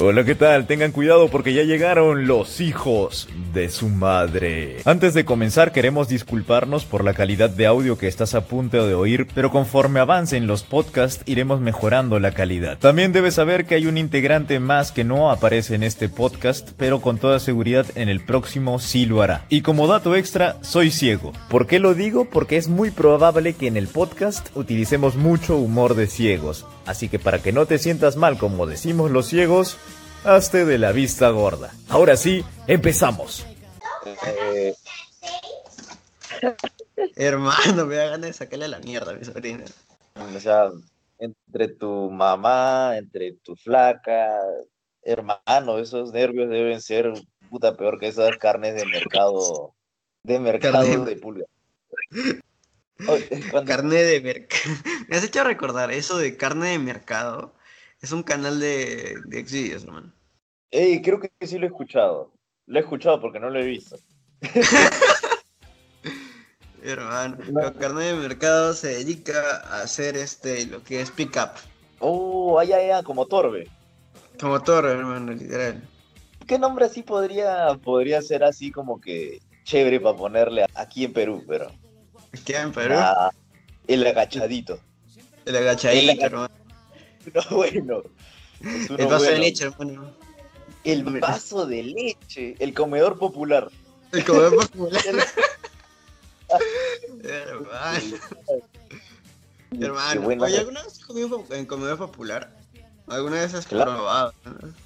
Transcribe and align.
Hola, 0.00 0.22
¿qué 0.22 0.36
tal? 0.36 0.68
Tengan 0.68 0.92
cuidado 0.92 1.28
porque 1.28 1.52
ya 1.52 1.64
llegaron 1.64 2.28
los 2.28 2.60
hijos 2.60 3.28
de 3.52 3.68
su 3.68 3.88
madre. 3.88 4.76
Antes 4.84 5.12
de 5.12 5.24
comenzar 5.24 5.72
queremos 5.72 6.08
disculparnos 6.08 6.84
por 6.84 7.02
la 7.02 7.14
calidad 7.14 7.50
de 7.50 7.66
audio 7.66 7.98
que 7.98 8.06
estás 8.06 8.36
a 8.36 8.42
punto 8.42 8.86
de 8.86 8.94
oír, 8.94 9.26
pero 9.34 9.50
conforme 9.50 9.98
avancen 9.98 10.46
los 10.46 10.62
podcasts 10.62 11.24
iremos 11.26 11.60
mejorando 11.60 12.20
la 12.20 12.30
calidad. 12.30 12.78
También 12.78 13.12
debes 13.12 13.34
saber 13.34 13.66
que 13.66 13.74
hay 13.74 13.86
un 13.86 13.98
integrante 13.98 14.60
más 14.60 14.92
que 14.92 15.02
no 15.02 15.32
aparece 15.32 15.74
en 15.74 15.82
este 15.82 16.08
podcast, 16.08 16.70
pero 16.76 17.00
con 17.00 17.18
toda 17.18 17.40
seguridad 17.40 17.86
en 17.96 18.08
el 18.08 18.20
próximo 18.20 18.78
sí 18.78 19.04
lo 19.04 19.20
hará. 19.22 19.46
Y 19.48 19.62
como 19.62 19.88
dato 19.88 20.14
extra, 20.14 20.58
soy 20.62 20.92
ciego. 20.92 21.32
¿Por 21.48 21.66
qué 21.66 21.80
lo 21.80 21.94
digo? 21.94 22.24
Porque 22.26 22.56
es 22.56 22.68
muy 22.68 22.92
probable 22.92 23.54
que 23.54 23.66
en 23.66 23.76
el 23.76 23.88
podcast 23.88 24.56
utilicemos 24.56 25.16
mucho 25.16 25.56
humor 25.56 25.96
de 25.96 26.06
ciegos. 26.06 26.66
Así 26.88 27.08
que 27.10 27.18
para 27.18 27.40
que 27.42 27.52
no 27.52 27.66
te 27.66 27.78
sientas 27.78 28.16
mal 28.16 28.38
como 28.38 28.66
decimos 28.66 29.10
los 29.10 29.26
ciegos, 29.26 29.76
hazte 30.24 30.64
de 30.64 30.78
la 30.78 30.90
vista 30.92 31.28
gorda. 31.30 31.72
Ahora 31.88 32.16
sí, 32.16 32.44
empezamos. 32.66 33.44
Eh, 34.26 34.74
Hermano, 37.14 37.86
me 37.86 37.96
da 37.96 38.06
ganas 38.06 38.26
de 38.28 38.32
sacarle 38.32 38.64
a 38.64 38.68
la 38.68 38.78
mierda 38.80 39.12
a 39.12 39.14
mi 39.14 39.24
sobrina. 39.24 39.64
o 40.16 40.40
sea, 40.40 40.70
entre 41.18 41.68
tu 41.68 42.10
mamá, 42.10 42.96
entre 42.96 43.32
tu 43.42 43.54
flaca, 43.56 44.38
hermano, 45.02 45.78
esos 45.78 46.12
nervios 46.12 46.48
deben 46.48 46.80
ser 46.80 47.12
puta 47.50 47.76
peor 47.76 47.98
que 47.98 48.08
esas 48.08 48.36
carnes 48.38 48.74
de 48.76 48.86
mercado, 48.86 49.74
de 50.22 50.38
mercado 50.38 50.78
Carne- 50.86 51.04
de 51.04 51.16
pulga. 51.16 51.44
Cuando- 53.50 53.64
Carne 53.70 53.96
de 54.02 54.20
mercado. 54.20 54.62
Me 55.08 55.16
has 55.16 55.24
hecho 55.24 55.44
recordar 55.44 55.90
eso 55.92 56.18
de 56.18 56.36
carne 56.36 56.70
de 56.70 56.78
mercado. 56.78 57.54
Es 58.00 58.12
un 58.12 58.22
canal 58.22 58.60
de, 58.60 59.16
de 59.26 59.46
Xvideos, 59.46 59.84
hermano. 59.84 60.12
Ey, 60.70 61.00
creo 61.02 61.18
que 61.20 61.30
sí 61.46 61.58
lo 61.58 61.64
he 61.66 61.68
escuchado. 61.68 62.32
Lo 62.66 62.78
he 62.78 62.82
escuchado 62.82 63.20
porque 63.20 63.40
no 63.40 63.50
lo 63.50 63.58
he 63.58 63.64
visto. 63.64 63.96
Hermano, 66.82 67.36
No. 67.50 67.74
carne 67.74 68.04
de 68.04 68.14
mercado 68.14 68.72
se 68.72 68.88
dedica 68.88 69.56
a 69.68 69.82
hacer 69.82 70.16
este 70.16 70.64
lo 70.66 70.82
que 70.84 71.00
es 71.00 71.10
pick 71.10 71.36
up. 71.36 71.50
Oh, 71.98 72.58
ay, 72.60 72.72
ay, 72.72 72.90
ay, 72.90 73.02
como 73.02 73.26
Torbe. 73.26 73.68
Como 74.40 74.62
toro, 74.62 74.88
hermano, 74.92 75.32
literal. 75.32 75.82
¿Qué 76.46 76.56
nombre 76.58 76.84
así 76.86 77.02
podría, 77.02 77.74
podría 77.82 78.22
ser 78.22 78.44
así 78.44 78.70
como 78.70 79.00
que 79.00 79.40
chévere 79.64 79.98
para 79.98 80.16
ponerle 80.16 80.64
aquí 80.74 81.04
en 81.04 81.12
Perú, 81.12 81.44
pero? 81.48 81.72
Queda 82.44 82.62
en 82.62 82.72
Perú. 82.72 82.94
Ah, 82.96 83.30
el 83.86 84.06
agachadito. 84.06 84.78
El 85.44 85.56
agachadito, 85.56 86.12
el 86.12 86.20
hermano. 86.20 86.50
No, 87.34 87.56
bueno. 87.56 88.02
es 88.62 88.90
El 88.90 89.06
vaso 89.06 89.24
de 89.24 89.38
leche, 89.38 89.64
hermano. 89.64 90.12
El 90.84 91.02
vaso 91.20 91.66
de 91.66 91.82
leche, 91.82 92.56
el 92.58 92.72
comedor 92.72 93.18
popular. 93.18 93.68
El 94.12 94.24
comedor 94.24 94.56
popular. 94.56 95.02
hermano. 97.24 98.16
Hermano, 99.70 100.46
¿alguna 100.46 100.82
vez 100.82 100.86
has 100.86 100.98
comido 101.00 101.44
en 101.50 101.66
comedor 101.66 101.98
popular? 101.98 102.56
¿Alguna 103.08 103.36
vez 103.36 103.52
has 103.54 103.66
Claro. 103.66 103.92
probado? 103.94 104.34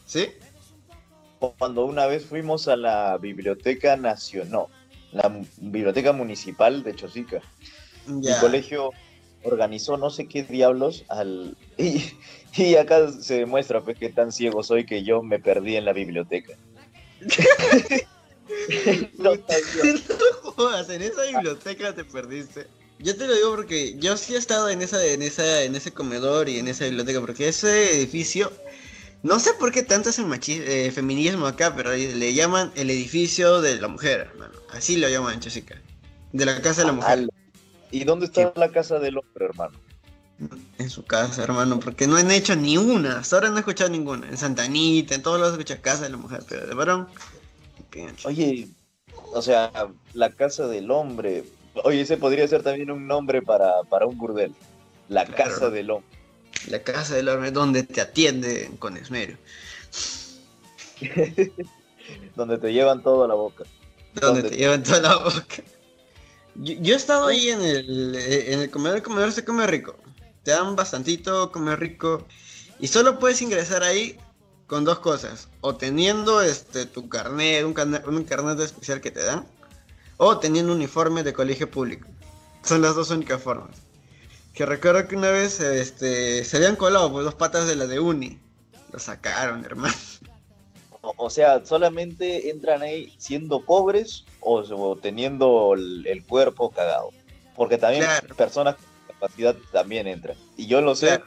¿Sí? 0.06 0.30
Cuando 1.58 1.84
una 1.84 2.06
vez 2.06 2.24
fuimos 2.24 2.66
a 2.68 2.76
la 2.76 3.16
Biblioteca 3.18 3.96
Nacional, 3.96 4.66
la 5.12 5.32
Biblioteca 5.58 6.12
Municipal 6.12 6.82
de 6.82 6.94
Chosica, 6.94 7.40
Ya. 8.20 8.40
colegio 8.40 8.90
organizó 9.44 9.96
no 9.96 10.10
sé 10.10 10.26
qué 10.28 10.42
diablos 10.42 11.04
al... 11.08 11.56
Y, 11.78 12.02
y 12.56 12.76
acá 12.76 13.10
se 13.12 13.38
demuestra 13.38 13.80
pues 13.80 13.98
qué 13.98 14.08
tan 14.10 14.32
ciego 14.32 14.62
soy 14.62 14.84
que 14.86 15.02
yo 15.04 15.22
me 15.22 15.38
perdí 15.38 15.76
en 15.76 15.84
la 15.84 15.92
biblioteca. 15.92 16.54
No. 19.18 19.32
No 20.44 20.52
jodas, 20.52 20.90
en 20.90 21.02
esa 21.02 21.22
biblioteca 21.22 21.94
te 21.94 22.04
perdiste. 22.04 22.66
Yo 22.98 23.16
te 23.16 23.26
lo 23.26 23.34
digo 23.34 23.54
porque 23.56 23.96
yo 23.98 24.16
sí 24.16 24.34
he 24.34 24.38
estado 24.38 24.68
en 24.68 24.82
esa, 24.82 25.04
en 25.04 25.22
esa, 25.22 25.62
en 25.62 25.74
ese 25.74 25.92
comedor 25.92 26.48
y 26.48 26.58
en 26.58 26.68
esa 26.68 26.84
biblioteca, 26.84 27.20
porque 27.20 27.48
ese 27.48 27.96
edificio, 27.96 28.52
no 29.22 29.38
sé 29.38 29.52
por 29.54 29.72
qué 29.72 29.82
tanto 29.82 30.10
es 30.10 30.18
el 30.18 30.26
machi- 30.26 30.62
eh, 30.64 30.90
feminismo 30.90 31.46
acá, 31.46 31.74
pero 31.76 31.90
le 31.92 32.34
llaman 32.34 32.72
el 32.74 32.90
edificio 32.90 33.60
de 33.60 33.80
la 33.80 33.88
mujer, 33.88 34.20
hermano. 34.32 34.54
Así 34.70 34.96
lo 34.96 35.08
llaman, 35.08 35.40
Chosica. 35.40 35.80
De 36.32 36.44
la 36.46 36.60
casa 36.60 36.80
de 36.82 36.86
la 36.88 36.92
mujer. 36.92 37.28
¿Y 37.90 38.04
dónde 38.04 38.26
está 38.26 38.52
la 38.56 38.70
casa 38.70 38.98
del 38.98 39.18
hombre, 39.18 39.44
hermano? 39.44 39.78
En 40.78 40.90
su 40.90 41.04
casa, 41.04 41.44
hermano, 41.44 41.78
porque 41.78 42.06
no 42.08 42.16
han 42.16 42.30
hecho 42.30 42.56
ni 42.56 42.76
una. 42.78 43.18
Hasta 43.18 43.36
ahora 43.36 43.50
no 43.50 43.56
he 43.56 43.60
escuchado 43.60 43.90
ninguna. 43.90 44.28
En 44.28 44.36
Santa 44.36 44.64
Anita, 44.64 45.14
en 45.14 45.22
todos 45.22 45.38
lados 45.38 45.54
he 45.54 45.58
escuchado 45.60 45.82
casa 45.82 46.04
de 46.04 46.10
la 46.10 46.16
mujer, 46.16 46.42
pero 46.48 46.66
de 46.66 46.74
varón. 46.74 47.06
Oye, 48.24 48.68
o 49.34 49.42
sea, 49.42 49.70
la 50.14 50.30
casa 50.30 50.66
del 50.66 50.90
hombre. 50.90 51.44
Oye, 51.84 52.00
ese 52.00 52.16
podría 52.16 52.48
ser 52.48 52.62
también 52.62 52.90
un 52.90 53.06
nombre 53.06 53.42
para, 53.42 53.82
para 53.88 54.06
un 54.06 54.16
burdel. 54.18 54.52
La 55.08 55.24
Claro. 55.26 55.44
casa 55.52 55.70
del 55.70 55.90
hombre. 55.90 56.08
La 56.68 56.82
casa 56.82 57.14
del 57.14 57.28
hombre 57.28 57.50
donde 57.50 57.82
te 57.82 58.00
atienden 58.00 58.76
con 58.76 58.96
esmero. 58.96 59.36
Donde 62.36 62.58
te 62.58 62.72
llevan 62.72 63.02
todo 63.02 63.24
a 63.24 63.28
la 63.28 63.34
boca. 63.34 63.64
Donde 64.14 64.42
te 64.42 64.56
llevan 64.56 64.82
toda 64.82 65.00
la 65.00 65.16
boca. 65.16 65.62
Yo, 66.54 66.74
yo 66.80 66.94
he 66.94 66.96
estado 66.96 67.26
ahí 67.26 67.48
en 67.48 67.62
el, 67.62 68.14
en 68.16 68.60
el 68.60 68.70
comedor, 68.70 68.98
el 68.98 69.02
comedor 69.02 69.32
se 69.32 69.44
come 69.44 69.66
rico. 69.66 69.96
Te 70.42 70.50
dan 70.50 70.76
bastantito, 70.76 71.50
come 71.52 71.76
rico. 71.76 72.26
Y 72.80 72.88
solo 72.88 73.18
puedes 73.18 73.40
ingresar 73.42 73.82
ahí 73.82 74.18
con 74.66 74.84
dos 74.84 74.98
cosas. 74.98 75.48
O 75.60 75.76
teniendo 75.76 76.42
este 76.42 76.86
tu 76.86 77.08
carnet, 77.08 77.64
un 77.64 77.74
carnet, 77.74 78.06
un 78.06 78.24
carnet 78.24 78.58
especial 78.60 79.00
que 79.00 79.10
te 79.10 79.22
dan. 79.22 79.46
O 80.16 80.38
teniendo 80.38 80.72
un 80.72 80.78
uniforme 80.78 81.22
de 81.22 81.32
colegio 81.32 81.70
público. 81.70 82.08
Son 82.62 82.82
las 82.82 82.94
dos 82.94 83.10
únicas 83.10 83.42
formas. 83.42 83.76
Que 84.54 84.66
recuerdo 84.66 85.08
que 85.08 85.16
una 85.16 85.30
vez 85.30 85.60
este, 85.60 86.44
se 86.44 86.56
habían 86.58 86.76
colado 86.76 87.10
pues, 87.10 87.24
dos 87.24 87.34
patas 87.34 87.66
de 87.66 87.76
la 87.76 87.86
de 87.86 88.00
uni. 88.00 88.38
Lo 88.92 88.98
sacaron, 88.98 89.64
hermano. 89.64 89.94
O, 91.00 91.14
o 91.16 91.30
sea, 91.30 91.64
solamente 91.64 92.50
entran 92.50 92.82
ahí 92.82 93.12
siendo 93.18 93.64
pobres 93.64 94.24
o, 94.40 94.56
o 94.60 94.96
teniendo 94.96 95.72
el, 95.74 96.06
el 96.06 96.22
cuerpo 96.24 96.70
cagado. 96.70 97.10
Porque 97.56 97.78
también 97.78 98.04
Claro. 98.04 98.34
personas 98.36 98.76
con 98.76 98.84
discapacidad 99.06 99.56
también 99.72 100.06
entran. 100.06 100.36
Y 100.56 100.66
yo 100.66 100.80
lo 100.80 100.94
sé 100.94 101.06
Claro. 101.06 101.24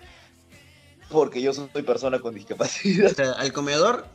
porque 1.10 1.42
yo 1.42 1.52
soy 1.54 1.82
persona 1.82 2.20
con 2.20 2.36
discapacidad. 2.36 3.12
O 3.12 3.16
sea, 3.16 3.32
al 3.34 3.52
comedor, 3.52 4.06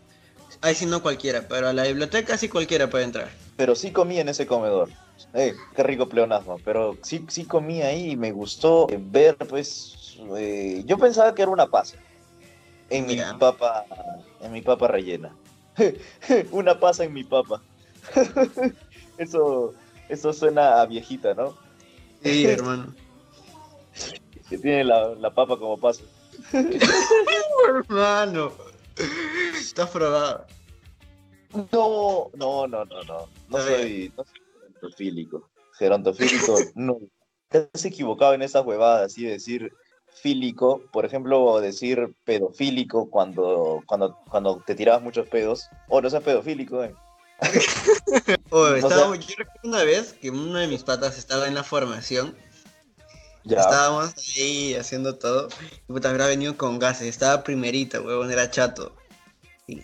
ahí 0.60 0.75
sí 0.75 0.87
no 0.87 1.03
cualquiera, 1.03 1.47
pero 1.48 1.69
a 1.69 1.72
la 1.72 1.82
biblioteca 1.84 2.38
sí 2.38 2.48
cualquiera 2.48 2.88
puede 2.88 3.04
entrar. 3.04 3.31
Pero 3.56 3.75
sí 3.75 3.91
comí 3.91 4.19
en 4.21 4.28
ese 4.28 4.47
comedor. 4.47 4.88
Eh, 5.35 5.55
qué 5.75 5.83
rico 5.83 6.09
pleonasmo. 6.09 6.59
Pero 6.65 6.99
sí, 7.03 7.25
sí 7.29 7.45
comí 7.45 7.83
ahí 7.83 8.13
y 8.13 8.17
me 8.17 8.33
gustó 8.33 8.89
eh, 8.91 8.99
ver, 9.01 9.37
pues. 9.37 10.19
eh, 10.37 10.83
yo 10.87 10.99
pensaba 10.99 11.35
que 11.35 11.43
era 11.43 11.51
una 11.51 11.67
pasa. 11.67 11.97
En 12.89 13.07
mi 13.07 13.17
papa. 13.39 13.85
En 14.41 14.53
mi 14.53 14.63
papa 14.63 14.89
rellena. 14.89 15.35
una 16.51 16.79
pasa 16.79 17.05
en 17.05 17.13
mi 17.13 17.23
papa. 17.23 17.63
eso, 19.19 19.75
eso 20.09 20.33
suena 20.33 20.81
a 20.81 20.87
viejita, 20.87 21.35
¿no? 21.35 21.57
Sí, 22.23 22.47
hermano. 22.47 22.95
Que 24.49 24.59
tiene 24.59 24.85
la, 24.85 25.15
la 25.15 25.31
papa 25.31 25.57
como 25.57 25.79
pasa. 25.79 26.03
hermano. 27.69 28.53
Estás 29.55 29.91
probado. 29.91 30.47
No, 31.73 32.31
no, 32.35 32.67
no, 32.67 32.85
no, 32.85 33.03
no. 33.05 33.29
No 33.49 33.59
soy, 33.61 34.13
no 34.17 34.25
soy 34.25 34.41
gerontofílico. 34.81 35.51
Gerontofílico, 35.79 36.57
no. 36.75 36.99
Has 37.75 37.85
equivocado 37.85 38.35
en 38.35 38.43
esas 38.43 38.65
huevadas, 38.65 39.13
así 39.13 39.25
de 39.25 39.33
decir 39.33 39.73
fílico, 40.23 40.83
por 40.93 41.05
ejemplo, 41.05 41.61
decir 41.61 42.15
pedofílico 42.25 43.09
cuando, 43.11 43.83
cuando, 43.87 44.16
cuando 44.28 44.63
te 44.65 44.75
tirabas 44.75 45.03
muchos 45.03 45.28
pedos. 45.28 45.69
O 45.89 46.01
no 46.01 46.09
seas 46.10 46.22
pedofílico, 46.22 46.83
eh. 46.84 46.95
Oh, 48.51 48.59
O 48.60 48.75
estábamos- 48.75 49.19
yo 49.27 49.34
recuerdo 49.39 49.60
una 49.69 49.83
vez 49.84 50.13
que 50.13 50.31
uno 50.31 50.59
de 50.59 50.66
mis 50.69 50.84
patas 50.84 51.16
estaba 51.19 51.49
en 51.49 51.54
la 51.54 51.65
formación. 51.65 52.37
Ya. 53.45 53.60
Estábamos 53.60 54.15
ahí 54.37 54.75
haciendo 54.75 55.16
todo. 55.16 55.49
Y 55.89 55.93
puta, 55.93 56.10
habrá 56.10 56.27
venido 56.27 56.57
con 56.57 56.78
gases. 56.78 57.09
Estaba 57.09 57.43
primerita, 57.43 58.01
huevón, 58.01 58.31
era 58.31 58.51
chato. 58.51 58.95
Y- 59.66 59.81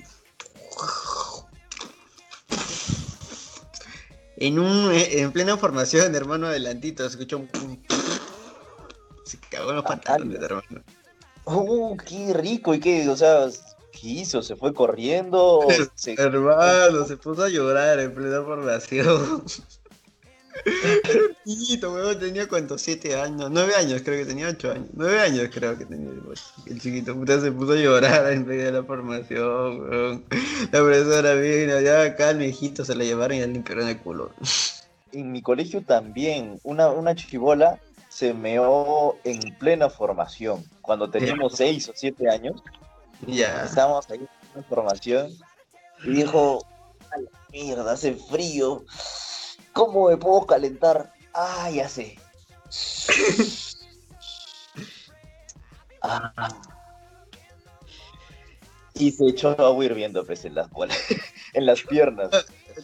En 4.38 4.58
un 4.58 4.90
en 4.92 5.32
plena 5.32 5.56
formación, 5.56 6.14
hermano, 6.14 6.46
adelantito, 6.46 7.02
se 7.04 7.08
escuchó 7.10 7.38
un... 7.38 7.48
Se 9.24 9.38
cagó 9.50 9.70
en 9.70 9.76
los 9.76 9.84
pantalones, 9.84 10.40
hermano. 10.40 10.82
Uh, 11.46 11.96
qué 11.96 12.32
rico, 12.34 12.74
y 12.74 12.80
qué, 12.80 13.08
o 13.08 13.16
sea, 13.16 13.46
¿qué 13.92 14.08
hizo? 14.08 14.42
¿Se 14.42 14.54
fue 14.56 14.74
corriendo? 14.74 15.60
¿Se- 15.94 16.14
Hermano, 16.20 17.04
se 17.06 17.16
puso 17.16 17.44
a 17.44 17.48
llorar 17.48 17.98
en 18.00 18.14
plena 18.14 18.42
formación. 18.42 19.44
Chiquito, 21.46 21.92
weón, 21.92 22.18
tenía 22.18 22.48
cuántos, 22.48 22.82
siete 22.82 23.14
años, 23.20 23.50
nueve 23.50 23.74
años, 23.74 24.02
creo 24.04 24.18
que 24.18 24.24
tenía 24.26 24.48
ocho 24.48 24.72
años, 24.72 24.88
nueve 24.94 25.20
años 25.20 25.48
creo 25.52 25.76
que 25.78 25.84
tenía 25.86 26.10
el 26.66 26.80
chiquito, 26.80 27.14
puta 27.14 27.40
se 27.40 27.52
puso 27.52 27.72
a 27.72 27.76
llorar 27.76 28.32
en 28.32 28.46
medio 28.46 28.64
de 28.66 28.72
la 28.72 28.82
formación, 28.84 29.80
weón. 29.80 30.24
La 30.72 30.80
profesora 30.80 31.34
vino, 31.34 31.80
ya 31.80 32.16
calma, 32.16 32.44
hijito, 32.44 32.84
se 32.84 32.94
la 32.94 33.04
llevaron 33.04 33.36
y 33.36 33.40
le 33.40 33.48
limpiaron 33.48 33.88
el 33.88 33.98
culo. 33.98 34.30
En 35.12 35.32
mi 35.32 35.40
colegio 35.40 35.82
también, 35.82 36.58
una, 36.62 36.88
una 36.90 37.14
chiquibola 37.14 37.78
se 38.08 38.34
meó 38.34 39.16
en 39.24 39.40
plena 39.58 39.88
formación, 39.88 40.62
cuando 40.82 41.08
teníamos 41.08 41.54
seis 41.56 41.88
o 41.88 41.92
siete 41.94 42.28
años, 42.28 42.62
Ya. 43.26 43.64
estábamos 43.64 44.10
ahí 44.10 44.26
en 44.54 44.64
formación, 44.64 45.30
y 46.04 46.10
dijo, 46.10 46.58
a 47.10 47.20
la 47.20 47.30
mierda, 47.50 47.92
hace 47.92 48.14
frío, 48.14 48.84
¿cómo 49.76 50.08
me 50.08 50.16
puedo 50.16 50.46
calentar? 50.46 51.12
Ah, 51.34 51.70
ya 51.70 51.86
sé. 51.86 52.18
Ah. 56.02 56.32
Y 58.94 59.12
se 59.12 59.26
echó 59.28 59.50
agua 59.60 59.84
hirviendo 59.84 60.24
pues, 60.24 60.46
en 60.46 60.54
las, 60.54 60.70
bolas- 60.70 60.96
en 61.52 61.66
las 61.66 61.82
piernas. 61.82 62.30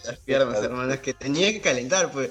Las 0.05 0.19
piernas, 0.19 0.63
hermano, 0.63 0.93
es 0.93 1.01
que 1.01 1.15
tenía 1.15 1.51
que 1.51 1.63
calentar, 1.63 2.13
pues. 2.13 2.31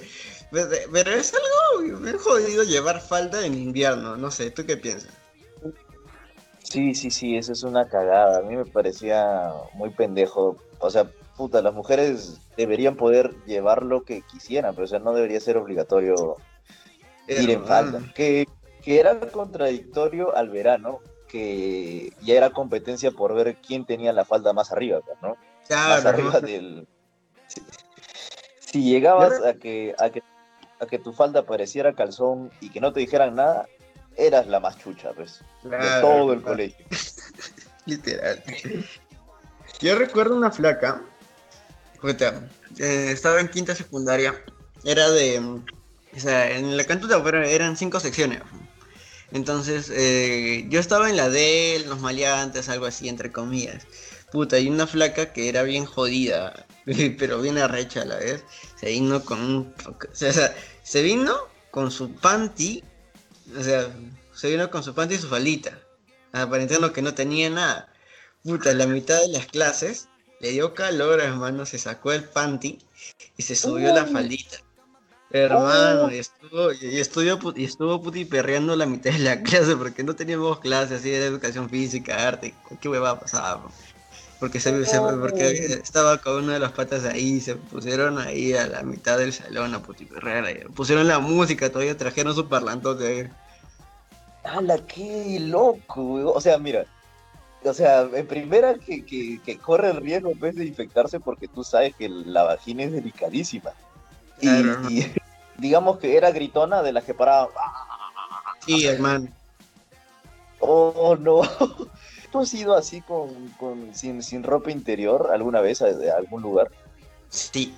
Pero 0.51 0.69
pero 0.91 1.11
es 1.11 1.33
algo 1.33 1.99
bien 2.01 2.17
jodido 2.17 2.63
llevar 2.63 2.99
falda 3.01 3.45
en 3.45 3.53
invierno, 3.53 4.17
no 4.17 4.29
sé, 4.31 4.51
¿tú 4.51 4.65
qué 4.65 4.75
piensas? 4.75 5.11
Sí, 6.61 6.93
sí, 6.93 7.09
sí, 7.09 7.37
eso 7.37 7.53
es 7.53 7.63
una 7.63 7.87
cagada. 7.87 8.39
A 8.39 8.41
mí 8.41 8.55
me 8.55 8.65
parecía 8.65 9.49
muy 9.73 9.89
pendejo. 9.91 10.57
O 10.79 10.89
sea, 10.89 11.09
puta, 11.35 11.61
las 11.61 11.73
mujeres 11.73 12.39
deberían 12.57 12.95
poder 12.95 13.35
llevar 13.45 13.83
lo 13.83 14.03
que 14.03 14.21
quisieran, 14.21 14.75
pero 14.75 14.85
o 14.85 14.87
sea, 14.87 14.99
no 14.99 15.13
debería 15.13 15.39
ser 15.39 15.57
obligatorio 15.57 16.37
ir 17.27 17.49
en 17.49 17.65
falda. 17.65 18.01
Que, 18.13 18.47
que 18.81 18.99
era 18.99 19.19
contradictorio 19.19 20.35
al 20.35 20.49
verano, 20.49 20.99
que 21.27 22.13
ya 22.21 22.35
era 22.35 22.49
competencia 22.49 23.11
por 23.11 23.33
ver 23.33 23.57
quién 23.65 23.85
tenía 23.85 24.13
la 24.13 24.25
falda 24.25 24.53
más 24.53 24.71
arriba, 24.71 24.99
pues, 25.01 25.17
¿no? 25.21 25.37
más 25.69 26.05
arriba 26.05 26.41
del... 26.41 26.87
Si, 27.47 27.61
si 28.59 28.83
llegabas 28.83 29.41
a 29.43 29.53
que, 29.53 29.95
a, 29.97 30.09
que, 30.09 30.23
a 30.79 30.85
que 30.85 30.99
tu 30.99 31.13
falda 31.13 31.43
pareciera 31.43 31.93
calzón 31.93 32.51
y 32.59 32.69
que 32.69 32.81
no 32.81 32.93
te 32.93 33.01
dijeran 33.01 33.35
nada, 33.35 33.67
eras 34.15 34.47
la 34.47 34.59
más 34.59 34.77
chucha, 34.77 35.11
pues, 35.13 35.41
de 35.63 35.77
todo 36.01 36.33
el 36.33 36.41
colegio. 36.41 36.85
Literal. 37.85 38.43
Yo 39.79 39.95
recuerdo 39.95 40.35
una 40.35 40.51
flaca. 40.51 41.01
Puta, 42.01 42.49
eh, 42.79 43.09
estaba 43.11 43.39
en 43.39 43.47
quinta 43.47 43.75
secundaria. 43.75 44.43
Era 44.83 45.09
de. 45.09 45.39
O 45.39 46.19
sea, 46.19 46.51
en 46.57 46.75
la 46.75 46.83
cantuta 46.83 47.21
eran 47.45 47.77
cinco 47.77 47.99
secciones. 47.99 48.41
Entonces, 49.31 49.89
eh, 49.93 50.65
yo 50.69 50.79
estaba 50.79 51.09
en 51.09 51.15
la 51.15 51.29
D, 51.29 51.83
los 51.87 52.01
maleantes, 52.01 52.67
algo 52.67 52.85
así, 52.85 53.07
entre 53.07 53.31
comillas. 53.31 53.85
Puta, 54.31 54.59
y 54.59 54.69
una 54.69 54.87
flaca 54.87 55.31
que 55.33 55.49
era 55.49 55.63
bien 55.63 55.85
jodida, 55.85 56.65
pero 57.17 57.41
bien 57.41 57.57
arrecha 57.57 58.01
a 58.01 58.05
la 58.05 58.17
vez. 58.17 58.43
Se 58.79 58.87
vino 58.87 59.23
con 59.23 59.39
un. 59.41 59.75
O 59.85 60.15
sea, 60.15 60.55
se 60.83 61.01
vino 61.01 61.47
con 61.69 61.91
su 61.91 62.13
panty. 62.13 62.83
O 63.57 63.63
sea, 63.63 63.89
se 64.33 64.49
vino 64.49 64.69
con 64.69 64.83
su 64.83 64.93
panty 64.93 65.15
y 65.15 65.19
su 65.19 65.29
faldita. 65.29 65.79
Aparentando 66.33 66.91
que 66.91 67.01
no 67.01 67.13
tenía 67.13 67.49
nada. 67.49 67.93
Puta, 68.43 68.73
la 68.73 68.87
mitad 68.87 69.21
de 69.21 69.29
las 69.29 69.45
clases 69.45 70.07
le 70.41 70.51
dio 70.51 70.73
calor, 70.73 71.19
hermano, 71.21 71.65
se 71.65 71.77
sacó 71.77 72.11
el 72.11 72.23
panty 72.23 72.79
y 73.37 73.43
se 73.43 73.55
subió 73.55 73.93
la 73.93 74.05
faldita. 74.05 74.57
Hermano, 75.33 76.05
Oh. 76.05 76.11
y 76.11 76.17
estuvo, 76.17 76.73
y 76.73 76.99
estuvo, 76.99 77.53
y 77.55 77.63
estuvo 77.63 78.01
puti 78.01 78.25
perreando 78.25 78.75
la 78.75 78.85
mitad 78.85 79.11
de 79.11 79.19
la 79.19 79.41
clase 79.43 79.77
porque 79.77 80.03
no 80.03 80.13
teníamos 80.15 80.59
clases 80.59 80.99
así 80.99 81.09
de 81.09 81.25
educación 81.25 81.69
física, 81.69 82.27
arte, 82.27 82.53
qué 82.81 82.89
hueva 82.89 83.17
pasaba. 83.19 83.63
po. 83.63 83.71
Porque, 84.41 84.59
se, 84.59 84.85
se- 84.85 84.99
porque 84.99 85.79
estaba 85.83 86.17
con 86.17 86.43
una 86.45 86.53
de 86.53 86.59
las 86.59 86.71
patas 86.71 87.05
ahí, 87.05 87.39
se 87.39 87.55
pusieron 87.55 88.17
ahí 88.17 88.53
a 88.53 88.65
la 88.67 88.81
mitad 88.81 89.19
del 89.19 89.31
salón 89.33 89.73
a 89.75 89.83
puti 89.83 90.05
perrear, 90.05 90.45
ahí. 90.45 90.63
pusieron 90.75 91.07
la 91.07 91.19
música, 91.19 91.69
todavía 91.69 91.95
trajeron 91.95 92.33
su 92.35 92.49
parlantote 92.49 93.07
ahí. 93.07 93.29
¡Hala, 94.43 94.79
qué 94.87 95.37
loco! 95.39 96.33
O 96.33 96.41
sea, 96.41 96.57
mira, 96.57 96.85
o 97.63 97.73
sea, 97.73 98.01
en 98.13 98.27
primera 98.27 98.75
que, 98.75 99.05
que, 99.05 99.39
que 99.43 99.57
corre 99.57 99.89
el 99.91 99.97
riesgo 99.97 100.31
pues, 100.39 100.55
de 100.55 100.65
infectarse 100.65 101.19
porque 101.19 101.47
tú 101.47 101.63
sabes 101.63 101.95
que 101.95 102.09
la 102.09 102.43
vagina 102.43 102.83
es 102.83 102.91
delicadísima. 102.91 103.71
Y, 104.39 104.47
Claro. 104.47 104.89
y 104.89 105.05
digamos 105.57 105.99
que 105.99 106.17
era 106.17 106.31
gritona 106.31 106.81
de 106.81 106.91
las 106.93 107.03
que 107.03 107.13
paraban. 107.13 107.49
Sí, 108.65 108.85
hermano. 108.85 109.27
¡Oh, 110.59 111.15
no! 111.19 111.41
¿Tú 112.31 112.39
has 112.39 112.53
ido 112.53 112.75
así 112.77 113.01
con, 113.01 113.49
con 113.59 113.93
sin, 113.93 114.23
sin 114.23 114.43
ropa 114.43 114.71
interior 114.71 115.29
alguna 115.33 115.59
vez 115.59 115.81
a, 115.81 115.87
a 115.87 116.17
algún 116.17 116.41
lugar? 116.41 116.69
Sí. 117.29 117.75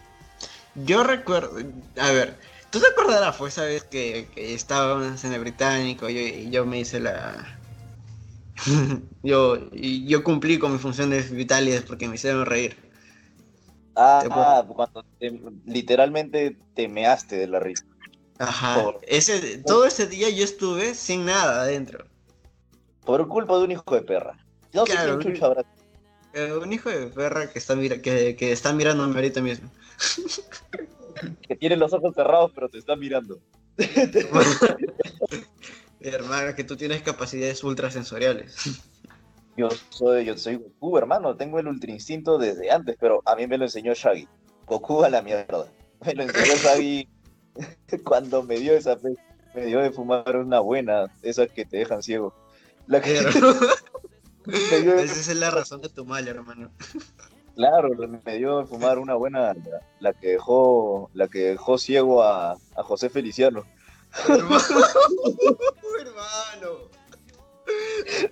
Yo 0.76 1.04
recuerdo, 1.04 1.58
a 2.00 2.12
ver, 2.12 2.38
¿tú 2.70 2.80
te 2.80 2.88
acordarás? 2.88 3.36
Fue 3.36 3.50
esa 3.50 3.64
vez 3.64 3.84
que, 3.84 4.28
que 4.34 4.54
estábamos 4.54 5.24
en 5.24 5.34
el 5.34 5.40
británico 5.40 6.10
yo, 6.10 6.20
y 6.22 6.50
yo 6.50 6.66
me 6.66 6.80
hice 6.80 7.00
la... 7.00 7.60
yo, 9.24 9.70
yo 9.72 10.24
cumplí 10.24 10.60
con 10.60 10.74
mis 10.74 10.82
funciones 10.82 11.32
vitales 11.32 11.82
porque 11.84 12.08
me 12.08 12.16
hicieron 12.16 12.46
reír. 12.46 12.78
Ah, 13.96 14.20
Te 14.24 14.30
puedo- 14.30 14.76
cuando 14.76 15.06
te- 15.20 15.42
literalmente 15.66 16.58
te 16.74 16.88
measte 16.88 17.38
de 17.38 17.48
la 17.48 17.60
risa. 17.60 17.86
Ajá. 18.40 18.82
Por- 18.82 19.00
Ese, 19.08 19.60
todo 19.64 19.86
ese 19.86 20.08
día 20.08 20.30
yo 20.30 20.44
estuve 20.44 20.96
sin 20.96 21.26
nada 21.26 21.62
adentro. 21.62 22.06
Por 23.06 23.28
culpa 23.28 23.58
de 23.58 23.66
un 23.66 23.72
hijo 23.72 23.84
de 23.94 24.02
perra. 24.02 24.38
No 24.74 24.86
sé 24.86 24.94
Claro, 24.94 25.20
quién 25.20 25.34
chucha 25.34 25.46
habrá 25.46 25.64
Eh, 26.34 26.54
un 26.54 26.74
hijo 26.74 26.90
de 26.90 27.08
perra 27.08 27.52
que 27.52 27.60
está, 27.60 27.76
mira, 27.76 28.02
que, 28.02 28.36
que 28.36 28.52
está 28.52 28.74
mirándome 28.74 29.14
ahorita 29.16 29.42
mismo. 29.42 29.70
que 31.48 31.56
tiene 31.56 31.78
los 31.78 31.94
ojos 31.94 32.16
cerrados 32.16 32.52
pero 32.56 32.70
te 32.70 32.80
está 32.80 32.96
mirando. 32.96 33.40
Hermano, 36.04 36.54
que 36.54 36.64
tú 36.66 36.76
tienes 36.76 37.02
capacidades 37.02 37.64
ultrasensoriales. 37.64 38.56
Yo 39.56 39.70
soy, 39.90 40.26
yo 40.26 40.38
soy 40.38 40.58
Goku, 40.58 40.98
hermano, 40.98 41.38
tengo 41.38 41.60
el 41.60 41.68
ultra 41.68 41.92
instinto 41.92 42.38
desde 42.38 42.72
antes, 42.72 42.98
pero 43.00 43.22
a 43.26 43.36
mí 43.36 43.48
me 43.48 43.58
lo 43.58 43.66
enseñó 43.66 43.94
Shaggy. 43.94 44.28
Goku 44.68 45.04
a 45.04 45.10
la 45.10 45.22
mierda. 45.22 45.68
Me 46.06 46.14
lo 46.14 46.24
enseñó 46.24 46.56
Shaggy 46.58 47.08
cuando 48.04 48.44
me 48.44 48.58
dio 48.60 48.74
esa 48.74 48.98
fe- 48.98 49.16
me 49.56 49.66
dio 49.66 49.80
de 49.80 49.92
fumar 49.92 50.36
una 50.36 50.60
buena, 50.60 51.10
esas 51.22 51.48
que 51.50 51.64
te 51.66 51.78
dejan 51.78 52.02
ciego. 52.02 52.34
La 52.88 53.00
que, 53.00 53.14
dio 54.82 54.96
Esa 54.96 55.32
es 55.32 55.36
la 55.38 55.52
razón 55.52 55.82
de 55.82 55.90
tu 55.90 56.04
mal, 56.04 56.28
hermano. 56.28 56.72
claro, 57.56 57.90
me 58.26 58.38
dio 58.38 58.60
de 58.60 58.66
fumar 58.66 58.98
una 58.98 59.14
buena, 59.14 59.54
la, 59.54 59.82
la 60.00 60.14
que 60.14 60.30
dejó, 60.30 61.10
la 61.14 61.28
que 61.28 61.40
dejó 61.52 61.78
ciego 61.78 62.24
a, 62.24 62.54
a 62.54 62.84
José 62.84 63.10
Feliciano. 63.10 63.64
Hermano. 64.28 64.86
hermano. 66.00 66.94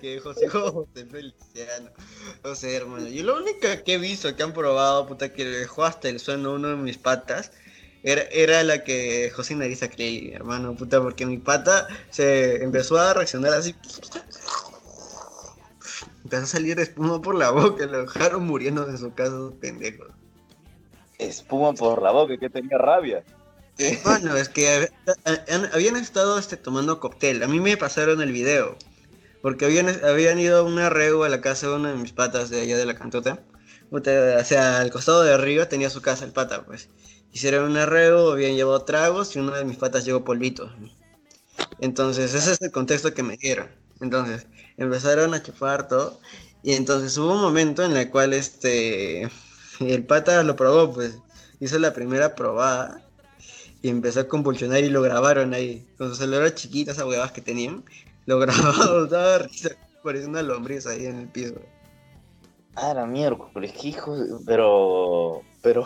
Que 0.00 0.20
José 0.20 0.48
José 0.48 1.06
Feliciano. 1.06 1.90
O 2.44 2.54
sea, 2.54 2.76
hermano, 2.76 3.08
yo 3.08 3.24
lo 3.24 3.36
único 3.36 3.60
que 3.84 3.94
he 3.94 3.98
visto 3.98 4.34
que 4.36 4.42
han 4.42 4.52
probado, 4.52 5.06
puta, 5.06 5.32
que 5.32 5.44
dejó 5.44 5.84
hasta 5.84 6.08
el 6.08 6.20
sueno 6.20 6.52
uno 6.54 6.68
de 6.68 6.76
mis 6.76 6.98
patas, 6.98 7.52
era, 8.02 8.22
era 8.32 8.62
la 8.64 8.84
que 8.84 9.30
José 9.30 9.54
Nariza 9.54 9.88
creí, 9.88 10.32
hermano, 10.32 10.74
puta, 10.74 11.00
porque 11.00 11.24
mi 11.24 11.38
pata 11.38 11.86
se 12.10 12.62
empezó 12.62 12.98
a 12.98 13.14
reaccionar 13.14 13.52
así. 13.54 13.74
Empezó 16.24 16.42
a 16.42 16.46
salir 16.46 16.78
espuma 16.80 17.20
por 17.20 17.34
la 17.34 17.50
boca, 17.50 17.86
lo 17.86 18.02
dejaron 18.02 18.46
muriendo 18.46 18.88
en 18.88 18.98
su 18.98 19.14
casa, 19.14 19.30
esos 19.30 19.54
pendejos. 19.54 20.08
Espuma 21.18 21.72
por 21.72 22.02
la 22.02 22.10
boca, 22.10 22.36
que 22.36 22.50
tenía 22.50 22.78
rabia. 22.78 23.24
Bueno, 24.04 24.36
es 24.36 24.48
que 24.48 24.90
habían 25.72 25.96
estado 25.96 26.38
este, 26.38 26.56
tomando 26.56 27.00
cóctel. 27.00 27.42
A 27.42 27.48
mí 27.48 27.60
me 27.60 27.76
pasaron 27.76 28.20
el 28.22 28.32
video. 28.32 28.76
Porque 29.40 29.64
habían, 29.64 29.88
habían 30.04 30.38
ido 30.38 30.58
a 30.58 30.62
un 30.62 30.78
arreo 30.78 31.24
a 31.24 31.28
la 31.28 31.40
casa 31.40 31.66
de 31.68 31.74
una 31.74 31.90
de 31.90 31.96
mis 31.96 32.12
patas 32.12 32.48
de 32.48 32.60
allá 32.60 32.76
de 32.76 32.86
la 32.86 32.94
cantota. 32.94 33.42
O 33.90 34.00
sea, 34.44 34.80
al 34.80 34.90
costado 34.90 35.22
de 35.22 35.34
arriba 35.34 35.68
tenía 35.68 35.90
su 35.90 36.00
casa 36.00 36.24
el 36.24 36.32
pata, 36.32 36.64
pues. 36.64 36.88
Hicieron 37.32 37.70
un 37.70 37.76
arreo, 37.76 38.32
habían 38.32 38.54
llevado 38.54 38.84
tragos 38.84 39.34
y 39.34 39.40
una 39.40 39.56
de 39.56 39.64
mis 39.64 39.78
patas 39.78 40.04
llevó 40.04 40.24
polvitos. 40.24 40.70
Entonces, 41.80 42.34
ese 42.34 42.52
es 42.52 42.62
el 42.62 42.70
contexto 42.70 43.12
que 43.14 43.22
me 43.22 43.36
dieron. 43.36 43.68
Entonces, 44.00 44.46
empezaron 44.76 45.34
a 45.34 45.42
chupar 45.42 45.88
todo. 45.88 46.20
Y 46.62 46.74
entonces 46.74 47.16
hubo 47.18 47.32
un 47.34 47.40
momento 47.42 47.84
en 47.84 47.96
el 47.96 48.10
cual 48.10 48.32
este 48.34 49.28
el 49.80 50.04
pata 50.06 50.42
lo 50.44 50.56
probó, 50.56 50.92
pues. 50.92 51.18
Hizo 51.60 51.78
la 51.78 51.92
primera 51.94 52.34
probada 52.34 53.02
y 53.82 53.88
empezó 53.88 54.20
a 54.20 54.28
convulsionar 54.28 54.82
y 54.84 54.88
lo 54.90 55.02
grabaron 55.02 55.52
ahí. 55.54 55.86
Con 55.98 56.08
su 56.10 56.14
celular 56.16 56.54
chiquita, 56.54 56.92
esas 56.92 57.04
huevas 57.04 57.32
que 57.32 57.40
tenían. 57.40 57.84
Lo 58.26 58.38
grabaron, 58.40 59.08
daba 59.08 59.38
risa. 59.38 59.70
Parecía 60.02 60.28
una 60.28 60.42
lombriz 60.42 60.86
ahí 60.86 61.06
en 61.06 61.18
el 61.20 61.28
piso. 61.28 61.54
Ah, 62.74 62.94
la 62.94 63.06
miércoles, 63.06 63.72
qué 63.80 63.88
hijo 63.88 64.16
de- 64.16 64.34
Pero, 64.46 65.42
pero, 65.62 65.84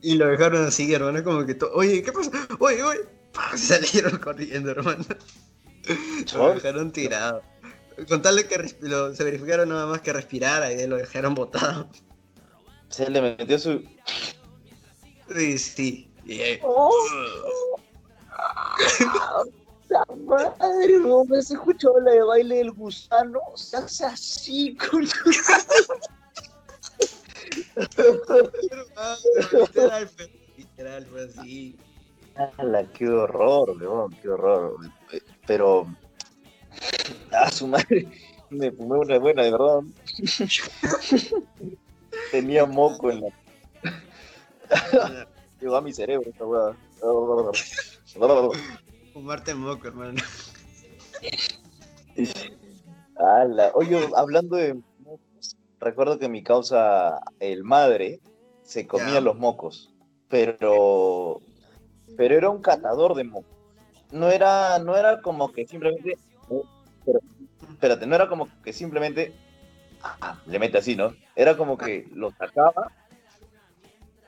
Y 0.00 0.14
lo 0.14 0.26
dejaron 0.28 0.64
así, 0.64 0.92
hermano, 0.94 1.22
como 1.22 1.44
que, 1.44 1.54
to- 1.54 1.70
oye, 1.74 2.02
¿qué 2.02 2.12
pasa? 2.12 2.30
Oye, 2.58 2.82
oye, 2.82 3.00
¡pam! 3.32 3.56
salieron 3.58 4.16
corriendo, 4.18 4.70
hermano. 4.70 5.04
Lo 6.34 6.54
dejaron 6.54 6.90
tirado. 6.92 7.42
Con 8.08 8.20
tal 8.22 8.36
de 8.36 8.46
que 8.46 8.74
lo- 8.80 9.14
se 9.14 9.22
verificaron 9.24 9.68
nada 9.68 9.86
más 9.86 10.00
que 10.00 10.12
respirara 10.12 10.72
y 10.72 10.86
lo 10.86 10.96
dejaron 10.96 11.34
botado. 11.34 11.88
Se 12.88 13.08
le 13.10 13.20
metió 13.20 13.58
su. 13.58 13.82
Sí, 15.34 15.58
sí. 15.58 16.10
Y, 16.26 16.40
eh, 16.40 16.60
La 19.88 20.04
madre, 20.26 20.98
me 20.98 21.38
has 21.38 21.52
escuchado 21.52 22.00
la 22.00 22.10
de 22.10 22.22
baile 22.24 22.56
del 22.56 22.72
gusano. 22.72 23.38
Se 23.54 23.76
hace 23.76 24.04
así, 24.04 24.76
con 24.76 25.02
literal, 29.62 30.10
literal, 30.56 31.06
fue 31.06 31.24
así. 31.24 31.76
¡Hala, 32.58 32.84
qué 32.92 33.08
horror, 33.08 33.70
weón! 33.80 34.12
¡Qué 34.20 34.28
horror! 34.28 34.76
Pero. 35.46 35.86
A 37.30 37.50
su 37.52 37.68
madre. 37.68 38.08
Me 38.50 38.72
fumé 38.72 38.98
una 38.98 39.18
buena, 39.20 39.44
de 39.44 39.52
verdad. 39.52 39.80
Tenía 42.32 42.66
moco 42.66 43.12
en 43.12 43.20
la. 43.20 43.28
Llegó 45.60 45.76
a 45.76 45.80
mi 45.80 45.92
cerebro 45.92 46.28
esta 46.30 46.44
weá. 46.44 46.76
Fumarte 49.12 49.54
moco, 49.54 49.88
hermano. 49.88 50.20
Oye, 53.74 54.08
hablando 54.14 54.56
de 54.56 54.74
mocos, 54.98 55.56
recuerdo 55.80 56.18
que 56.18 56.28
mi 56.28 56.42
causa, 56.42 57.20
el 57.40 57.64
madre, 57.64 58.20
se 58.62 58.86
comía 58.86 59.20
los 59.20 59.36
mocos. 59.36 59.92
Pero. 60.28 61.40
Pero 62.16 62.34
era 62.34 62.50
un 62.50 62.60
catador 62.60 63.14
de 63.14 63.24
mocos. 63.24 63.56
No 64.12 64.30
era, 64.30 64.78
no 64.78 64.96
era 64.96 65.20
como 65.22 65.52
que 65.52 65.66
simplemente. 65.66 66.18
Pero, 67.04 67.20
espérate, 67.70 68.06
no 68.06 68.14
era 68.14 68.28
como 68.28 68.48
que 68.62 68.72
simplemente. 68.72 69.34
ah, 70.02 70.40
le 70.46 70.58
mete 70.58 70.78
así, 70.78 70.96
¿no? 70.96 71.14
Era 71.34 71.56
como 71.56 71.76
que 71.78 72.08
lo 72.12 72.30
sacaba, 72.32 72.92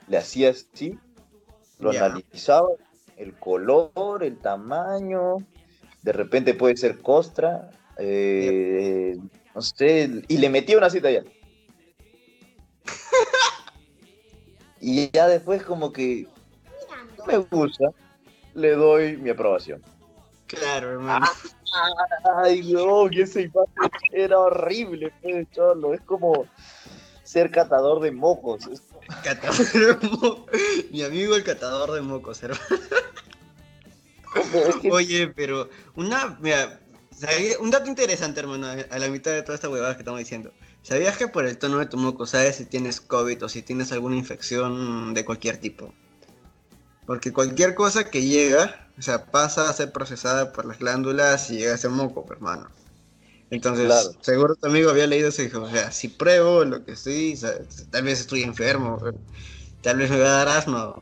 le 0.07 0.17
hacía 0.17 0.49
así, 0.49 0.97
lo 1.79 1.91
analizaba, 1.91 2.69
el 3.17 3.33
color, 3.35 4.23
el 4.23 4.37
tamaño, 4.37 5.37
de 6.01 6.13
repente 6.13 6.53
puede 6.53 6.77
ser 6.77 7.01
costra, 7.01 7.69
eh, 7.97 9.17
no 9.55 9.61
sé, 9.61 10.09
y 10.27 10.37
le 10.37 10.49
metía 10.49 10.77
una 10.77 10.89
cita 10.89 11.09
ya. 11.09 11.23
y 14.81 15.09
ya 15.11 15.27
después 15.27 15.63
como 15.63 15.91
que 15.91 16.27
me 17.27 17.37
gusta, 17.37 17.89
le 18.53 18.71
doy 18.71 19.17
mi 19.17 19.29
aprobación. 19.29 19.81
Claro, 20.47 20.91
hermano. 20.91 21.25
Ay, 22.43 22.73
no, 22.73 23.07
que 23.09 23.21
esa 23.21 23.41
imagen 23.41 23.91
era 24.11 24.39
horrible, 24.39 25.13
cholo. 25.51 25.93
Es 25.93 26.01
como 26.01 26.45
ser 27.23 27.51
catador 27.51 27.99
de 28.01 28.11
mocos. 28.11 28.65
Es- 28.67 28.88
Catador 29.23 29.99
de 29.99 30.07
mo- 30.09 30.45
Mi 30.91 31.03
amigo 31.03 31.35
el 31.35 31.43
catador 31.43 31.91
de 31.91 32.01
mocos, 32.01 32.41
hermano. 32.43 32.61
Oye, 34.91 35.27
pero 35.29 35.69
una, 35.95 36.37
mira, 36.39 36.79
¿sabía- 37.17 37.59
un 37.59 37.71
dato 37.71 37.89
interesante, 37.89 38.39
hermano, 38.39 38.67
a 38.67 38.99
la 38.99 39.07
mitad 39.09 39.31
de 39.31 39.41
toda 39.41 39.55
esta 39.55 39.69
huevada 39.69 39.95
que 39.95 40.01
estamos 40.01 40.19
diciendo. 40.19 40.51
¿Sabías 40.83 41.17
que 41.17 41.27
por 41.27 41.45
el 41.45 41.57
tono 41.57 41.79
de 41.79 41.87
tu 41.87 41.97
moco 41.97 42.25
sabes 42.25 42.55
si 42.57 42.65
tienes 42.65 43.01
COVID 43.01 43.43
o 43.45 43.49
si 43.49 43.61
tienes 43.61 43.91
alguna 43.91 44.15
infección 44.15 45.13
de 45.13 45.25
cualquier 45.25 45.57
tipo? 45.57 45.93
Porque 47.05 47.33
cualquier 47.33 47.75
cosa 47.75 48.09
que 48.09 48.21
llega, 48.21 48.87
o 48.97 49.01
sea, 49.01 49.25
pasa 49.25 49.69
a 49.69 49.73
ser 49.73 49.91
procesada 49.91 50.53
por 50.53 50.65
las 50.65 50.77
glándulas 50.79 51.49
y 51.49 51.57
llega 51.57 51.73
a 51.73 51.77
ser 51.77 51.89
moco, 51.89 52.25
hermano. 52.31 52.69
Entonces, 53.49 53.85
Claro. 53.87 54.09
seguro 54.21 54.55
tu 54.55 54.67
amigo 54.67 54.89
había 54.91 55.07
leído 55.07 55.29
eso 55.29 55.41
y 55.41 55.45
dijo, 55.45 55.61
o 55.63 55.69
sea, 55.69 55.91
si 55.91 56.07
pruebo 56.09 56.63
lo 56.65 56.83
que 56.85 56.91
estoy, 56.93 57.35
sea, 57.35 57.53
tal 57.89 58.03
vez 58.03 58.19
estoy 58.21 58.43
enfermo, 58.43 58.99
tal 59.81 59.97
vez 59.97 60.09
me 60.11 60.19
va 60.19 60.27
a 60.27 60.45
dar 60.45 60.47
asma. 60.49 60.95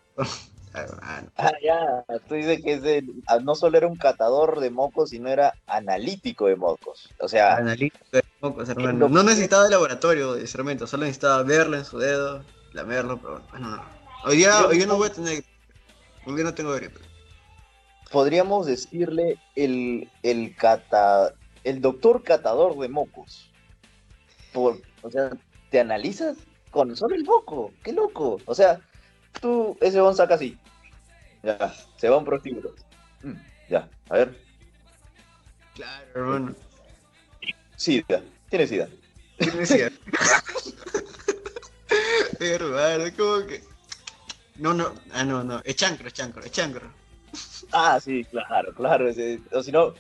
Hermano. 0.74 1.32
Ah, 1.40 1.52
ya, 1.64 2.04
tú 2.28 2.34
dices 2.34 2.62
que 2.64 2.74
es 2.74 2.82
de- 2.82 3.04
ah, 3.28 3.40
no 3.40 3.54
solo 3.54 3.78
era 3.78 3.88
un 3.88 3.96
catador 3.98 4.60
de 4.60 4.72
mocos, 4.72 5.12
sino 5.12 5.30
era 5.30 5.56
analítico 5.68 6.48
de 6.48 6.56
mocos. 6.56 7.14
O 7.20 7.28
sea, 7.28 7.56
Analítico 7.58 8.06
de 8.12 8.24
mocos, 8.40 8.70
hermano. 8.70 9.08
No 9.08 9.22
necesitaba 9.24 9.64
de 9.66 9.70
laboratorio 9.70 10.34
de 10.34 10.42
instrumento, 10.42 10.88
solo 10.88 11.04
necesitaba 11.04 11.44
verlo 11.44 11.78
en 11.78 11.86
su 11.86 12.00
dedo, 12.00 12.44
lamerlo, 12.74 13.20
pero 13.22 13.42
bueno, 13.52 13.70
no. 13.70 13.84
Hoy 14.26 14.38
día, 14.38 14.62
Yo- 14.62 14.68
hoy 14.70 14.86
no 14.88 14.98
voy 14.98 15.08
a 15.10 15.14
tener. 15.14 15.44
Hoy 16.26 16.36
día 16.36 16.44
no 16.44 16.54
tengo 16.56 16.74
gripe. 16.74 17.00
podríamos 18.12 18.66
decirle 18.66 19.38
el, 19.56 20.10
el 20.24 20.56
cata, 20.56 21.34
el 21.68 21.82
doctor 21.82 22.24
catador 22.24 22.78
de 22.80 22.88
mocos. 22.88 23.50
Por, 24.54 24.82
o 25.02 25.12
sea, 25.12 25.32
te 25.70 25.82
analizas 25.82 26.38
con 26.72 26.96
solo 26.96 27.14
el 27.16 27.26
moco, 27.26 27.74
qué 27.84 27.92
loco. 27.92 28.40
O 28.46 28.56
sea, 28.56 28.80
tú, 29.42 29.78
ese 29.82 30.00
bon 30.00 30.16
saca 30.16 30.36
así. 30.36 30.58
Ya, 31.44 31.74
se 31.98 32.08
va 32.08 32.18
un 32.18 32.26
prostíbulo. 32.26 32.74
Mm, 33.22 33.34
ya, 33.70 33.90
a 34.10 34.14
ver. 34.14 34.38
Claro, 35.76 36.08
hermano. 36.16 36.56
Sida, 37.76 38.24
tiene 38.50 38.66
sida. 38.66 38.88
¿Qué 39.38 39.52
me 39.52 39.60
decía? 39.60 39.92
hermano, 42.40 43.04
como 43.18 43.46
que. 43.46 43.62
No, 44.56 44.74
no, 44.74 44.94
ah, 45.12 45.26
no, 45.26 45.44
no. 45.44 45.62
Es 45.66 45.76
chancro, 45.76 46.08
es 46.08 46.14
chancro, 46.14 46.44
es 46.44 46.52
chancro. 46.52 46.90
Ah, 47.74 48.00
sí, 48.00 48.24
claro, 48.24 48.74
claro. 48.74 49.10
o 49.52 49.64
si 49.64 49.72
no, 49.72 49.94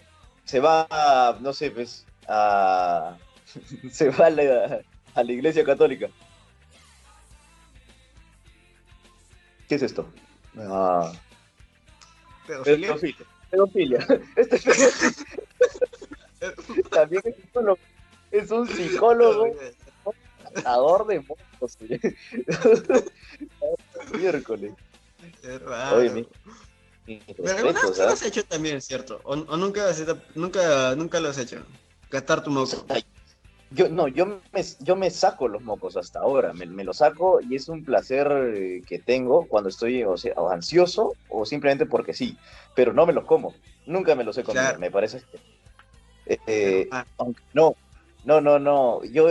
se 0.48 0.60
va, 0.60 0.88
a, 0.90 1.38
no 1.42 1.54
sé, 1.54 1.72
pues, 1.72 2.06
a... 2.28 3.18
se 3.92 4.10
va 4.10 4.28
a 4.28 4.30
la, 4.30 4.82
a 5.14 5.24
la 5.24 5.32
iglesia 5.32 5.64
católica. 5.64 6.08
¿Qué 9.68 9.76
es 9.76 9.84
esto? 9.84 10.10
Ah, 10.58 11.12
Pedofilia. 12.48 12.88
pedofilia. 12.88 13.26
Pedofilia. 13.52 14.08
Este 14.38 14.56
es- 14.56 15.26
también 16.92 17.22
es 17.26 17.36
psicólogo. 17.36 17.80
Es 18.32 18.52
un 18.52 18.68
psicólogo 18.68 19.56
catador 20.54 21.08
de 21.08 21.26
oye. 21.82 22.00
Miércoles. 24.18 24.74
Oye, 25.94 26.28
Pero 27.08 27.58
alguna 27.58 27.82
vez 27.82 27.98
lo 27.98 28.10
has 28.10 28.22
hecho 28.26 28.44
también, 28.44 28.82
¿cierto? 28.82 29.22
O, 29.24 29.32
o 29.34 29.58
nunca, 29.58 29.86
nunca, 30.36 30.96
nunca 30.96 31.20
lo 31.22 31.30
has 31.30 31.38
hecho. 31.38 31.66
Catar 32.10 32.44
tu 32.44 32.52
moco. 32.52 32.86
Yo, 33.70 33.90
no, 33.90 34.08
yo 34.08 34.26
me, 34.26 34.42
yo 34.80 34.96
me 34.96 35.10
saco 35.10 35.48
los 35.48 35.62
mocos 35.62 35.98
hasta 35.98 36.20
ahora, 36.20 36.54
me, 36.54 36.66
me 36.68 36.86
los 36.86 36.98
saco 36.98 37.40
y 37.42 37.56
es 37.56 37.68
un 37.68 37.84
placer 37.84 38.32
eh, 38.56 38.82
que 38.88 39.00
tengo 39.00 39.46
cuando 39.48 39.68
estoy 39.70 40.04
o 40.04 40.16
sea, 40.16 40.34
o 40.38 40.50
ansioso 40.50 41.18
o 41.28 41.46
simplemente 41.46 41.86
porque 41.86 42.14
sí, 42.14 42.38
pero 42.74 42.94
no 42.94 43.06
me 43.06 43.12
los 43.12 43.26
como, 43.26 43.56
nunca 43.86 44.16
me 44.16 44.24
los 44.24 44.38
he 44.38 44.44
comido, 44.44 44.62
Claro. 44.64 44.80
me 44.80 44.90
parece. 44.90 45.22
eh, 46.26 46.38
eh, 46.48 46.88
Ah, 46.92 47.06
no, 47.54 47.76
no, 48.24 48.40
no, 48.42 48.58
no, 48.60 49.04
yo, 49.04 49.28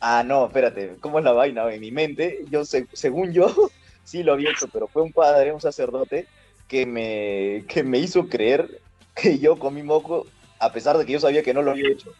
ah, 0.00 0.22
no, 0.24 0.46
espérate, 0.46 0.96
¿cómo 1.00 1.18
es 1.18 1.24
la 1.26 1.32
vaina? 1.32 1.70
En 1.72 1.80
mi 1.80 1.90
mente, 1.92 2.38
yo, 2.48 2.64
se- 2.64 2.86
según 2.92 3.32
yo, 3.32 3.46
sí 4.02 4.22
lo 4.22 4.32
había 4.32 4.50
hecho, 4.50 4.68
pero 4.72 4.88
fue 4.88 5.02
un 5.02 5.12
padre, 5.12 5.52
un 5.52 5.60
sacerdote, 5.60 6.26
que 6.68 6.86
me, 6.86 7.64
que 7.66 7.82
me 7.82 7.98
hizo 7.98 8.28
creer 8.28 8.80
que 9.14 9.38
yo 9.38 9.58
comí 9.58 9.82
moco 9.82 10.26
a 10.60 10.72
pesar 10.72 10.98
de 10.98 11.06
que 11.06 11.12
yo 11.12 11.20
sabía 11.20 11.42
que 11.42 11.54
no 11.54 11.62
lo 11.62 11.72
había 11.72 11.90
hecho. 11.90 12.12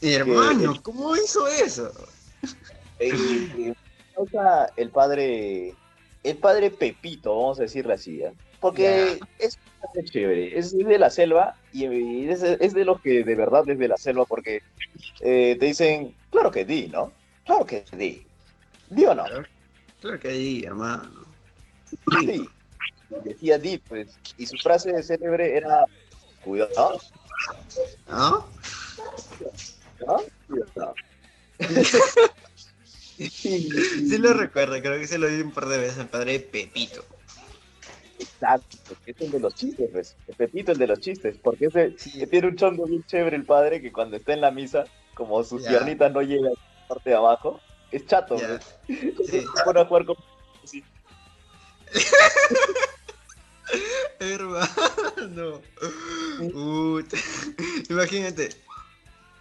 hermano, 0.00 0.80
¿cómo 0.82 1.16
hizo 1.16 1.46
eso? 1.48 1.90
Eh, 2.98 3.74
o 4.16 4.26
sea, 4.26 4.68
el 4.76 4.90
padre, 4.90 5.74
el 6.22 6.36
padre 6.36 6.70
Pepito, 6.70 7.34
vamos 7.34 7.58
a 7.58 7.62
decirle 7.62 7.94
así, 7.94 8.18
¿ya? 8.18 8.32
porque 8.62 9.18
es 9.40 9.58
bastante 9.80 10.10
chévere, 10.10 10.56
es 10.56 10.76
de 10.76 10.98
la 10.98 11.10
selva 11.10 11.56
y 11.72 12.28
es, 12.28 12.44
es 12.44 12.72
de 12.72 12.84
los 12.84 13.00
que 13.00 13.24
de 13.24 13.34
verdad 13.34 13.68
es 13.68 13.76
de 13.76 13.88
la 13.88 13.96
selva 13.96 14.24
porque 14.24 14.62
eh, 15.20 15.56
te 15.58 15.66
dicen, 15.66 16.14
claro 16.30 16.52
que 16.52 16.64
di, 16.64 16.86
¿no? 16.86 17.12
Claro 17.44 17.66
que 17.66 17.84
di. 17.92 18.24
¿Di 18.88 19.04
o 19.04 19.14
no? 19.16 19.24
Claro, 19.24 19.46
claro 20.00 20.20
que 20.20 20.28
ahí, 20.28 20.62
hermano. 20.64 21.10
Sí. 22.20 22.48
Decía 23.24 23.58
di, 23.58 23.78
pues, 23.78 24.08
y 24.36 24.46
su 24.46 24.56
frase 24.58 25.02
célebre 25.02 25.56
era, 25.56 25.84
cuidado, 26.44 27.00
¿No? 28.08 28.46
¿no? 30.06 30.22
Cuidado. 30.48 30.94
Sí 33.18 34.18
lo 34.18 34.32
recuerdo, 34.32 34.80
creo 34.80 34.98
que 34.98 35.06
se 35.06 35.18
lo 35.18 35.28
di 35.28 35.40
un 35.42 35.52
par 35.52 35.66
de 35.66 35.78
veces 35.78 35.98
al 35.98 36.08
padre 36.08 36.40
Pepito. 36.40 37.04
Exacto, 38.18 38.94
que 39.04 39.12
es 39.12 39.20
el 39.20 39.30
de 39.30 39.38
los 39.38 39.54
chistes, 39.54 39.88
pues. 39.92 40.16
El 40.26 40.34
Pepito, 40.34 40.72
el 40.72 40.78
de 40.78 40.86
los 40.88 40.98
chistes, 40.98 41.36
porque 41.40 41.66
ese 41.66 41.90
tiene 42.26 42.48
un 42.48 42.56
chongo 42.56 42.84
bien 42.86 43.04
chévere 43.04 43.36
el 43.36 43.44
padre 43.44 43.80
que 43.80 43.92
cuando 43.92 44.16
está 44.16 44.32
en 44.32 44.40
la 44.40 44.50
misa, 44.50 44.84
como 45.14 45.44
sus 45.44 45.62
Ya. 45.62 45.68
piernitas 45.70 46.12
no 46.12 46.22
llegan 46.22 46.46
a 46.48 46.80
la 46.80 46.88
parte 46.88 47.10
de 47.10 47.16
abajo, 47.16 47.60
es 47.92 48.06
chato, 48.06 48.36
Ya. 48.38 48.48
pues. 48.48 48.74
Sí. 48.86 49.14
Se 49.56 49.62
pone 49.64 49.80
a 49.80 49.84
jugar 49.84 50.04
con 50.06 50.16
sí. 50.64 50.82
Hermano. 54.20 55.60
Imagínate. 57.90 58.50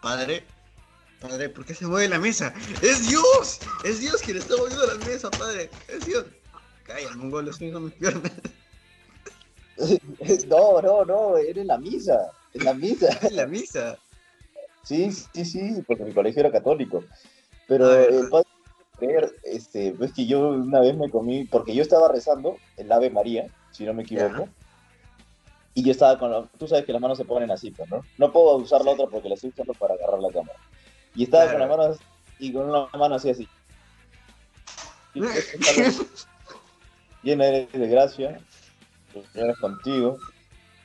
Padre. 0.01 0.43
Padre, 1.19 1.49
¿por 1.49 1.65
qué 1.65 1.75
se 1.75 1.85
mueve 1.85 2.07
la 2.07 2.17
mesa? 2.19 2.53
¡Es 2.81 3.07
Dios! 3.07 3.59
¡Es 3.83 3.99
Dios 3.99 4.21
quien 4.23 4.37
está 4.37 4.57
moviendo 4.57 4.87
la 4.87 4.95
mesa, 4.95 5.29
padre! 5.29 5.69
¡Es 5.87 6.05
Dios! 6.05 6.25
Calla, 6.83 7.11
mongolo, 7.15 7.51
estoy 7.51 7.71
con 7.71 7.85
mis 7.85 7.93
piernas. 7.93 8.31
No, 10.47 10.79
no, 10.81 11.05
no, 11.05 11.37
era 11.37 11.59
en 11.61 11.67
la 11.67 11.77
misa. 11.77 12.31
En 12.53 12.65
la 12.65 12.73
misa. 12.73 13.07
En 13.27 13.35
la 13.35 13.47
misa. 13.47 13.97
Sí, 14.83 15.11
sí, 15.11 15.45
sí, 15.45 15.83
porque 15.87 16.03
mi 16.03 16.13
colegio 16.13 16.41
era 16.41 16.51
católico. 16.51 17.03
Pero 17.67 17.85
A 17.85 17.95
ver. 17.95 18.13
el 18.13 18.29
padre, 18.29 19.31
este, 19.43 19.93
pues 19.97 20.13
que 20.13 20.27
yo 20.27 20.49
una 20.49 20.81
vez 20.81 20.95
me 20.95 21.09
comí, 21.09 21.45
porque 21.45 21.73
yo 21.73 21.81
estaba 21.81 22.11
rezando 22.11 22.57
el 22.77 22.91
Ave 22.91 23.09
María, 23.09 23.47
si 23.71 23.85
no 23.85 23.93
me 23.93 24.03
equivoco. 24.03 24.49
Y 25.73 25.83
yo 25.83 25.91
estaba 25.91 26.19
con, 26.19 26.31
la- 26.31 26.45
tú 26.57 26.67
sabes 26.67 26.85
que 26.85 26.91
las 26.91 27.01
manos 27.01 27.17
se 27.17 27.25
ponen 27.25 27.49
así, 27.51 27.71
pues, 27.71 27.89
¿no? 27.89 28.05
No 28.17 28.31
puedo 28.31 28.57
usar 28.57 28.83
la 28.83 28.91
otra 28.91 29.07
porque 29.07 29.29
la 29.29 29.35
estoy 29.35 29.51
usando 29.51 29.73
para 29.73 29.93
agarrar 29.93 30.19
la 30.19 30.29
cámara. 30.31 30.59
Y 31.15 31.23
estaba 31.23 31.43
Claro. 31.45 31.59
con 31.59 31.67
las 31.69 31.77
manos 31.77 31.99
y 32.39 32.53
con 32.53 32.69
una 32.69 32.89
mano 32.97 33.15
así 33.15 33.29
así. 33.29 33.47
Esta 35.15 36.03
llena 37.23 37.45
eres 37.47 37.71
de 37.71 37.87
gracia, 37.87 38.41
el 39.13 39.25
Señor 39.27 39.49
es 39.51 39.57
contigo, 39.59 40.17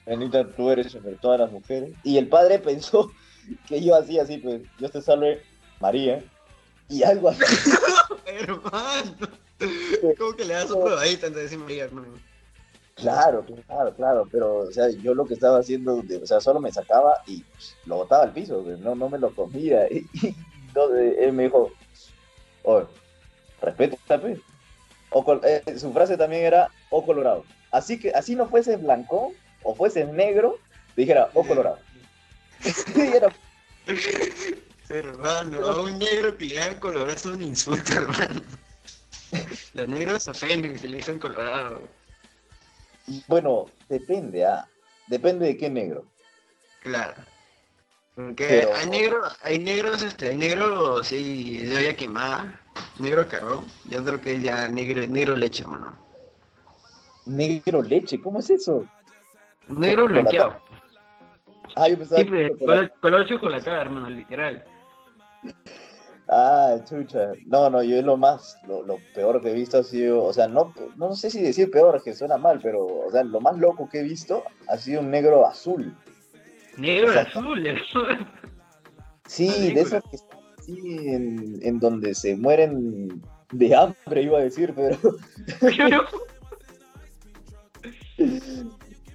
bendita 0.05 0.47
tú 0.55 0.71
eres 0.71 0.95
entre 0.95 1.14
todas 1.16 1.40
las 1.40 1.50
mujeres. 1.50 1.90
Y 2.05 2.19
el 2.19 2.28
padre 2.28 2.59
pensó 2.59 3.12
que 3.69 3.83
yo 3.83 3.97
hacía 3.97 4.23
así, 4.23 4.38
pues, 4.38 4.62
Dios 4.78 4.93
te 4.93 5.00
salve 5.02 5.43
María, 5.81 6.23
y 6.88 7.02
algo 7.02 7.31
así. 7.31 7.43
Hermano. 8.26 9.16
¿Cómo 10.19 10.33
que 10.37 10.45
le 10.45 10.55
das 10.55 10.71
un 10.71 10.83
probadito 10.85 11.26
antes 11.26 11.35
de 11.37 11.43
decir 11.43 11.59
María, 11.59 11.85
hermano? 11.85 12.14
Claro, 12.97 13.45
claro, 13.67 13.95
claro, 13.95 14.29
pero, 14.33 14.57
o 14.61 14.73
sea, 14.73 14.88
yo 14.88 15.15
lo 15.15 15.26
que 15.26 15.35
estaba 15.35 15.59
haciendo, 15.59 15.97
o 15.99 16.26
sea, 16.26 16.41
solo 16.41 16.61
me 16.61 16.73
sacaba 16.73 17.23
y 17.26 17.43
pues, 17.43 17.76
lo 17.85 17.97
botaba 17.97 18.25
al 18.25 18.33
piso, 18.33 18.65
no, 18.81 18.95
no 18.95 19.09
me 19.09 19.19
lo 19.19 19.35
comía. 19.35 19.87
Y, 19.91 20.07
entonces 20.69 21.17
él 21.21 21.33
me 21.33 21.45
dijo, 21.45 21.71
oye, 22.65 22.87
respeta. 23.62 23.97
O 25.11 25.41
eh, 25.45 25.62
su 25.79 25.93
frase 25.93 26.17
también 26.17 26.45
era, 26.45 26.71
o 26.91 27.05
colorado. 27.05 27.45
Así 27.71 27.99
que, 27.99 28.11
así 28.11 28.35
no 28.35 28.49
fuese 28.49 28.76
blanco 28.76 29.33
o 29.62 29.75
fuese 29.75 30.05
negro, 30.05 30.59
dijera, 30.97 31.31
o 31.35 31.47
colorado. 31.47 31.79
Y 32.95 33.00
era, 33.00 33.29
Hermano, 34.88 35.67
a 35.67 35.83
un 35.83 35.99
negro 35.99 36.37
que 36.37 36.76
colorado 36.81 37.11
es 37.11 37.26
un 37.26 37.43
insulto, 37.43 37.93
hermano. 37.93 38.41
Los 39.75 39.88
negros 39.88 40.29
ofenden 40.29 40.79
que 40.79 40.88
le 40.88 40.99
digan 40.99 41.19
colorado. 41.19 41.83
Bueno, 43.29 43.67
depende, 43.89 44.45
ah, 44.47 44.67
depende 45.09 45.47
de 45.47 45.57
qué 45.57 45.71
negro. 45.71 46.05
Claro. 46.83 47.15
Porque 48.15 48.47
Pero- 48.49 48.75
hay 48.75 48.87
negros, 48.89 49.39
hay 49.43 49.59
negros, 49.59 50.03
este, 50.03 50.31
hay 50.31 50.37
negros, 50.37 51.07
sí, 51.07 51.59
de 51.59 51.77
olla 51.77 51.95
quemada, 51.97 52.61
negro 52.99 53.29
carbón, 53.29 53.67
y 53.91 53.95
otro 53.97 54.21
que 54.21 54.37
es 54.37 54.43
ya 54.43 54.69
negro, 54.69 55.07
negro 55.07 55.37
leche, 55.37 55.63
hermano. 55.65 55.97
Negro 57.27 57.83
leche, 57.83 58.21
¿cómo 58.21 58.39
es 58.39 58.49
eso? 58.51 58.87
Negro 59.69 60.07
blanqueado. 60.07 60.61
Ah, 61.75 61.89
yo 61.89 61.99
pensaba 61.99 62.21
Sí, 62.23 62.31
que 62.31 62.57
color, 62.59 62.93
color 63.01 63.27
chocolate, 63.27 63.69
hermano, 63.69 64.09
literal. 64.09 64.65
Ah, 66.28 66.76
chucha. 66.85 67.33
No, 67.47 67.71
no, 67.71 67.83
yo 67.83 68.02
lo 68.02 68.16
más, 68.16 68.59
lo, 68.66 68.83
lo 68.83 68.99
peor 69.14 69.40
que 69.40 69.50
he 69.50 69.54
visto 69.54 69.78
ha 69.78 69.85
sido, 69.85 70.25
o 70.25 70.33
sea, 70.33 70.49
no, 70.49 70.75
no 70.97 71.14
sé 71.14 71.30
si 71.30 71.40
decir 71.40 71.71
peor, 71.71 72.02
que 72.02 72.14
suena 72.14 72.37
mal, 72.37 72.59
pero, 72.61 72.85
o 72.85 73.11
sea, 73.12 73.23
lo 73.23 73.40
más 73.40 73.56
loco 73.59 73.88
que 73.88 74.00
he 74.00 74.02
visto 74.02 74.42
ha 74.68 74.76
sido 74.76 75.00
un 75.00 75.11
negro 75.11 75.47
azul. 75.47 75.97
Negro 76.76 77.18
azul, 77.18 77.64
Sí, 79.26 79.73
de 79.73 79.80
esos 79.80 80.02
que 80.11 80.16
están 80.16 80.38
así 80.59 80.78
en, 81.09 81.59
en 81.62 81.78
donde 81.78 82.14
se 82.14 82.37
mueren 82.37 83.23
de 83.52 83.75
hambre, 83.75 84.23
iba 84.23 84.38
a 84.38 84.42
decir, 84.42 84.75
pero, 84.75 84.97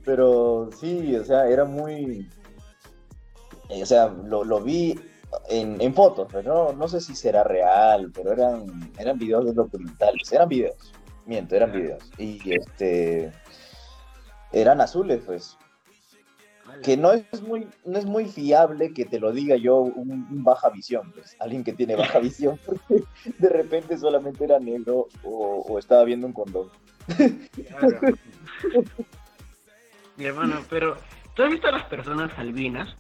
pero 0.06 0.70
sí, 0.80 1.16
o 1.16 1.24
sea, 1.26 1.48
era 1.50 1.66
muy, 1.66 2.28
eh, 3.70 3.84
o 3.84 3.86
sea, 3.86 4.08
lo, 4.08 4.44
lo 4.44 4.62
vi 4.62 4.98
en, 5.50 5.80
en 5.82 5.94
fotos, 5.94 6.28
pero 6.32 6.54
no, 6.54 6.74
no 6.74 6.88
sé 6.88 7.02
si 7.02 7.16
será 7.16 7.44
real, 7.44 8.12
pero 8.14 8.32
eran, 8.34 8.92
eran 8.98 9.18
videos 9.18 9.46
de 9.46 9.54
documentales, 9.54 10.32
eran 10.32 10.50
videos, 10.50 10.94
miento, 11.26 11.56
eran 11.56 11.72
videos, 11.72 12.04
y 12.18 12.40
este, 12.54 13.32
eran 14.52 14.82
azules, 14.82 15.22
pues, 15.26 15.58
que 16.84 16.98
no 16.98 17.12
es 17.12 17.42
muy, 17.42 17.68
no 17.86 18.00
es 18.00 18.06
muy 18.06 18.26
fiable 18.26 18.94
que 18.94 19.06
te 19.06 19.20
lo 19.20 19.32
diga 19.32 19.56
yo 19.56 19.80
un, 19.80 20.12
un 20.12 20.44
baja 20.44 20.70
visión, 20.70 21.12
pues, 21.12 21.36
alguien 21.40 21.64
que 21.64 21.74
tiene 21.74 21.96
baja 21.96 22.20
visión, 22.20 22.60
porque 22.66 23.04
de 23.38 23.50
repente 23.50 23.98
solamente 23.98 24.44
era 24.44 24.60
negro 24.60 25.08
o, 25.24 25.66
o 25.68 25.80
estaba 25.80 26.04
viendo 26.04 26.28
un 26.28 26.34
condón. 26.34 26.70
Claro. 27.18 28.00
Mi 30.18 30.26
hermano, 30.26 30.64
pero 30.70 30.98
¿tú 31.36 31.44
has 31.44 31.52
visto 31.52 31.68
a 31.68 31.72
las 31.72 31.86
personas 31.86 32.32
albinas? 32.38 32.96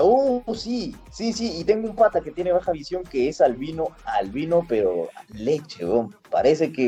Oh, 0.00 0.42
sí, 0.54 0.94
sí, 1.10 1.32
sí, 1.32 1.58
y 1.58 1.64
tengo 1.64 1.90
un 1.90 1.96
pata 1.96 2.20
que 2.20 2.30
tiene 2.30 2.52
baja 2.52 2.70
visión 2.72 3.02
que 3.02 3.28
es 3.28 3.40
albino, 3.40 3.86
albino, 4.04 4.64
pero 4.68 5.08
leche, 5.34 5.84
weón. 5.84 6.14
Parece 6.30 6.72
que 6.72 6.86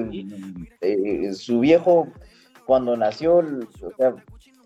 eh, 0.80 1.32
su 1.34 1.60
viejo, 1.60 2.12
cuando 2.66 2.96
nació, 2.96 3.40
el- 3.40 3.68
o 3.82 3.90
sea, 3.96 4.14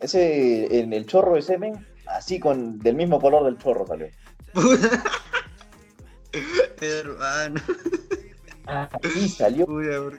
ese, 0.00 0.80
en 0.80 0.92
el 0.92 1.06
chorro 1.06 1.34
de 1.36 1.42
semen, 1.42 1.86
así 2.06 2.38
con, 2.38 2.78
del 2.80 2.96
mismo 2.96 3.18
color 3.20 3.44
del 3.44 3.58
chorro 3.58 3.86
salió. 3.86 4.08
Hermano. 6.80 7.60
Y 9.16 9.28
salió, 9.28 9.66
bro. 9.66 10.18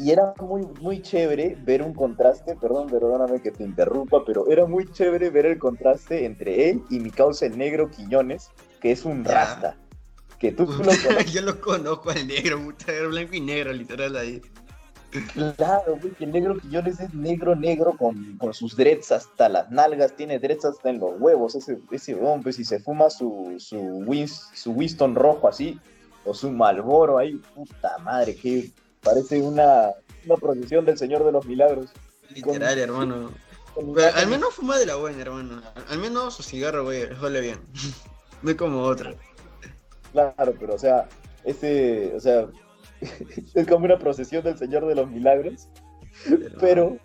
Y 0.00 0.12
era 0.12 0.32
muy, 0.40 0.66
muy 0.80 1.02
chévere 1.02 1.58
ver 1.62 1.82
un 1.82 1.92
contraste, 1.92 2.56
perdón, 2.56 2.88
perdóname 2.88 3.42
que 3.42 3.50
te 3.50 3.64
interrumpa, 3.64 4.24
pero 4.24 4.48
era 4.48 4.64
muy 4.64 4.90
chévere 4.90 5.28
ver 5.28 5.44
el 5.44 5.58
contraste 5.58 6.24
entre 6.24 6.70
él 6.70 6.82
y 6.88 7.00
mi 7.00 7.10
causa 7.10 7.44
el 7.44 7.58
negro 7.58 7.90
Quiñones, 7.90 8.50
que 8.80 8.92
es 8.92 9.04
un 9.04 9.22
rasta, 9.26 9.76
que 10.38 10.52
tú 10.52 10.64
lo 10.64 10.72
conoces. 10.78 11.30
Yo 11.30 11.42
lo 11.42 11.60
conozco 11.60 12.08
al 12.08 12.26
negro, 12.26 12.58
puta, 12.64 12.94
era 12.94 13.08
blanco 13.08 13.34
y 13.34 13.42
negro, 13.42 13.74
literal 13.74 14.16
ahí. 14.16 14.40
Claro, 15.56 15.98
güey, 16.00 16.14
que 16.14 16.24
el 16.24 16.32
negro 16.32 16.56
Quillones 16.56 16.98
es 16.98 17.12
negro, 17.12 17.54
negro, 17.54 17.94
con, 17.98 18.38
con 18.38 18.54
sus 18.54 18.74
dreads 18.76 19.12
hasta 19.12 19.50
las 19.50 19.70
nalgas, 19.70 20.16
tiene 20.16 20.38
dreads 20.38 20.64
hasta 20.64 20.88
en 20.88 20.98
los 20.98 21.20
huevos, 21.20 21.56
ese, 21.56 21.78
ese 21.90 22.14
weón, 22.14 22.42
pues 22.42 22.56
si 22.56 22.64
se 22.64 22.80
fuma 22.80 23.10
su, 23.10 23.56
su, 23.58 24.02
su 24.54 24.70
Winston 24.70 25.14
rojo 25.14 25.46
así, 25.46 25.78
o 26.24 26.32
su 26.32 26.50
Malboro 26.50 27.18
ahí, 27.18 27.34
puta 27.54 27.98
madre, 27.98 28.34
que 28.34 28.70
parece 29.02 29.40
una, 29.42 29.90
una 30.26 30.36
procesión 30.36 30.84
del 30.84 30.98
Señor 30.98 31.24
de 31.24 31.32
los 31.32 31.44
Milagros. 31.46 31.90
Literal, 32.34 32.78
hermano. 32.78 33.30
Con 33.74 33.94
Pero 33.94 34.08
imágenes- 34.08 34.16
al 34.22 34.26
menos 34.28 34.54
fuma 34.54 34.78
de 34.78 34.86
la 34.86 34.96
buena, 34.96 35.22
hermano. 35.22 35.62
Al 35.88 35.98
menos 35.98 36.34
su 36.34 36.42
cigarro, 36.42 36.84
güey, 36.84 37.04
huele 37.20 37.40
bien. 37.40 37.58
No 38.42 38.50
es 38.50 38.56
como 38.56 38.80
otro. 38.84 39.14
Claro, 40.12 40.54
pero 40.58 40.74
o 40.74 40.78
sea, 40.78 41.06
ese, 41.44 42.10
o 42.16 42.20
sea, 42.20 42.46
es 43.54 43.66
como 43.68 43.84
una 43.84 43.98
procesión 43.98 44.42
del 44.42 44.56
Señor 44.56 44.86
de 44.86 44.94
los 44.94 45.10
Milagros, 45.10 45.68
pero, 46.58 46.96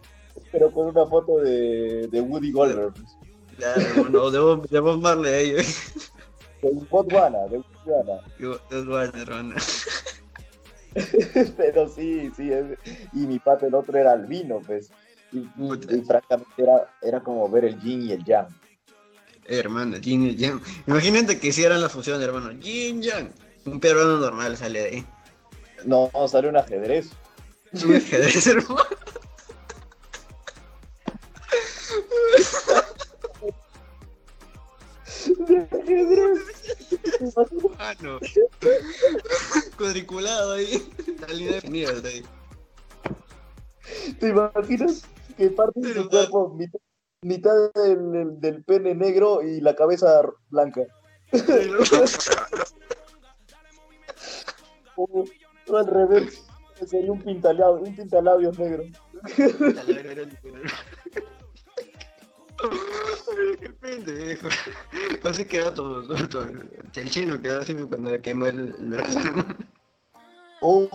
pero 0.54 0.72
con 0.72 0.88
una 0.88 1.06
foto 1.08 1.40
de, 1.40 2.08
de 2.10 2.22
Woody 2.22 2.54
Goldberg. 2.54 2.94
Claro, 3.58 3.82
hermano, 3.82 4.32
de 4.32 4.40
Bob, 4.40 4.70
de 4.70 4.80
Bob 4.80 5.02
Marley 5.02 5.34
ahí. 5.34 5.52
de 5.52 6.72
Botswana, 6.90 7.40
de 7.50 7.58
Botswana. 7.58 8.22
Es 8.72 8.86
bueno, 8.86 9.14
hermano. 9.22 9.56
Pero 11.58 11.90
sí, 11.90 12.32
sí, 12.36 12.52
es- 12.52 12.78
y 13.14 13.28
mi 13.28 13.40
pata 13.40 13.68
el 13.68 13.76
otro 13.76 13.98
era 13.98 14.14
albino, 14.14 14.62
pues. 14.66 14.90
Y, 15.32 15.40
y- 15.40 15.42
Puta. 15.58 15.94
y 15.96 16.02
francamente 16.02 16.54
era, 16.64 16.94
era 17.02 17.20
como 17.22 17.50
ver 17.50 17.66
el 17.66 17.80
yin 17.82 18.04
y 18.04 18.12
el 18.14 18.24
yang. 18.24 18.48
Eh, 19.48 19.60
hermano, 19.60 19.98
Yin 19.98 20.24
y 20.24 20.36
Yang. 20.36 20.60
Imagínate 20.88 21.40
que 21.40 21.50
hicieran 21.50 21.80
la 21.80 21.88
fusión, 21.90 22.20
hermano. 22.22 22.52
Yin 22.54 23.02
Yang. 23.04 23.30
Un 23.66 23.80
peruano 23.80 24.18
normal 24.18 24.58
sale 24.58 24.80
de 24.82 24.88
ahí. 24.90 25.06
No, 25.86 26.10
sale 26.28 26.50
un 26.50 26.58
ajedrez. 26.58 27.10
Un 27.74 27.96
ajedrez, 27.96 28.48
hermano. 28.48 28.78
Hermano. 37.20 38.20
Cuadriculado 39.78 40.54
ahí. 40.54 40.88
Definida 41.28 41.92
está 41.92 42.08
ahí. 42.08 42.24
¿Te 44.20 44.30
imaginas 44.30 45.04
que 45.38 45.50
parte 45.50 45.80
de 45.80 45.94
su 45.94 46.10
cuerpo, 46.10 46.50
mitad, 46.56 46.80
mitad 47.22 47.72
del, 47.76 48.12
del- 48.12 48.40
del 48.40 48.64
pene 48.64 48.96
negro 48.96 49.42
y 49.44 49.62
la 49.62 49.76
cabeza 49.76 50.22
blanca? 50.50 50.82
O 54.98 55.26
o 55.68 55.78
al 55.78 55.88
revés. 55.88 56.42
Sería 56.88 57.12
un 57.12 57.22
pintalabios, 57.22 57.88
un 57.90 57.96
pintalabios 57.96 58.58
negro. 58.58 58.84
Qué 63.60 63.70
pendejo. 63.70 64.48
Así 65.24 65.46
quedó 65.46 65.74
todo, 65.74 66.08
todo, 66.08 66.30
todo. 66.30 66.48
El 66.96 67.10
chino 67.10 67.42
quedó 67.42 67.62
así 67.62 67.74
cuando 67.74 68.12
le 68.12 68.22
quemó 68.22 68.48
el, 68.48 68.74
brazo. 68.74 69.20
Oh, 70.62 70.88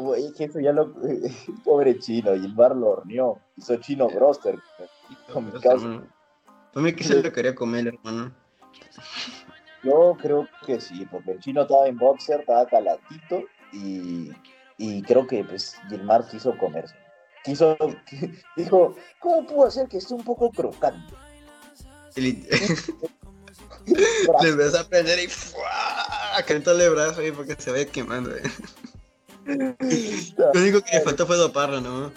güey, 0.00 0.32
que 0.32 0.44
eso 0.44 0.60
ya 0.60 0.72
lo. 0.72 0.94
Pobre 1.64 1.98
chino, 1.98 2.34
y 2.34 2.44
el 2.44 2.54
bar 2.54 2.76
lo 2.76 2.90
horneó. 2.90 3.38
Hizo 3.56 3.76
chino 3.76 4.08
broster. 4.08 4.58
Con 5.32 5.46
mi 5.46 5.60
casa. 5.60 6.02
Para 6.72 6.84
mí 6.84 6.92
que 6.94 7.04
se 7.04 7.22
lo 7.22 7.32
quería 7.32 7.54
comer, 7.54 7.88
hermano. 7.88 8.32
Yo 9.82 10.16
creo 10.20 10.48
que 10.64 10.80
sí, 10.80 11.06
porque 11.10 11.32
el 11.32 11.40
chino 11.40 11.62
estaba 11.62 11.88
en 11.88 11.98
boxer, 11.98 12.40
estaba 12.40 12.66
caladito 12.66 13.42
y, 13.72 14.30
y 14.78 15.02
creo 15.02 15.26
que 15.26 15.44
pues 15.44 15.76
Gilmar 15.88 16.26
quiso 16.28 16.56
comerse. 16.56 16.94
Quiso, 17.44 17.76
dijo, 18.56 18.96
¿cómo 19.18 19.46
puedo 19.46 19.66
hacer 19.66 19.88
que 19.88 19.98
esté 19.98 20.14
un 20.14 20.24
poco 20.24 20.50
crocante? 20.50 21.14
Y 22.16 22.20
le 22.20 22.48
empezó 24.48 24.78
a 24.80 24.88
prender 24.88 25.18
y 25.18 25.28
¡fua! 25.28 26.36
a 26.36 26.42
calentarle 26.44 26.84
el 26.84 26.90
brazo 26.90 27.20
ahí 27.20 27.32
porque 27.32 27.56
se 27.58 27.70
vaya 27.70 27.86
quemando. 27.86 28.34
eh. 28.36 28.42
Lo 29.44 30.60
único 30.60 30.80
que 30.82 30.96
le 30.96 31.00
faltó 31.02 31.26
fue 31.26 31.36
doparlo, 31.36 31.80
¿no? 31.80 32.12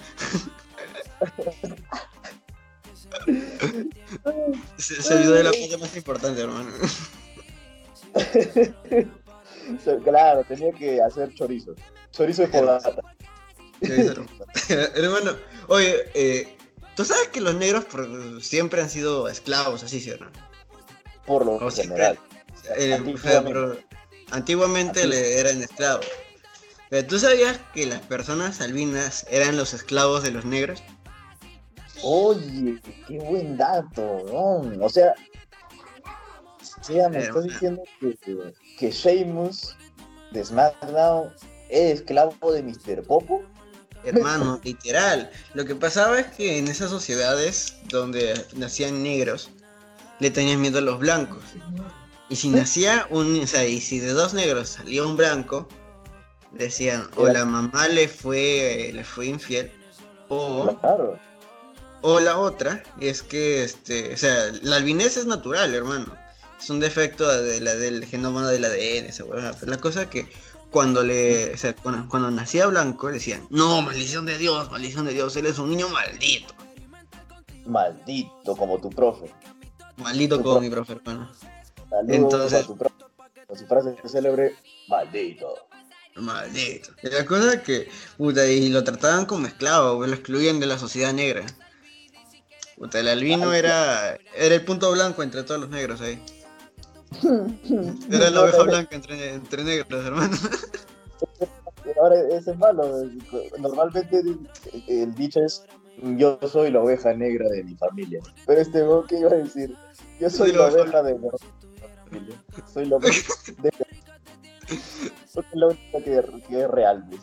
Se, 4.77 5.01
se 5.01 5.13
olvidó 5.15 5.33
de 5.33 5.43
la 5.43 5.51
cosa 5.51 5.77
más 5.79 5.95
importante, 5.95 6.41
hermano. 6.41 6.69
Claro, 10.03 10.43
tenía 10.43 10.71
que 10.71 11.01
hacer 11.01 11.33
chorizo. 11.33 11.73
Chorizo 12.11 12.43
de 12.43 12.47
podata. 12.49 12.95
hermano, 14.95 15.37
oye, 15.67 16.05
eh, 16.13 16.57
tú 16.95 17.05
sabes 17.05 17.27
que 17.29 17.41
los 17.41 17.55
negros 17.55 17.85
por- 17.85 18.41
siempre 18.41 18.81
han 18.81 18.89
sido 18.89 19.27
esclavos, 19.27 19.83
así, 19.83 19.99
¿sí 19.99 20.11
o 20.11 20.17
no? 20.17 20.31
Por 21.25 21.45
lo 21.45 21.55
O 21.55 21.71
siempre. 21.71 21.97
general. 21.97 22.19
Eh, 22.77 23.17
sea, 23.21 23.43
pero 23.43 23.77
antiguamente 24.31 25.05
le 25.05 25.39
eran 25.39 25.61
esclavos. 25.61 26.05
Pero 26.89 27.07
tú 27.07 27.19
sabías 27.19 27.59
que 27.73 27.85
las 27.85 28.01
personas 28.01 28.61
albinas 28.61 29.25
eran 29.29 29.57
los 29.57 29.73
esclavos 29.73 30.23
de 30.23 30.31
los 30.31 30.45
negros? 30.45 30.81
Oye, 32.03 32.79
qué 33.07 33.17
buen 33.19 33.57
dato, 33.57 34.23
¿no? 34.27 34.85
O 34.85 34.89
sea, 34.89 35.13
me 36.87 37.09
Pero, 37.09 37.19
estás 37.19 37.43
diciendo 37.45 37.83
que, 37.99 38.15
que 38.77 38.91
Sheamus 38.91 39.75
de 40.31 40.45
SmackDown 40.45 41.33
es 41.69 41.99
esclavo 42.01 42.51
de 42.51 42.61
Mr. 42.63 43.03
Popo. 43.03 43.41
Hermano, 44.05 44.59
literal. 44.63 45.31
Lo 45.53 45.65
que 45.65 45.75
pasaba 45.75 46.19
es 46.19 46.27
que 46.27 46.57
en 46.57 46.67
esas 46.67 46.89
sociedades 46.89 47.75
donde 47.89 48.45
nacían 48.55 49.03
negros, 49.03 49.49
le 50.19 50.31
tenían 50.31 50.61
miedo 50.61 50.77
a 50.77 50.81
los 50.81 50.99
blancos. 50.99 51.43
Y 52.29 52.35
si 52.35 52.49
nacía 52.49 53.07
un, 53.09 53.39
o 53.41 53.47
sea, 53.47 53.65
y 53.65 53.81
si 53.81 53.99
de 53.99 54.11
dos 54.13 54.33
negros 54.33 54.69
salía 54.69 55.03
un 55.03 55.17
blanco, 55.17 55.67
decían, 56.51 57.09
o 57.15 57.27
la 57.27 57.45
mamá 57.45 57.87
le 57.87 58.07
fue, 58.07 58.91
le 58.93 59.03
fue 59.03 59.27
infiel, 59.27 59.71
o, 60.29 60.75
Claro. 60.79 61.19
o 62.01 62.19
la 62.19 62.37
otra 62.37 62.81
es 62.99 63.21
que, 63.21 63.63
este, 63.63 64.13
o 64.13 64.17
sea, 64.17 64.51
la 64.61 64.77
albinez 64.77 65.17
es 65.17 65.25
natural, 65.25 65.73
hermano. 65.73 66.15
Es 66.59 66.69
un 66.69 66.79
defecto 66.79 67.27
de 67.43 67.59
la, 67.59 67.75
del 67.75 68.05
genoma 68.05 68.49
del 68.49 68.65
ADN, 68.65 69.07
esa 69.07 69.25
la 69.65 69.77
cosa 69.77 70.09
que 70.09 70.27
cuando 70.75 71.03
le, 71.03 71.53
o 71.53 71.57
sea, 71.57 71.73
cuando, 71.73 72.05
cuando 72.09 72.29
nacía 72.31 72.67
blanco 72.67 73.09
decían, 73.09 73.47
no, 73.49 73.81
maldición 73.81 74.25
de 74.25 74.37
Dios, 74.37 74.69
maldición 74.69 75.05
de 75.05 75.13
Dios, 75.13 75.33
él 75.37 75.45
es 75.45 75.57
un 75.57 75.69
niño 75.69 75.87
maldito. 75.87 76.53
Maldito, 77.65 78.57
como 78.57 78.77
tu 78.81 78.89
profe. 78.89 79.31
Maldito 79.95 80.43
como 80.43 80.59
mi 80.59 80.69
profe, 80.69 80.91
hermano. 80.91 81.31
Saludos 81.89 82.13
Entonces- 82.13 82.63
a 82.65 82.67
tu 82.67 82.77
profe. 82.77 82.95
Con 83.47 83.57
su 83.57 83.65
frase 83.67 83.95
célebre, 84.05 84.53
maldito. 84.89 85.65
Maldito. 86.17 86.91
Y 87.01 87.07
la 87.07 87.25
cosa 87.25 87.53
es 87.53 87.61
que, 87.61 87.87
puta, 88.17 88.45
y 88.45 88.67
lo 88.67 88.83
trataban 88.83 89.25
como 89.25 89.47
esclavo, 89.47 90.05
lo 90.05 90.13
excluían 90.13 90.59
de 90.59 90.65
la 90.65 90.77
sociedad 90.77 91.13
negra. 91.13 91.45
Puta, 92.77 92.99
el 92.99 93.07
albino 93.07 93.53
era, 93.53 94.17
era 94.35 94.55
el 94.55 94.65
punto 94.65 94.91
blanco 94.91 95.23
entre 95.23 95.43
todos 95.43 95.61
los 95.61 95.69
negros 95.69 96.01
ahí. 96.01 96.21
Era 98.11 98.29
la 98.29 98.41
oveja 98.43 98.63
blanca 98.63 98.95
entre, 98.95 99.33
entre 99.33 99.63
negros, 99.63 100.05
hermano. 100.05 100.35
Ahora, 102.01 102.19
ese 102.31 102.51
es 102.51 102.57
malo. 102.57 103.03
Normalmente 103.59 104.21
el, 104.87 105.15
dicho 105.15 105.39
es: 105.43 105.63
Yo 106.17 106.39
soy 106.51 106.71
la 106.71 106.81
oveja 106.81 107.13
negra 107.13 107.47
de 107.49 107.63
mi 107.63 107.75
familia. 107.75 108.19
Pero 108.45 108.61
este, 108.61 108.79
¿no? 108.83 109.03
¿qué 109.05 109.19
iba 109.19 109.31
a 109.31 109.35
decir? 109.35 109.75
Yo 110.19 110.29
soy 110.29 110.51
la 110.51 110.65
oveja 110.67 111.03
de 111.03 111.13
mi 111.15 111.27
familia. 112.09 112.35
Soy 112.73 112.85
la 112.85 112.95
oveja 112.97 113.33
de. 113.61 113.71
Soy 115.31 115.43
la 115.53 115.67
única 115.67 116.03
que, 116.03 116.23
que 116.47 116.61
es 116.61 116.69
real. 116.69 117.05
pues. 117.09 117.21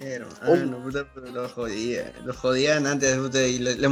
Hermano, 0.00 0.82
puta, 0.82 1.06
pero 1.14 1.26
lo 1.30 1.48
jodían. 1.48 2.10
Lo 2.24 2.34
jodían 2.34 2.86
antes, 2.86 3.16
puta, 3.16 3.42
y 3.46 3.58
le, 3.58 3.76
le 3.76 3.88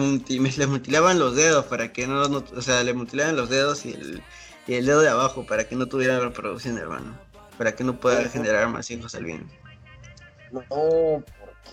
mutilaban 0.66 1.18
los 1.18 1.37
dedos 1.37 1.66
para 1.66 1.92
que 1.92 2.07
no, 2.07 2.29
no- 2.29 2.44
o 2.57 2.61
sea, 2.62 2.83
le 2.83 2.92
mutilaban 2.92 3.37
los 3.37 3.48
dedos 3.48 3.87
y 3.87 3.92
el, 3.92 4.22
y 4.66 4.75
el 4.75 4.87
dedo 4.87 5.01
de 5.01 5.09
abajo 5.09 5.46
para 5.46 5.68
que 5.68 5.77
no 5.77 5.87
tuviera 5.87 6.20
reproducción, 6.20 6.79
hermano. 6.79 7.18
Para 7.59 7.75
que 7.75 7.85
no 7.85 7.98
pueda 7.98 8.29
generar 8.29 8.68
más 8.68 8.90
hijos 8.90 9.14
albinos. 9.14 9.51
No, 10.51 10.62
¿por 10.68 11.25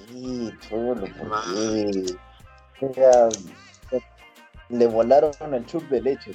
qué, 0.08 0.54
Cholo? 0.68 1.08
¿Por 2.80 2.92
qué? 2.92 2.92
O 2.92 2.94
sea, 2.94 3.30
le 4.70 4.88
volaron 4.88 5.34
el 5.54 5.66
chup 5.66 5.84
de 5.90 6.02
leche. 6.02 6.32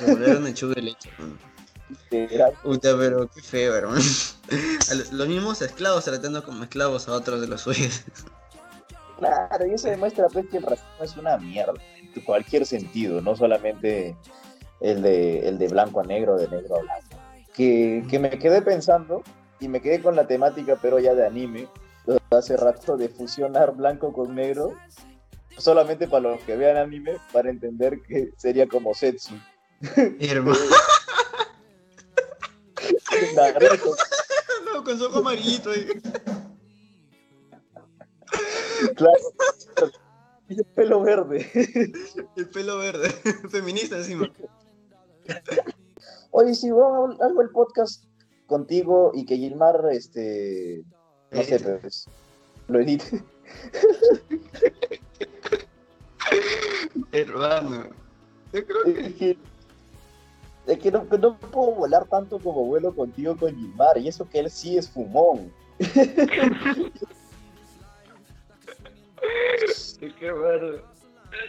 Le 0.00 0.12
volvieron 0.12 0.46
el 0.46 0.54
chup 0.54 0.74
de 0.74 0.82
leche, 0.82 1.10
hermano. 1.10 1.38
Puta, 2.62 2.96
pero 2.96 3.28
qué 3.28 3.42
feo, 3.42 3.76
hermano. 3.76 4.00
A 4.90 4.94
los 5.14 5.28
mismos 5.28 5.62
esclavos 5.62 6.04
tratando 6.04 6.42
como 6.42 6.64
esclavos 6.64 7.08
a 7.08 7.12
otros 7.12 7.40
de 7.40 7.46
los 7.46 7.62
suyos. 7.62 8.04
Claro, 9.18 9.66
y 9.66 9.74
eso 9.74 9.88
demuestra 9.88 10.26
pues, 10.28 10.46
que 10.50 10.56
el 10.56 10.64
racismo 10.64 11.04
es 11.04 11.16
una 11.16 11.38
mierda, 11.38 11.74
en 12.14 12.24
cualquier 12.24 12.66
sentido, 12.66 13.20
no 13.20 13.36
solamente 13.36 14.16
el 14.82 15.02
de, 15.02 15.48
el 15.48 15.58
de 15.58 15.68
blanco 15.68 16.00
a 16.00 16.04
negro, 16.04 16.36
de 16.36 16.48
negro 16.48 16.76
a 16.76 16.82
blanco. 16.82 17.06
Que, 17.54 18.04
que 18.08 18.18
me 18.18 18.38
quedé 18.38 18.62
pensando, 18.62 19.22
y 19.60 19.68
me 19.68 19.80
quedé 19.80 20.02
con 20.02 20.16
la 20.16 20.26
temática, 20.26 20.78
pero 20.80 20.98
ya 20.98 21.14
de 21.14 21.26
anime, 21.26 21.68
hace 22.30 22.56
rato 22.56 22.96
de 22.96 23.08
fusionar 23.08 23.76
blanco 23.76 24.12
con 24.12 24.34
negro, 24.34 24.74
solamente 25.56 26.08
para 26.08 26.30
los 26.30 26.40
que 26.42 26.56
vean 26.56 26.76
anime, 26.76 27.18
para 27.32 27.50
entender 27.50 28.02
que 28.02 28.30
sería 28.36 28.66
como 28.66 28.94
Setsu. 28.94 29.34
Hermano, 30.20 30.58
no, 34.74 34.84
con 34.84 34.98
su 34.98 35.06
ojo 35.06 35.18
amarillito 35.18 35.70
claro. 38.96 39.92
Y 40.48 40.58
el 40.58 40.64
pelo 40.64 41.02
verde. 41.02 41.50
El 42.36 42.48
pelo 42.48 42.78
verde. 42.78 43.10
Feminista 43.50 43.96
encima. 43.96 44.30
Oye, 46.30 46.54
si 46.54 46.68
a 46.68 46.72
hago 46.72 47.42
el 47.42 47.50
podcast 47.50 48.04
contigo 48.46 49.12
y 49.14 49.24
que 49.24 49.36
Gilmar, 49.36 49.80
este, 49.90 50.82
no 51.30 51.42
sé, 51.42 51.58
pues, 51.80 52.06
lo 52.68 52.80
edite. 52.80 53.22
Hermano. 57.12 57.88
Yo 58.52 58.66
creo 58.66 58.84
que. 58.84 59.06
Es 59.06 59.14
que, 59.14 59.38
es 60.66 60.78
que 60.78 60.90
no, 60.90 61.04
no 61.04 61.38
puedo 61.38 61.72
volar 61.72 62.06
tanto 62.06 62.38
como 62.38 62.64
vuelo 62.64 62.94
contigo 62.94 63.36
con 63.36 63.54
Gilmar, 63.54 63.98
y 63.98 64.08
eso 64.08 64.26
que 64.28 64.40
él 64.40 64.50
sí 64.50 64.78
es 64.78 64.88
fumón. 64.88 65.52
Qué 70.18 70.32
bueno. 70.32 70.78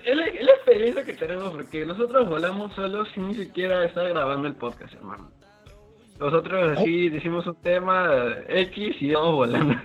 Es 0.06 0.16
la, 0.16 0.26
es 0.28 0.44
la 0.46 0.52
experiencia 0.52 1.04
que 1.04 1.14
tenemos 1.14 1.52
porque 1.54 1.86
nosotros 1.86 2.28
volamos 2.30 2.74
solos 2.74 3.08
sin 3.14 3.28
ni 3.30 3.36
siquiera 3.36 3.84
estar 3.86 4.08
grabando 4.10 4.48
el 4.48 4.56
podcast, 4.56 4.94
hermano. 4.94 5.30
Nosotros 6.20 6.78
así 6.78 7.10
decimos 7.10 7.46
un 7.48 7.56
tema 7.56 8.10
X 8.48 8.96
y 9.02 9.14
vamos 9.14 9.36
volando. 9.36 9.76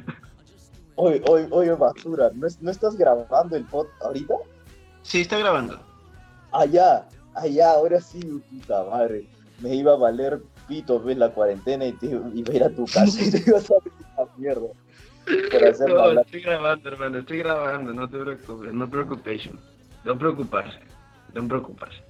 Oye, 0.96 1.22
oye, 1.28 1.46
oye, 1.50 1.72
basura, 1.72 2.30
¿no, 2.34 2.46
es- 2.46 2.60
¿no 2.60 2.70
estás 2.70 2.96
grabando 2.96 3.56
el 3.56 3.64
pod 3.64 3.86
ahorita? 4.00 4.34
Sí, 5.02 5.20
está 5.22 5.38
grabando. 5.38 5.78
Allá, 6.52 7.06
allá, 7.34 7.70
ahora 7.72 8.00
sí, 8.00 8.20
puta 8.50 8.84
madre. 8.84 9.26
Me 9.60 9.74
iba 9.74 9.92
a 9.92 9.96
valer 9.96 10.40
pito, 10.68 11.00
ves, 11.00 11.16
la 11.16 11.30
cuarentena 11.30 11.86
y 11.86 11.92
te 11.92 12.06
iba 12.06 12.26
a 12.26 12.54
ir 12.56 12.62
a 12.64 12.70
tu 12.70 12.84
casa 12.86 13.20
y 13.22 13.30
te 13.30 13.42
ibas 13.48 13.70
a 13.70 13.74
la 14.22 14.28
mierda. 14.36 14.68
Por 15.24 15.88
No, 15.88 16.00
hablar. 16.00 16.24
estoy 16.24 16.40
grabando, 16.42 16.88
hermano, 16.88 17.18
estoy 17.18 17.38
grabando, 17.38 17.92
no 17.92 18.08
te 18.08 18.18
preocupes, 18.18 18.72
no 18.72 18.88
preocupación. 18.90 19.58
No 20.04 20.18
preocuparse, 20.18 20.80
no 21.34 21.46
preocuparse. 21.48 22.02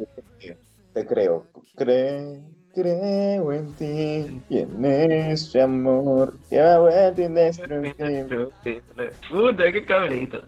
Te 0.94 1.06
creo. 1.06 1.46
¿Cree? 1.76 2.40
creo 2.74 3.52
en 3.52 3.72
ti 3.74 4.40
y 4.48 4.58
en 4.58 4.84
este 4.84 5.60
amor 5.62 6.34
que 6.48 6.60
va 6.60 6.78
vuelta 6.78 7.22
indestructible. 7.22 9.12
Puta, 9.30 9.72
qué 9.72 9.84
cabrito. 9.84 10.42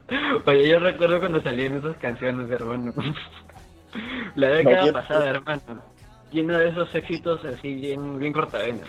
Oye, 0.47 0.69
yo 0.69 0.79
recuerdo 0.79 1.19
cuando 1.19 1.43
salían 1.43 1.79
esas 1.79 1.97
canciones, 1.97 2.51
hermano. 2.51 2.93
La 4.37 4.49
década 4.51 4.93
pasada, 4.93 5.31
hermano. 5.31 5.83
Lleno 6.31 6.57
de 6.57 6.69
esos 6.69 6.95
éxitos 6.95 7.45
así 7.45 7.75
bien, 7.75 8.19
bien 8.19 8.33
cortavenas. 8.33 8.89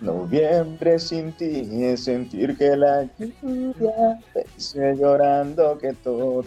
Noviembre 0.00 1.00
sin 1.00 1.32
ti 1.32 1.66
es 1.84 2.04
sentir 2.04 2.56
que 2.56 2.76
la 2.76 3.08
lluvia 3.18 4.20
te 4.32 4.94
llorando 4.94 5.76
que 5.78 5.92
todo 5.94 6.40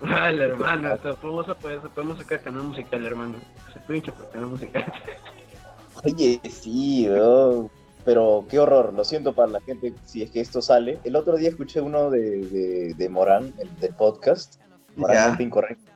Vale, 0.00 0.44
hermano, 0.44 0.92
hasta 0.92 1.14
podemos, 1.14 1.46
podemos 1.94 2.18
sacar 2.18 2.40
canal 2.42 2.62
musical, 2.64 3.04
hermano. 3.04 3.34
Se 3.72 3.80
pincha 3.80 4.12
por 4.12 4.30
canal 4.30 4.48
musical. 4.48 4.84
Oye, 6.04 6.40
sí, 6.50 7.08
pero 8.04 8.44
qué 8.48 8.58
horror, 8.58 8.92
lo 8.94 9.04
siento 9.04 9.34
para 9.34 9.48
la 9.48 9.60
gente 9.60 9.92
si 10.04 10.22
es 10.22 10.30
que 10.30 10.40
esto 10.40 10.62
sale. 10.62 10.98
El 11.04 11.16
otro 11.16 11.36
día 11.36 11.48
escuché 11.50 11.80
uno 11.80 12.10
de, 12.10 12.46
de, 12.46 12.94
de 12.94 13.08
Morán, 13.08 13.52
el 13.58 13.74
del 13.78 13.94
podcast, 13.94 14.60
Moralmente 14.96 15.42
Incorrecto, 15.42 15.90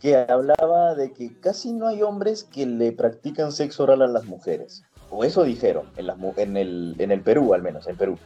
que 0.00 0.16
hablaba 0.16 0.94
de 0.94 1.12
que 1.12 1.38
casi 1.40 1.72
no 1.72 1.88
hay 1.88 2.02
hombres 2.02 2.42
que 2.44 2.66
le 2.66 2.92
practican 2.92 3.52
sexo 3.52 3.84
oral 3.84 4.02
a 4.02 4.06
las 4.08 4.24
mujeres. 4.24 4.82
O 5.10 5.24
eso 5.24 5.44
dijeron, 5.44 5.90
en, 5.96 6.06
las 6.06 6.16
mu- 6.16 6.32
en, 6.38 6.56
el, 6.56 6.96
en 6.98 7.10
el 7.12 7.20
Perú 7.20 7.52
al 7.54 7.62
menos, 7.62 7.86
en 7.86 7.96
Perú. 7.96 8.18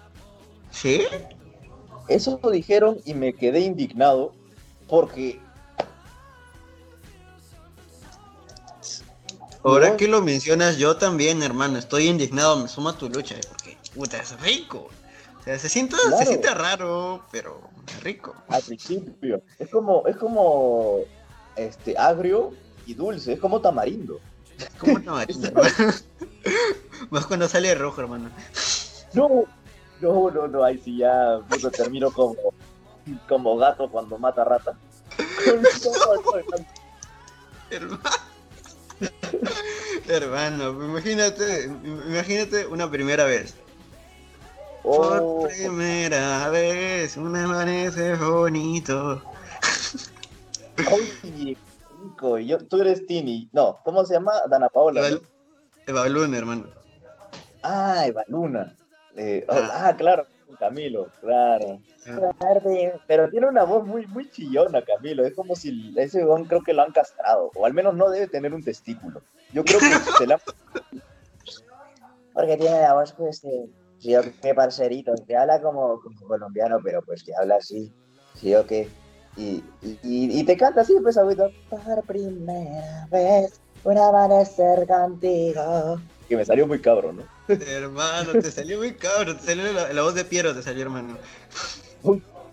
¿Sí? 0.70 1.02
Eso 2.08 2.38
lo 2.42 2.50
dijeron 2.50 3.00
y 3.04 3.14
me 3.14 3.34
quedé 3.34 3.60
indignado 3.60 4.32
porque 4.88 5.40
Ahora 9.64 9.90
No. 9.90 9.96
que 9.96 10.06
lo 10.06 10.22
mencionas, 10.22 10.78
yo 10.78 10.96
también, 10.96 11.42
hermano, 11.42 11.76
estoy 11.76 12.06
indignado, 12.06 12.56
me 12.56 12.68
suma 12.68 12.96
tu 12.96 13.08
lucha, 13.10 13.34
eh, 13.34 13.40
porque, 13.48 13.76
puta, 13.92 14.16
es 14.18 14.40
rico. 14.40 14.88
O 15.40 15.42
sea, 15.42 15.58
se 15.58 15.68
siente, 15.68 15.96
Claro. 15.96 16.18
se 16.18 16.26
siente 16.26 16.54
raro, 16.54 17.20
pero 17.32 17.60
es 17.88 18.02
rico. 18.04 18.32
al 18.48 18.62
principio 18.62 19.42
es 19.58 19.68
como, 19.68 20.06
es 20.06 20.16
como 20.16 21.00
este 21.56 21.98
agrio 21.98 22.52
y 22.86 22.94
dulce, 22.94 23.32
es 23.32 23.40
como 23.40 23.60
tamarindo. 23.60 24.20
¿Cómo 24.78 25.00
tamarindo, 25.02 25.48
hermano? 25.48 25.68
Más 27.10 27.26
cuando 27.26 27.48
sale 27.48 27.74
rojo, 27.74 28.00
hermano. 28.02 28.30
No, 29.14 29.46
no, 30.00 30.30
no, 30.30 30.48
no, 30.48 30.64
ahí 30.64 30.78
sí 30.78 30.98
ya 30.98 31.40
puta, 31.48 31.70
termino 31.70 32.10
como, 32.10 32.36
como 33.28 33.56
gato 33.56 33.88
cuando 33.90 34.18
mata 34.18 34.44
rata. 34.44 34.76
Hermano. 37.70 38.00
Hermano, 40.08 40.70
imagínate, 40.84 41.64
imagínate 41.64 42.66
una 42.66 42.90
primera 42.90 43.24
vez. 43.24 43.54
Oh, 44.84 45.40
Por 45.40 45.48
primera 45.48 46.48
vez, 46.50 47.16
un 47.16 47.34
amanece 47.36 48.14
bonito. 48.14 49.20
oye, 50.92 51.58
rico, 52.02 52.38
yo, 52.38 52.58
tú 52.58 52.80
eres 52.80 53.04
Tini. 53.06 53.48
No, 53.52 53.78
¿cómo 53.84 54.04
se 54.04 54.14
llama? 54.14 54.32
Dana 54.48 54.68
Paola. 54.68 55.08
Eva, 55.08 55.20
Eva 55.86 56.08
Luna, 56.08 56.38
hermano. 56.38 56.66
Ah, 57.62 58.06
Eva 58.06 58.22
Luna. 58.28 58.76
Eh, 59.16 59.44
oh, 59.48 59.52
Ah. 59.54 59.88
ah, 59.88 59.96
claro, 59.96 60.26
Camilo, 60.58 61.08
claro. 61.20 61.80
Tarde, 62.38 62.94
Pero 63.08 63.28
tiene 63.30 63.48
una 63.48 63.64
voz 63.64 63.84
muy, 63.86 64.06
muy 64.06 64.30
chillona, 64.30 64.82
Camilo. 64.82 65.24
Es 65.26 65.34
como 65.34 65.56
si 65.56 65.92
ese 65.96 66.22
don 66.22 66.44
creo 66.44 66.62
que 66.62 66.72
lo 66.72 66.82
han 66.82 66.92
castrado. 66.92 67.50
O 67.56 67.66
al 67.66 67.74
menos 67.74 67.94
no 67.96 68.10
debe 68.10 68.28
tener 68.28 68.54
un 68.54 68.62
testículo. 68.62 69.22
Yo 69.52 69.64
creo 69.64 69.80
que 69.80 69.86
se 70.18 70.26
la... 70.26 70.38
Porque 72.32 72.56
tiene 72.56 72.80
la 72.80 72.94
voz, 72.94 73.12
pues, 73.12 73.40
de... 73.42 73.68
Sí, 73.98 74.14
o 74.14 74.20
qué, 74.42 74.54
parcerito. 74.54 75.14
Que 75.26 75.36
habla 75.36 75.60
como, 75.60 76.00
como 76.00 76.20
colombiano, 76.28 76.78
pero 76.84 77.02
pues 77.02 77.24
que 77.24 77.32
habla 77.34 77.56
así. 77.56 77.90
Sí, 78.34 78.54
o 78.54 78.66
qué. 78.66 78.88
Y, 79.36 79.64
y, 79.82 79.98
y- 80.02 80.40
y 80.40 80.44
te 80.44 80.56
canta 80.56 80.82
así, 80.82 80.94
pues, 81.02 81.16
abuelo. 81.16 81.50
Por 81.70 82.04
primera 82.04 83.06
vez, 83.10 83.60
un 83.84 83.96
amanecer 83.98 84.86
contigo. 84.86 85.98
Que 86.28 86.36
me 86.36 86.44
salió 86.44 86.66
muy 86.66 86.80
cabrón, 86.80 87.16
¿no? 87.16 87.35
Hermano, 87.48 88.32
te 88.32 88.50
salió 88.50 88.78
muy 88.78 88.94
cabrón, 88.94 89.36
te 89.38 89.44
salió 89.44 89.72
la, 89.72 89.92
la 89.92 90.02
voz 90.02 90.14
de 90.14 90.24
Piero, 90.24 90.54
te 90.54 90.62
salió, 90.62 90.82
hermano. 90.82 91.16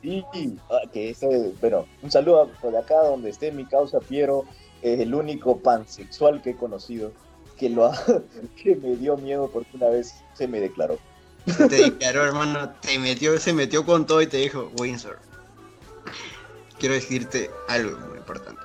Sí, 0.02 0.58
ah, 0.70 0.82
que 0.92 1.12
ese, 1.12 1.54
bueno, 1.62 1.86
un 2.02 2.12
saludo 2.12 2.52
por 2.62 2.76
acá 2.76 2.96
donde 3.04 3.30
esté 3.30 3.52
mi 3.52 3.66
causa 3.66 4.00
Piero, 4.00 4.46
es 4.82 5.00
el 5.00 5.16
único 5.16 5.60
pansexual 5.60 6.42
que 6.42 6.52
he 6.52 6.56
conocido 6.56 7.14
que 7.58 7.70
lo 7.70 7.86
ha, 7.86 7.98
que 8.62 8.76
me 8.76 8.96
dio 8.98 9.16
miedo 9.18 9.50
porque 9.52 9.70
una 9.76 9.88
vez 9.88 10.14
se 10.34 10.48
me 10.48 10.60
declaró. 10.60 11.00
Te 11.46 11.76
declaró, 11.76 12.24
hermano, 12.24 12.70
te 12.82 12.98
metió, 13.00 13.38
se 13.40 13.54
metió 13.54 13.86
con 13.86 14.06
todo 14.06 14.22
y 14.22 14.28
te 14.28 14.38
dijo, 14.38 14.72
Windsor, 14.80 15.20
quiero 16.80 16.96
decirte 16.96 17.50
algo 17.68 17.98
muy 18.08 18.18
importante. 18.18 18.62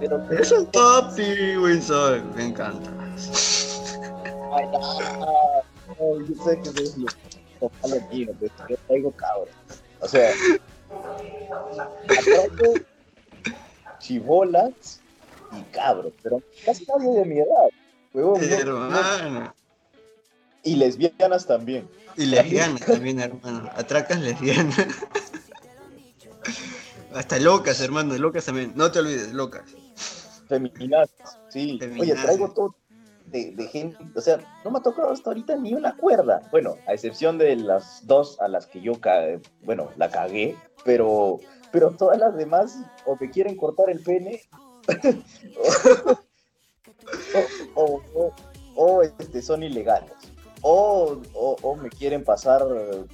Pero 0.00 0.24
Eres 0.30 0.52
un 0.52 0.66
papi, 0.66 1.56
Windsor, 1.56 2.22
me 2.36 2.46
encanta. 2.46 2.90
No, 4.62 6.20
yo 6.20 6.44
sé 6.44 6.60
que 6.62 6.68
es 6.82 6.96
lo 6.96 7.06
lo 7.88 8.00
mío, 8.12 8.34
yo 8.68 8.76
traigo 8.86 9.10
cabros. 9.12 9.48
O 10.00 10.08
sea, 10.08 10.30
atraigo 12.18 12.74
chibolas 13.98 15.00
y 15.52 15.62
cabros, 15.72 16.12
pero 16.22 16.42
casi 16.64 16.86
nadie 16.86 17.10
de 17.10 17.24
mi 17.24 17.38
edad. 17.38 17.68
huevón, 18.12 18.40
no- 18.40 18.90
no- 18.90 19.16
Hermano. 19.18 19.54
y 20.62 20.76
lesbianas 20.76 21.46
también. 21.46 21.88
Y 22.16 22.26
lesbiana 22.26 22.78
también, 22.78 23.20
hermano. 23.20 23.70
Atracas 23.74 24.20
lesbiana. 24.20 24.74
Hasta 27.14 27.38
locas, 27.38 27.80
hermano, 27.80 28.16
locas 28.18 28.44
también. 28.44 28.72
No 28.74 28.90
te 28.90 28.98
olvides, 29.00 29.32
locas. 29.32 29.62
Feminazis, 30.48 31.14
sí. 31.48 31.80
Oye, 31.98 32.14
traigo 32.14 32.50
todo 32.52 32.74
de, 33.26 33.52
de 33.52 33.66
gente, 33.68 33.96
o 34.14 34.20
sea, 34.20 34.38
no 34.64 34.70
me 34.70 34.78
ha 34.78 34.82
tocado 34.82 35.10
hasta 35.10 35.30
ahorita 35.30 35.56
ni 35.56 35.74
una 35.74 35.96
cuerda. 35.96 36.42
Bueno, 36.50 36.76
a 36.86 36.92
excepción 36.94 37.38
de 37.38 37.56
las 37.56 38.06
dos 38.06 38.40
a 38.40 38.48
las 38.48 38.66
que 38.66 38.80
yo, 38.80 38.92
bueno, 39.62 39.90
la 39.96 40.10
cagué, 40.10 40.56
pero, 40.84 41.40
pero 41.72 41.90
todas 41.96 42.18
las 42.18 42.36
demás 42.36 42.78
o 43.06 43.16
me 43.20 43.30
quieren 43.30 43.56
cortar 43.56 43.90
el 43.90 44.00
pene 44.00 44.42
o, 47.74 47.82
o- 47.82 48.02
o- 48.14 48.32
o, 48.76 49.02
este, 49.02 49.40
son 49.42 49.62
ilegales. 49.62 50.12
O, 50.62 51.20
o, 51.34 51.56
o 51.62 51.76
me 51.76 51.90
quieren 51.90 52.24
pasar 52.24 52.62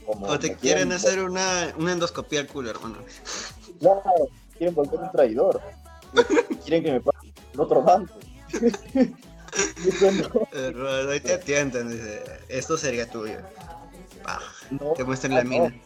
como... 0.07 0.27
O 0.27 0.39
te 0.39 0.55
quieren 0.55 0.93
hacer 0.93 1.21
una, 1.23 1.73
una 1.77 1.93
endoscopía 1.93 2.41
al 2.41 2.47
culo, 2.47 2.71
hermano. 2.71 2.99
Claro, 3.81 4.03
quieren 4.57 4.75
volver 4.75 5.01
un 5.01 5.11
traidor. 5.11 5.61
Quieren 6.65 6.83
que 6.85 6.93
me 6.93 7.01
pase 7.01 7.33
en 7.55 7.61
otro 7.61 7.83
banco. 7.83 8.15
Ahí 11.11 11.21
te 11.21 11.35
atiendan, 11.35 11.91
dice, 11.91 12.23
esto 12.49 12.77
sería 12.77 13.09
tuyo. 13.09 13.39
No, 14.71 14.93
te 14.93 15.05
muestran 15.05 15.33
ah, 15.33 15.37
la 15.37 15.45
no. 15.45 15.51
mina. 15.51 15.81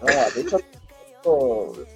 No, 0.00 0.06
de 0.34 0.40
hecho, 0.40 0.58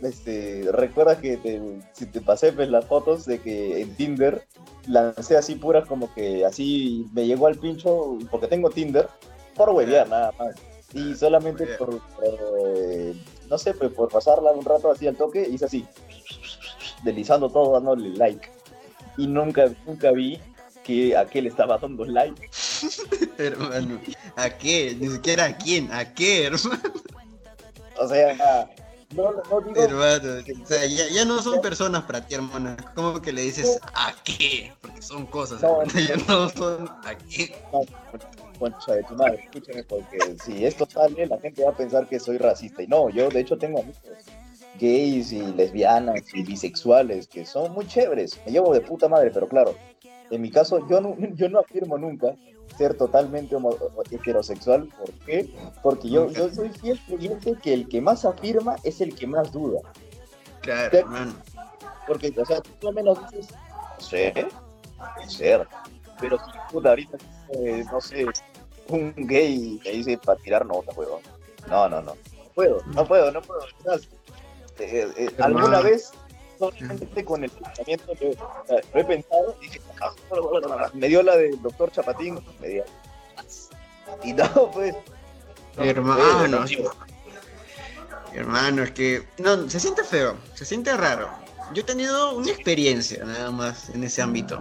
este, 0.03 0.69
recuerda 0.73 1.21
que 1.21 1.37
te, 1.37 1.61
si 1.93 2.07
te 2.07 2.21
pasé 2.21 2.53
pues, 2.53 2.69
las 2.69 2.85
fotos 2.87 3.25
de 3.25 3.41
que 3.41 3.81
en 3.81 3.95
Tinder 3.95 4.47
lancé 4.87 5.37
así 5.37 5.55
puras 5.55 5.87
como 5.87 6.13
que 6.15 6.45
así 6.45 7.07
me 7.13 7.27
llegó 7.27 7.47
al 7.47 7.57
pincho 7.57 8.19
porque 8.31 8.49
tengo 8.49 8.71
Tinder 8.71 9.09
por 9.55 9.71
huevear 9.71 10.09
nada 10.09 10.33
más. 10.39 10.55
Y 10.93 11.15
solamente 11.15 11.67
por, 11.79 12.01
eh, 12.23 13.15
no 13.49 13.57
sé, 13.57 13.73
pues 13.73 13.91
por 13.93 14.11
pasarla 14.11 14.53
un 14.53 14.65
rato 14.65 14.91
así 14.91 15.07
al 15.07 15.17
toque, 15.17 15.49
hice 15.49 15.65
así, 15.65 15.87
deslizando 17.03 17.49
todo, 17.49 17.73
dándole 17.73 18.11
like. 18.11 18.51
Y 19.17 19.27
nunca, 19.27 19.71
nunca 19.87 20.11
vi 20.11 20.39
que 20.85 21.17
a 21.17 21.25
qué 21.27 21.43
le 21.43 21.49
estaba 21.49 21.79
dando 21.79 22.05
like. 22.05 22.51
Hermano, 23.39 24.01
¿a 24.37 24.51
qué? 24.51 24.97
Ni 24.99 25.09
siquiera 25.09 25.47
a 25.47 25.57
quién, 25.57 25.93
¿a 25.93 26.13
qué, 26.13 26.47
hermano? 26.47 26.81
O 27.99 28.09
sea, 28.09 28.69
no, 29.15 29.33
no 29.33 29.61
digo 29.61 29.83
Hermano, 29.83 30.43
o 30.63 30.67
sea, 30.67 30.87
ya, 30.87 31.09
ya 31.09 31.25
no 31.25 31.43
son 31.43 31.61
personas 31.61 32.03
para 32.05 32.27
ti, 32.27 32.35
hermano. 32.35 32.77
¿Cómo 32.95 33.21
que 33.21 33.33
le 33.33 33.43
dices 33.43 33.79
a 33.95 34.15
qué? 34.25 34.73
Porque 34.81 35.03
son 35.03 35.27
cosas, 35.27 35.63
No, 35.63 35.83
hermano. 35.83 36.01
Ya 36.01 36.17
no 36.17 36.49
son 36.49 36.89
a 37.05 37.15
qué. 37.15 37.55
No, 37.73 37.81
concha 38.59 38.93
de 38.95 39.03
tu 39.05 39.15
madre, 39.15 39.43
escúchame, 39.45 39.85
porque 39.85 40.19
si 40.43 40.65
esto 40.65 40.87
sale, 40.89 41.27
la 41.27 41.39
gente 41.41 41.65
va 41.65 41.71
a 41.71 41.77
pensar 41.77 42.09
que 42.09 42.19
soy 42.21 42.39
racista. 42.39 42.83
Y 42.83 42.87
no, 42.87 43.11
yo 43.11 43.29
de 43.29 43.41
hecho 43.41 43.59
tengo 43.59 43.81
amigos 43.81 44.01
gays 44.79 45.33
y 45.33 45.41
lesbianas 45.41 46.23
y 46.35 46.43
bisexuales 46.43 47.29
que 47.29 47.45
son 47.45 47.73
muy 47.73 47.87
chéveres. 47.87 48.41
Me 48.47 48.53
llevo 48.53 48.73
de 48.73 48.81
puta 48.81 49.09
madre, 49.09 49.31
pero 49.33 49.49
claro, 49.49 49.75
en 50.31 50.41
mi 50.41 50.51
caso 50.51 50.87
yo 50.89 51.01
no, 51.01 51.17
yo 51.35 51.49
no 51.49 51.61
afirmo 51.61 51.99
nunca 51.99 52.35
ser 52.79 52.95
totalmente 52.95 53.55
homo- 53.55 53.77
heterosexual. 54.11 54.89
¿Por 54.99 55.11
qué? 55.27 55.53
Porque 55.83 56.09
yo, 56.09 56.31
yo 56.31 56.49
soy 56.49 56.71
fiel 56.71 56.99
creyente 57.07 57.55
que 57.63 57.75
el 57.75 57.89
que 57.89 58.01
más 58.01 58.25
afirma 58.25 58.77
es 58.83 59.01
el 59.01 59.15
que 59.15 59.27
más 59.27 59.53
duda. 59.53 59.81
Claro, 60.63 60.91
Te- 60.91 60.99
hermano. 61.01 61.35
Porque, 62.07 62.33
o 62.37 62.45
sea, 62.47 62.61
tú 62.81 62.89
al 62.89 62.95
menos 62.95 63.19
dices, 63.31 63.55
sé, 63.99 64.33
puede 65.15 65.29
ser. 65.31 65.69
Pero 66.21 66.39
si 66.39 66.45
puta, 66.73 66.91
ahorita, 66.91 67.17
eh, 67.55 67.85
no 67.91 68.01
sé, 68.01 68.27
un 68.89 69.13
gay 69.17 69.79
que 69.83 69.91
dice 69.93 70.19
para 70.19 70.39
tirar 70.41 70.65
nota, 70.67 70.93
huevón. 70.97 71.21
No, 71.69 71.89
no, 71.89 72.01
no. 72.01 72.13
No 72.15 72.45
puedo, 72.55 72.83
no 72.87 73.05
puedo, 73.07 73.31
no 73.33 73.41
puedo. 73.43 73.61
¿sabes? 73.85 74.09
Eh, 74.83 75.09
eh, 75.17 75.31
alguna 75.39 75.81
vez, 75.81 76.11
solamente 76.59 77.25
con 77.25 77.45
el 77.45 77.51
pensamiento, 77.51 78.13
lo, 78.21 78.31
o 78.31 78.67
sea, 78.67 78.79
lo 78.93 79.01
he 79.01 79.05
pensado 79.05 79.57
y 79.61 79.65
dije, 79.67 79.81
"Ah, 80.01 80.91
me 80.95 81.09
dio 81.09 81.23
la 81.23 81.37
del 81.37 81.61
doctor 81.63 81.93
Chapatín, 81.93 82.41
me 82.61 82.69
dio. 82.69 82.85
Y 84.25 84.33
no, 84.33 84.71
pues. 84.73 84.95
no, 85.77 85.85
Hermano, 85.85 86.67
sí. 86.67 86.85
Hermano, 88.35 88.83
es 88.83 88.91
que. 88.93 89.27
No, 89.39 89.69
se 89.69 89.81
siente 89.81 90.05
feo, 90.05 90.37
se 90.55 90.65
siente 90.65 90.97
raro. 90.97 91.31
Yo 91.75 91.83
he 91.83 91.85
tenido 91.85 92.37
una 92.37 92.51
experiencia 92.51 93.25
nada 93.25 93.51
más 93.51 93.89
en 93.91 94.05
ese 94.05 94.21
ámbito. 94.21 94.57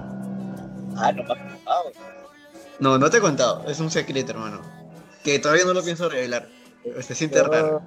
Ah, 0.97 1.11
no 1.11 1.23
me 1.23 1.33
has 1.33 1.39
contado. 1.39 1.91
No, 2.79 2.97
no 2.97 3.09
te 3.09 3.17
he 3.17 3.21
contado, 3.21 3.63
es 3.67 3.79
un 3.79 3.91
secreto, 3.91 4.31
hermano. 4.31 4.61
Que 5.23 5.39
todavía 5.39 5.65
no 5.65 5.73
lo 5.73 5.83
pienso 5.83 6.09
revelar. 6.09 6.47
Se 7.01 7.15
siente 7.15 7.41
raro. 7.43 7.81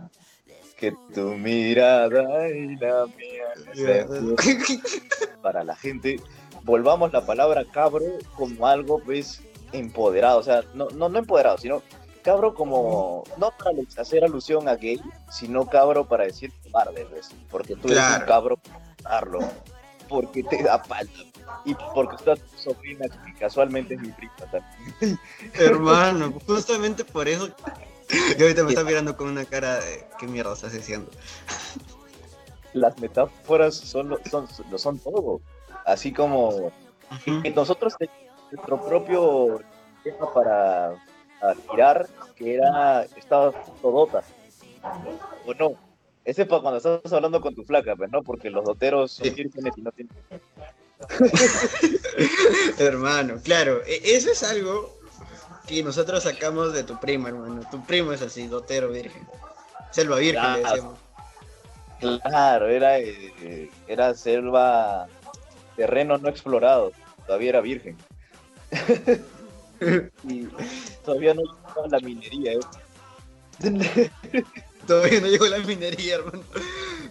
Que 0.77 0.93
tu 1.15 1.31
mirada 1.37 2.49
y 2.49 2.77
la 2.77 3.07
mía 3.07 4.05
para 5.43 5.65
la 5.65 5.77
gente. 5.77 6.21
Volvamos 6.63 7.13
la 7.13 7.25
palabra 7.25 7.65
cabro 7.71 8.05
como 8.37 8.67
algo, 8.67 8.99
pues, 9.01 9.43
empoderado. 9.73 10.39
O 10.39 10.43
sea, 10.43 10.63
no, 10.75 10.89
no, 10.91 11.09
no 11.09 11.19
empoderado, 11.19 11.59
sino 11.59 11.83
cabro 12.23 12.55
como, 12.55 13.25
no 13.37 13.51
para 13.59 13.77
hacer 13.99 14.25
alusión 14.25 14.67
a 14.69 14.77
gay, 14.77 15.01
sino 15.31 15.67
cabro 15.67 16.07
para 16.07 16.25
decir 16.25 16.53
cobarde, 16.65 17.05
¿ves? 17.13 17.31
Porque 17.51 17.77
tú 17.77 17.89
eres 17.89 17.99
Claro. 17.99 18.21
un 18.23 18.27
cabro 18.27 18.57
para 18.57 18.81
darlo, 19.03 19.39
porque 20.09 20.43
te 20.43 20.63
da 20.63 20.83
palta. 20.83 21.13
Y 21.67 21.75
porque 21.95 22.17
está 22.17 22.37
tu 22.37 22.57
sobrina, 22.57 23.07
que 23.09 23.35
casualmente 23.39 23.95
es 23.95 24.01
mi 24.01 24.09
prima 24.09 24.35
también. 24.51 25.19
Hermano, 25.55 26.33
justamente 26.47 27.05
por 27.05 27.29
eso. 27.29 27.49
Y 28.11 28.43
ahorita 28.43 28.63
me 28.65 28.71
está 28.71 28.85
mirando 28.85 29.17
con 29.17 29.29
una 29.29 29.45
cara 29.45 29.81
de 29.81 30.05
¿qué 30.19 30.27
mierda 30.27 30.53
estás 30.53 30.73
diciendo? 30.73 31.11
Las 32.73 32.99
metáforas 32.99 33.75
son, 33.75 34.09
lo- 34.11 34.21
son, 34.31 34.47
lo 34.71 34.79
son 34.79 34.99
todo. 34.99 35.41
Así 35.87 36.13
como 36.13 36.49
Ujú. 36.49 37.43
que 37.43 37.51
nosotros 37.51 37.95
teníamos 37.99 38.43
nuestro 38.53 38.85
propio 38.85 39.61
tema 40.03 40.33
para 40.33 40.95
tirar, 41.71 42.09
que 42.37 42.55
era 42.55 43.03
estaba 43.17 43.53
todota. 43.81 44.23
¿O 45.47 45.55
no? 45.55 45.73
Ese 46.25 46.43
es 46.43 46.49
para 46.49 46.63
cuando 46.63 46.79
estás 46.79 47.13
hablando 47.13 47.41
con 47.41 47.55
tu 47.55 47.65
flaca, 47.65 47.95
pues, 47.97 48.11
¿no? 48.11 48.23
Porque 48.23 48.49
los 48.51 48.65
doteros 48.65 49.13
son 49.13 49.27
Sí. 49.35 49.43
y 49.77 49.81
no 49.83 49.93
tienen. 49.93 50.15
Hermano, 52.79 53.37
claro, 53.43 53.83
e- 53.87 54.01
eso 54.17 54.31
es 54.31 54.43
algo 54.43 54.94
que 55.67 55.83
nosotros 55.83 56.23
sacamos 56.23 56.73
de 56.73 56.85
tu 56.85 56.99
primo, 57.01 57.29
hermano. 57.29 57.63
Tu 57.71 57.83
primo 57.85 58.13
es 58.13 58.23
así, 58.23 58.47
dotero 58.47 58.91
virgen. 58.91 59.27
Selva 59.91 60.17
virgen, 60.17 60.43
le 60.43 60.61
Claro. 60.61 60.69
decíamos. 60.69 60.99
Claro, 62.23 62.69
era, 62.69 62.99
eh, 62.99 63.71
era 63.87 64.15
selva, 64.15 65.07
terreno 65.77 66.19
no 66.19 66.29
explorado, 66.29 66.93
todavía 67.27 67.51
era 67.51 67.61
virgen. 67.61 67.97
y 70.29 70.47
todavía 71.05 71.35
no 71.35 71.43
estaba 71.43 71.87
la 71.89 72.01
minería, 72.01 72.53
¿eh? 72.53 72.61
Todavía 74.87 75.21
no 75.21 75.29
llegó 75.29 75.47
la 75.47 75.59
minería, 75.61 76.17
hermano. 76.17 76.43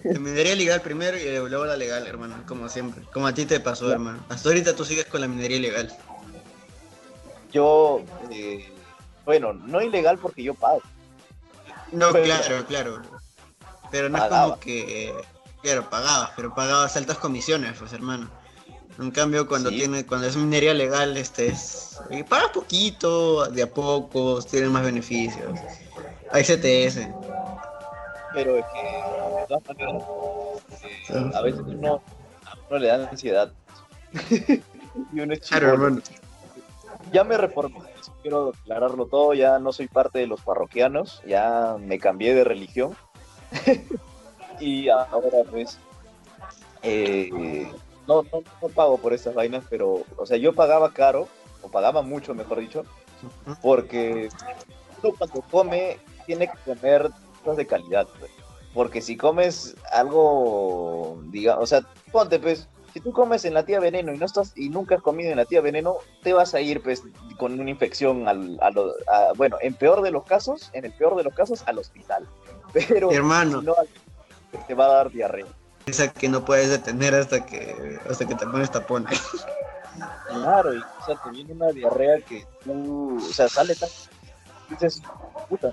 La 0.03 0.19
minería 0.19 0.55
legal 0.55 0.81
primero 0.81 1.17
y 1.17 1.23
luego 1.49 1.65
la 1.65 1.75
legal, 1.75 2.05
hermano, 2.05 2.35
como 2.47 2.69
siempre. 2.69 3.03
Como 3.11 3.25
a 3.25 3.33
ti 3.33 3.45
te 3.47 3.59
pasó, 3.59 3.91
hermano. 3.91 4.23
Hasta 4.29 4.49
ahorita 4.49 4.75
tú 4.75 4.85
sigues 4.85 5.05
con 5.05 5.21
la 5.21 5.27
minería 5.27 5.57
ilegal. 5.57 5.91
Yo, 7.53 8.01
eh, 8.31 8.67
bueno, 9.25 9.53
no 9.53 9.81
ilegal 9.81 10.17
porque 10.17 10.43
yo 10.43 10.53
pago. 10.55 10.81
No, 11.91 12.11
Pero- 12.11 12.25
claro, 12.25 12.65
claro. 12.65 13.01
Pero 13.91 14.09
no 14.09 14.17
es 14.17 14.23
como 14.23 14.59
que, 14.59 15.09
eh, 15.09 15.13
claro, 15.61 15.87
pagabas, 15.89 16.31
pero 16.35 16.53
pagabas 16.55 16.97
altas 16.97 17.19
comisiones, 17.19 17.77
pues, 17.77 17.93
hermano. 17.93 18.27
En 18.99 19.11
cambio, 19.11 19.47
cuando 19.47 19.69
Sí. 19.69 19.77
tiene, 19.77 20.05
cuando 20.05 20.27
es 20.27 20.35
minería 20.35 20.73
legal, 20.73 21.15
este 21.17 21.47
es, 21.47 21.99
eh, 22.09 22.23
pagas 22.23 22.49
poquito, 22.49 23.45
de 23.47 23.63
a 23.63 23.71
pocos, 23.71 24.47
tienes 24.47 24.69
más 24.71 24.83
beneficios. 24.83 25.59
Hay 26.31 26.43
CTS. 26.43 27.07
pero 28.33 28.57
es 28.57 28.65
que 28.73 28.81
de 28.81 29.45
todas 29.47 29.63
maneras 29.67 30.03
eh, 31.09 31.31
a 31.35 31.41
veces 31.41 31.61
uno, 31.67 32.01
a 32.47 32.55
uno 32.67 32.79
le 32.79 32.87
da 32.87 33.07
ansiedad 33.07 33.51
y 34.31 35.19
uno 35.19 35.33
es 35.33 35.39
Claro, 35.41 35.67
chibolo. 35.67 35.85
hermano. 35.87 36.01
Ya 37.13 37.23
me 37.23 37.37
reformé 37.37 37.79
quiero 38.21 38.49
aclararlo 38.49 39.05
todo 39.05 39.33
ya 39.33 39.59
no 39.59 39.71
soy 39.71 39.87
parte 39.87 40.19
de 40.19 40.27
los 40.27 40.41
parroquianos 40.41 41.21
ya 41.25 41.77
me 41.79 41.99
cambié 41.99 42.35
de 42.35 42.43
religión 42.43 42.95
y 44.59 44.89
ahora 44.89 45.37
pues 45.49 45.77
eh, 46.81 47.71
no, 48.07 48.23
no, 48.23 48.69
pago 48.69 48.97
por 48.97 49.13
esas 49.13 49.33
vainas 49.33 49.63
pero 49.69 50.03
o 50.17 50.25
sea 50.25 50.35
yo 50.35 50.53
pagaba 50.53 50.91
caro 50.91 51.29
o 51.61 51.69
pagaba 51.69 52.01
mucho 52.01 52.33
mejor 52.33 52.59
dicho 52.59 52.83
porque 53.61 54.29
uno 55.01 55.13
cuando 55.17 55.41
come 55.49 55.97
tiene 56.25 56.47
que 56.47 56.57
comer 56.65 57.09
cosas 57.43 57.57
de 57.57 57.67
calidad, 57.67 58.07
pues. 58.19 58.31
porque 58.73 59.01
si 59.01 59.17
comes 59.17 59.75
algo, 59.91 61.21
diga, 61.25 61.59
o 61.59 61.65
sea, 61.65 61.81
ponte 62.11 62.39
pues, 62.39 62.67
si 62.93 62.99
tú 63.01 63.11
comes 63.11 63.43
en 63.45 63.53
la 63.55 63.65
tía 63.65 63.79
veneno 63.79 64.13
y 64.13 64.17
no 64.17 64.25
estás 64.25 64.51
y 64.55 64.69
nunca 64.69 64.95
has 64.95 65.01
comido 65.01 65.31
en 65.31 65.37
la 65.37 65.45
tía 65.45 65.61
veneno, 65.61 65.97
te 66.21 66.31
vas 66.33 66.53
a 66.53 66.61
ir 66.61 66.81
pues 66.83 67.01
con 67.37 67.59
una 67.59 67.69
infección 67.69 68.27
al, 68.27 68.57
a 68.61 68.69
lo- 68.69 68.93
a- 69.07 69.33
bueno, 69.35 69.57
en 69.61 69.73
peor 69.73 70.01
de 70.01 70.11
los 70.11 70.23
casos, 70.25 70.69
en 70.73 70.85
el 70.85 70.91
peor 70.93 71.15
de 71.15 71.23
los 71.23 71.33
casos 71.33 71.63
al 71.65 71.79
hospital, 71.79 72.27
pero 72.73 73.11
Hermano. 73.11 73.59
si 73.61 73.65
no, 73.65 73.75
te 74.67 74.73
va 74.75 74.85
a 74.85 74.93
dar 74.93 75.11
diarrea. 75.11 75.47
Esa 75.85 76.13
que 76.13 76.29
no 76.29 76.45
puedes 76.45 76.69
detener 76.69 77.13
hasta 77.15 77.45
que, 77.45 77.99
hasta 78.09 78.25
que 78.25 78.35
te 78.35 78.45
pones 78.47 78.71
tapones. 78.71 79.19
Claro, 80.27 80.73
y, 80.73 80.79
o 80.79 81.01
sea, 81.03 81.15
te 81.15 81.29
viene 81.29 81.51
una 81.53 81.71
diarrea 81.71 82.21
que 82.21 82.45
tú, 82.63 83.17
o 83.17 83.33
sea, 83.33 83.49
sale 83.49 83.75
tan... 83.75 83.89
Dices, 84.69 85.01
puta, 85.49 85.71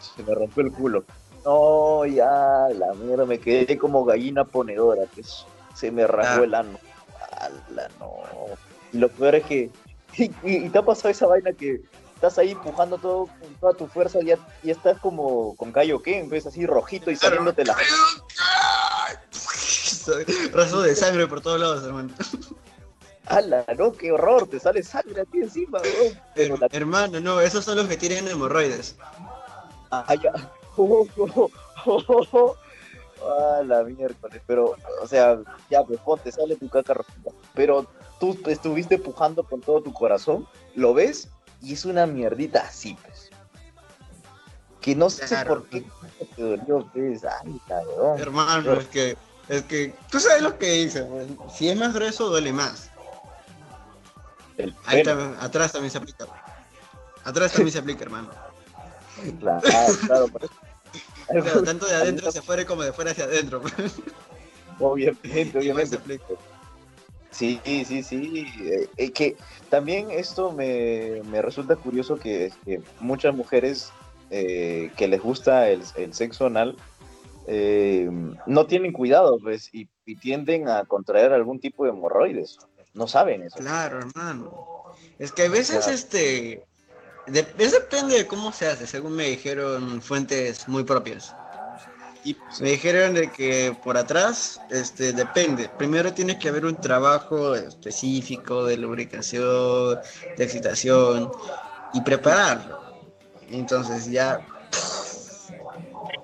se 0.00 0.22
me 0.24 0.34
rompió 0.34 0.64
el 0.64 0.72
culo. 0.72 1.04
No, 1.44 2.04
ya, 2.06 2.66
la 2.74 2.92
mierda, 2.94 3.24
me 3.24 3.38
quedé 3.38 3.78
como 3.78 4.04
gallina 4.04 4.44
ponedora, 4.44 5.02
que 5.14 5.20
es- 5.20 5.46
se 5.76 5.90
me 5.90 6.06
rasgó 6.06 6.42
Ah. 6.42 6.44
el 6.44 6.54
ano. 6.54 6.78
Ala, 7.38 7.88
no. 8.00 8.12
Y 8.92 8.98
lo 8.98 9.08
peor 9.10 9.34
es 9.36 9.44
que, 9.44 9.70
y, 10.16 10.24
y- 10.24 10.66
y 10.66 10.68
te 10.70 10.78
ha 10.78 10.82
pasado 10.82 11.10
esa 11.10 11.26
vaina 11.26 11.52
que 11.52 11.82
estás 12.14 12.38
ahí 12.38 12.52
empujando 12.52 12.96
todo 12.98 13.26
con 13.26 13.54
toda 13.60 13.74
tu 13.74 13.86
fuerza 13.86 14.20
y 14.22 14.26
ya, 14.26 14.38
y 14.62 14.70
estás 14.70 14.98
como 15.00 15.54
con 15.56 15.70
Kaioken, 15.72 16.30
ves 16.30 16.46
así 16.46 16.64
rojito 16.66 17.10
y 17.10 17.16
saliéndote 17.16 17.64
la... 17.64 17.76
Raso 20.52 20.82
de 20.82 20.94
sangre 20.94 21.26
por 21.26 21.40
todos 21.40 21.58
lados, 21.60 21.84
hermano. 21.84 22.10
¡Hala, 23.26 23.64
no! 23.76 23.92
¡Qué 23.92 24.12
horror! 24.12 24.46
Te 24.48 24.60
sale 24.60 24.82
sangre 24.84 25.22
aquí 25.22 25.38
encima, 25.38 25.80
la 26.36 26.68
Hermano, 26.70 27.18
no, 27.20 27.40
esos 27.40 27.64
son 27.64 27.76
los 27.76 27.88
que 27.88 27.96
tienen 27.96 28.28
hemorroides. 28.28 28.96
Ah, 29.90 30.14
ya. 30.22 30.32
Oh, 30.78 31.06
oh, 31.16 31.50
oh, 31.86 32.02
oh, 32.06 32.26
oh. 32.32 32.56
Ah, 33.28 33.62
la 33.64 33.82
miércoles. 33.84 34.40
Pero, 34.46 34.74
o 35.02 35.06
sea, 35.06 35.38
ya, 35.70 35.82
pues 35.84 36.00
ponte, 36.00 36.30
sale 36.32 36.56
tu 36.56 36.68
caca 36.68 36.94
rojita. 36.94 37.30
Pero 37.54 37.86
tú 38.20 38.38
estuviste 38.46 38.98
pujando 38.98 39.42
con 39.44 39.60
todo 39.60 39.82
tu 39.82 39.92
corazón, 39.92 40.46
lo 40.74 40.94
ves 40.94 41.28
y 41.62 41.72
es 41.74 41.84
una 41.84 42.06
mierdita 42.06 42.60
así, 42.60 42.96
pues. 43.02 43.30
Que 44.80 44.94
no 44.94 45.10
sé 45.10 45.24
Claro. 45.26 45.48
por 45.60 45.68
qué 45.68 45.84
te 46.36 46.42
dolió, 46.42 46.86
pues. 46.92 47.24
Ay, 47.24 47.60
cabrón. 47.66 48.18
Hermano, 48.20 48.74
es 48.74 48.86
que, 48.86 49.16
es 49.48 49.62
que, 49.62 49.94
tú 50.10 50.20
sabes 50.20 50.42
lo 50.42 50.58
que 50.58 50.88
weón. 50.94 51.38
si 51.52 51.68
es 51.68 51.76
más 51.76 51.92
grueso 51.94 52.28
duele 52.28 52.52
más. 52.52 52.90
El 54.56 54.74
Ahí 54.86 55.02
pene. 55.02 55.04
también, 55.04 55.36
atrás 55.40 55.72
también 55.72 55.90
se 55.90 55.98
aplica. 55.98 56.26
Atrás 57.24 57.52
también 57.52 57.72
se 57.72 57.78
aplica, 57.78 58.04
hermano. 58.04 58.30
Claro, 59.40 59.62
claro, 60.06 60.28
por 60.28 60.44
eso. 60.44 60.52
Claro, 61.28 61.62
tanto 61.62 61.86
de 61.86 61.94
adentro 61.96 62.28
hacia 62.28 62.40
afuera 62.40 62.64
como 62.64 62.82
de 62.82 62.92
fuera 62.92 63.10
hacia 63.10 63.24
adentro. 63.24 63.62
Obviamente, 64.78 65.52
se 65.52 65.58
obviamente. 65.58 65.96
aplica. 65.96 66.24
Sí, 67.30 67.60
sí, 67.64 68.02
sí. 68.02 68.46
eh, 68.62 68.88
eh, 68.96 69.10
que 69.12 69.36
también 69.68 70.10
esto 70.10 70.52
me, 70.52 71.22
me 71.24 71.42
resulta 71.42 71.76
curioso 71.76 72.16
que, 72.16 72.50
que 72.64 72.80
muchas 73.00 73.34
mujeres 73.34 73.90
eh, 74.30 74.90
que 74.96 75.06
les 75.08 75.20
gusta 75.20 75.68
el, 75.68 75.82
el 75.96 76.14
sexo 76.14 76.46
anal 76.46 76.76
eh, 77.46 78.08
no 78.46 78.66
tienen 78.66 78.92
cuidado, 78.92 79.38
pues, 79.38 79.68
y, 79.72 79.88
y 80.06 80.16
tienden 80.16 80.68
a 80.68 80.84
contraer 80.84 81.32
algún 81.32 81.60
tipo 81.60 81.84
de 81.84 81.90
hemorroides. 81.90 82.58
No 82.94 83.06
saben 83.06 83.42
eso. 83.42 83.58
Claro, 83.58 83.98
hermano. 83.98 84.94
Es 85.18 85.30
que 85.32 85.42
a 85.42 85.48
veces, 85.50 85.78
Claro. 85.78 85.92
este. 85.92 86.64
De- 87.26 87.46
es 87.58 87.72
depende 87.72 88.16
de 88.16 88.26
cómo 88.26 88.52
se 88.52 88.66
hace, 88.68 88.86
según 88.86 89.14
me 89.16 89.24
dijeron 89.28 90.00
fuentes 90.02 90.68
muy 90.68 90.84
propias. 90.84 91.34
Y 92.24 92.36
Me 92.60 92.70
dijeron 92.70 93.14
de 93.14 93.30
que 93.30 93.76
por 93.84 93.96
atrás, 93.96 94.60
este, 94.70 95.12
depende. 95.12 95.68
Primero 95.68 96.12
tiene 96.12 96.38
que 96.38 96.48
haber 96.48 96.64
un 96.66 96.74
trabajo 96.76 97.54
específico 97.54 98.64
de 98.64 98.76
lubricación, 98.76 99.98
de 100.36 100.44
excitación 100.44 101.30
y 101.92 102.00
prepararlo. 102.00 102.80
Entonces 103.50 104.06
ya, 104.10 104.40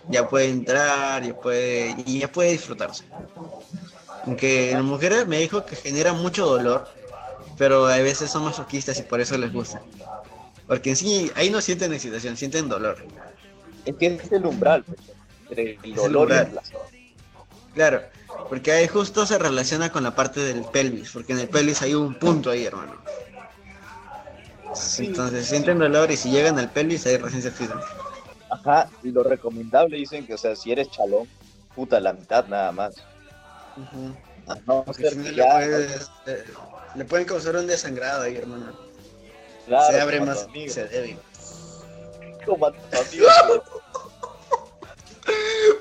ya 0.08 0.28
puede 0.28 0.48
entrar, 0.48 1.22
ya 1.22 1.34
puede, 1.34 1.94
y 2.04 2.20
ya 2.20 2.28
puede 2.30 2.52
disfrutarse. 2.52 3.04
Aunque 4.24 4.70
las 4.72 4.82
mujeres 4.84 5.26
me 5.26 5.38
dijo 5.38 5.64
que 5.64 5.76
genera 5.76 6.12
mucho 6.12 6.46
dolor, 6.46 6.86
pero 7.58 7.86
a 7.86 7.98
veces 7.98 8.30
son 8.30 8.44
masoquistas 8.44 8.98
y 8.98 9.02
por 9.02 9.20
eso 9.20 9.36
les 9.36 9.52
gusta. 9.52 9.82
Porque 10.72 10.88
en 10.88 10.96
sí, 10.96 11.30
ahí 11.34 11.50
no 11.50 11.60
sienten 11.60 11.92
excitación, 11.92 12.34
sienten 12.34 12.66
dolor. 12.66 12.96
es 13.84 13.94
que 13.94 14.06
es 14.06 14.32
el 14.32 14.46
umbral, 14.46 14.82
pues, 14.84 15.00
entre 15.50 15.72
el 15.72 15.78
el 15.84 15.94
dolor 15.94 16.30
y 16.30 16.32
el 16.32 16.46
placer. 16.46 16.78
Claro, 17.74 18.02
porque 18.48 18.72
ahí 18.72 18.88
justo 18.88 19.26
se 19.26 19.38
relaciona 19.38 19.92
con 19.92 20.02
la 20.02 20.14
parte 20.14 20.40
del 20.40 20.62
pelvis, 20.64 21.10
porque 21.10 21.34
en 21.34 21.40
el 21.40 21.48
pelvis 21.48 21.82
hay 21.82 21.92
un 21.92 22.14
punto 22.14 22.48
ahí, 22.48 22.64
hermano. 22.64 22.94
Sí, 24.74 25.08
Entonces 25.08 25.44
sienten 25.44 25.78
dolor 25.78 26.10
y 26.10 26.16
si 26.16 26.30
llegan 26.30 26.58
al 26.58 26.70
pelvis 26.70 27.04
ahí 27.04 27.18
recién 27.18 27.42
se 27.42 27.48
excitan. 27.48 27.78
Ajá, 28.48 28.88
y 29.02 29.10
lo 29.10 29.24
recomendable 29.24 29.98
dicen 29.98 30.24
que, 30.24 30.32
o 30.32 30.38
sea, 30.38 30.56
si 30.56 30.72
eres 30.72 30.88
chalón, 30.90 31.28
puta, 31.74 32.00
la 32.00 32.14
mitad 32.14 32.46
nada 32.46 32.72
más. 32.72 32.94
No 34.66 34.86
ser 34.94 35.12
si 35.12 35.16
no 35.18 35.24
le, 35.24 35.34
ya, 35.34 35.52
puedes- 35.52 36.10
eh, 36.24 36.44
le 36.94 37.04
pueden 37.04 37.26
causar 37.26 37.56
un 37.56 37.66
desangrado 37.66 38.22
ahí, 38.22 38.36
hermano. 38.36 38.72
Claro, 39.66 39.92
se 39.92 40.00
abre 40.00 40.20
más 40.20 40.46
se 40.68 40.86
débil. 40.88 41.18
como 42.46 42.66
a 42.66 42.72
tu 42.72 42.78
amigo 42.96 43.26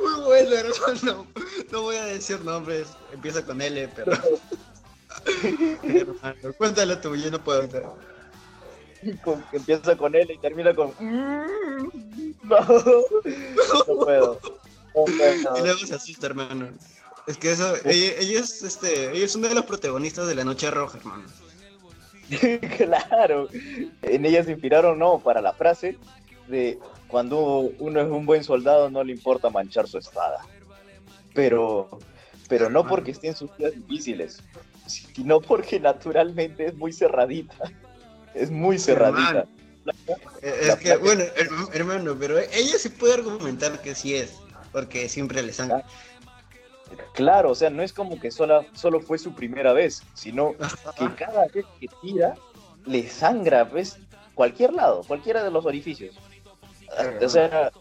Muy 0.02 0.22
bueno, 0.26 0.52
hermano. 0.56 1.28
No 1.72 1.82
voy 1.82 1.96
a 1.96 2.06
decir 2.06 2.40
nombres. 2.42 2.88
Empieza 3.12 3.44
con 3.46 3.62
L, 3.62 3.88
pero. 3.96 4.12
hermano, 5.84 6.54
cuéntalo 6.58 6.98
tú, 7.00 7.16
yo 7.16 7.32
no 7.32 7.44
puedo. 7.44 7.64
entrar. 7.64 7.84
que, 9.02 9.18
con- 9.18 9.44
que 9.50 9.58
empieza 9.58 9.96
con 9.98 10.16
él 10.16 10.30
y 10.32 10.38
termina 10.38 10.74
con... 10.76 10.94
No, 11.00 11.46
no 12.48 13.96
puedo. 14.00 14.40
No 14.96 15.06
puedo. 15.06 15.58
Y 15.58 15.62
luego 15.62 15.80
se 15.86 15.96
asusta, 15.96 16.28
hermano. 16.28 16.70
Es 17.28 17.38
que 17.38 17.52
eso, 17.52 17.76
ella, 17.86 18.14
ella 18.20 18.40
es 18.40 18.64
este, 18.64 19.12
ella 19.12 19.26
es 19.26 19.36
uno 19.36 19.48
de 19.48 19.56
los 19.56 19.66
protagonistas 19.66 20.28
de 20.28 20.36
la 20.36 20.44
noche 20.44 20.72
roja, 20.72 20.98
hermano. 20.98 21.24
claro. 22.78 23.48
En 24.02 24.26
ella 24.26 24.44
se 24.44 24.52
inspiraron, 24.52 24.98
no, 25.00 25.20
para 25.20 25.42
la 25.42 25.54
frase 25.54 25.98
de 26.48 26.80
cuando 27.08 27.72
uno 27.80 28.02
es 28.02 28.08
un 28.08 28.26
buen 28.26 28.44
soldado 28.44 28.90
no 28.90 29.04
le 29.04 29.12
importa 29.14 29.50
manchar 29.50 29.88
su 29.88 29.98
espada. 29.98 30.40
Pero, 31.34 31.90
pero 32.50 32.70
no 32.70 32.86
porque 32.86 33.12
estén 33.12 33.36
sus 33.36 33.56
días 33.58 33.74
difíciles, 33.74 34.42
sino 34.88 35.40
porque 35.40 35.80
naturalmente 35.80 36.66
es 36.66 36.76
muy 36.76 36.92
cerradita. 36.92 37.56
Es 38.34 38.50
muy 38.52 38.78
cerradita. 38.80 39.46
Es 40.42 40.68
La 40.68 40.78
que, 40.78 40.90
placa- 40.90 40.98
bueno, 41.04 41.24
her- 41.24 41.70
hermano, 41.74 42.16
pero 42.20 42.38
ella 42.38 42.78
sí 42.78 42.90
puede 42.90 43.16
argumentar 43.16 43.82
que 43.82 43.96
sí 43.96 44.16
es, 44.16 44.34
porque 44.72 45.08
siempre 45.10 45.42
le 45.42 45.54
sangra. 45.54 45.84
Claro, 47.14 47.52
o 47.52 47.56
sea, 47.56 47.70
no 47.70 47.84
es 47.84 47.94
como 47.94 48.20
que 48.20 48.32
sola, 48.32 48.66
solo 48.74 49.00
fue 49.00 49.18
su 49.18 49.34
primera 49.34 49.74
vez, 49.74 50.04
sino 50.14 50.54
que 50.98 51.14
cada 51.16 51.48
vez 51.48 51.66
que 51.80 51.88
tira 52.02 52.36
le 52.86 53.08
sangra, 53.08 53.68
pues, 53.70 53.98
cualquier 54.34 54.74
lado, 54.74 55.04
cualquiera 55.04 55.44
de 55.44 55.52
los 55.52 55.66
orificios. 55.66 56.16
O 57.22 57.30
sea, 57.30 57.72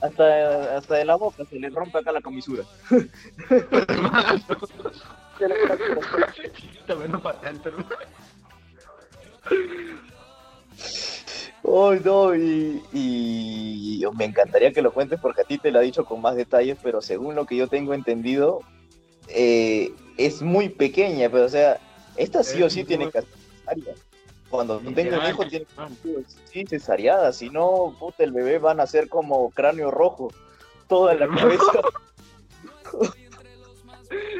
hasta, 0.00 0.76
hasta 0.76 0.94
de 0.96 1.04
la 1.04 1.16
boca 1.16 1.44
se 1.44 1.58
le 1.58 1.68
rompe 1.70 1.98
acá 1.98 2.12
la 2.12 2.20
comisura. 2.20 2.64
También 6.86 7.12
no 7.12 7.20
para 7.22 7.40
tanto, 7.40 7.68
hermano. 7.68 7.88
Ay, 11.66 12.00
no, 12.04 12.34
y, 12.34 12.82
y 12.92 14.02
me 14.16 14.24
encantaría 14.24 14.72
que 14.72 14.82
lo 14.82 14.92
cuentes 14.92 15.18
porque 15.20 15.40
a 15.42 15.44
ti 15.44 15.58
te 15.58 15.70
lo 15.70 15.80
ha 15.80 15.82
dicho 15.82 16.04
con 16.04 16.20
más 16.20 16.36
detalles, 16.36 16.78
pero 16.82 17.00
según 17.00 17.34
lo 17.34 17.44
que 17.44 17.56
yo 17.56 17.66
tengo 17.66 17.92
entendido, 17.92 18.60
eh, 19.28 19.92
es 20.16 20.42
muy 20.42 20.68
pequeña, 20.68 21.28
pero 21.28 21.44
o 21.44 21.48
sea, 21.48 21.80
esta 22.16 22.44
sí 22.44 22.62
o 22.62 22.70
sí 22.70 22.84
tiene 22.84 23.06
que 23.10 23.22
ser 23.22 23.30
cesárea. 23.58 23.94
Cuando 24.48 24.78
tú 24.78 24.92
tengas 24.92 25.24
un 25.24 25.30
hijo, 25.30 25.48
tiene 25.48 25.64
que 25.64 25.72
ser 25.74 26.24
sí, 26.44 26.64
cesareada, 26.66 27.32
si 27.32 27.50
no, 27.50 27.96
puta, 27.98 28.22
el 28.22 28.32
bebé 28.32 28.58
va 28.58 28.70
a 28.70 28.74
nacer 28.74 29.08
como 29.08 29.50
cráneo 29.50 29.90
rojo, 29.90 30.28
toda 30.88 31.14
la 31.14 31.26
cabeza. 31.26 31.64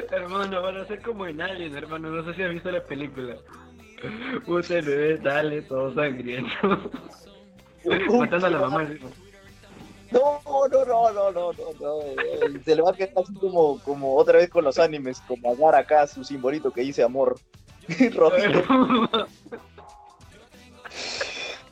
Hermano, 0.09 0.61
van 0.61 0.77
a 0.77 0.85
ser 0.85 1.01
como 1.01 1.27
en 1.27 1.41
Alien, 1.41 1.75
hermano. 1.75 2.09
No 2.09 2.23
sé 2.23 2.33
si 2.33 2.41
has 2.41 2.51
visto 2.51 2.71
la 2.71 2.81
película. 2.81 3.35
Puta, 4.45 4.77
el 4.77 4.85
bebé 4.85 5.21
sale 5.21 5.61
todo 5.63 5.93
sangriento. 5.93 6.51
Matando 8.09 8.47
a 8.47 8.49
la 8.49 8.59
mamá. 8.59 8.89
No, 10.11 10.41
no, 10.45 10.67
no, 10.67 11.11
no, 11.11 11.31
no, 11.31 11.51
no, 11.53 11.73
no. 11.79 11.99
Se 12.63 12.75
le 12.75 12.81
va 12.81 12.91
a 12.91 12.93
quedar 12.93 13.11
así 13.17 13.33
como, 13.33 13.79
como 13.79 14.15
otra 14.15 14.37
vez 14.37 14.49
con 14.49 14.63
los 14.63 14.79
animes, 14.79 15.19
como 15.21 15.51
agar 15.51 15.75
acá 15.75 16.07
su 16.07 16.23
simbolito 16.23 16.71
que 16.71 16.81
dice 16.81 17.03
amor. 17.03 17.37
Rojito. 18.13 18.63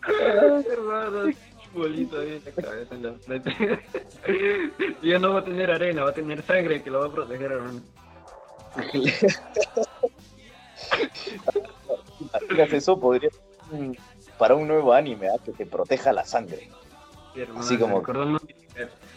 Bolito 1.73 2.19
ahí 2.19 2.41
en 2.41 2.45
la 2.45 2.51
cabeza, 2.63 2.95
en 2.95 3.03
la 3.03 3.13
frente. 3.15 3.51
Y 5.01 5.09
ya 5.09 5.19
no 5.19 5.34
va 5.34 5.41
a 5.41 5.43
tener 5.43 5.69
arena, 5.69 6.03
va 6.03 6.11
a 6.11 6.13
tener 6.13 6.41
sangre 6.43 6.82
que 6.82 6.89
lo 6.89 7.01
va 7.01 7.07
a 7.07 7.11
proteger, 7.11 7.51
hermano. 7.51 7.82
Imaginas 12.34 12.73
eso, 12.73 12.99
podría 12.99 13.30
ser 13.30 13.41
un- 13.71 13.97
para 14.38 14.55
un 14.55 14.67
nuevo 14.67 14.93
anime, 14.93 15.28
¿ah? 15.30 15.38
que 15.43 15.51
te 15.51 15.65
proteja 15.65 16.11
la 16.11 16.26
sangre. 16.26 16.69
Sí, 17.34 17.41
hermano, 17.41 17.59
Así 17.61 17.78
como-. 17.78 18.01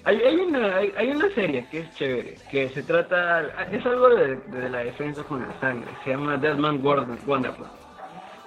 Hay, 0.05 0.17
hay, 0.23 0.37
una, 0.37 0.77
hay, 0.77 0.93
hay 0.97 1.11
una 1.11 1.29
serie 1.35 1.67
que 1.71 1.81
es 1.81 1.95
chévere, 1.97 2.37
que 2.51 2.69
se 2.71 2.83
trata, 2.85 3.43
es 3.73 3.85
algo 3.85 4.09
de, 4.11 4.37
de 4.37 4.71
la 4.71 4.79
defensa 4.79 5.23
con 5.25 5.41
la 5.41 5.61
sangre, 5.61 5.91
se 6.05 6.11
llama 6.11 6.37
Deadman 6.37 6.81
Wonderful. 6.85 7.67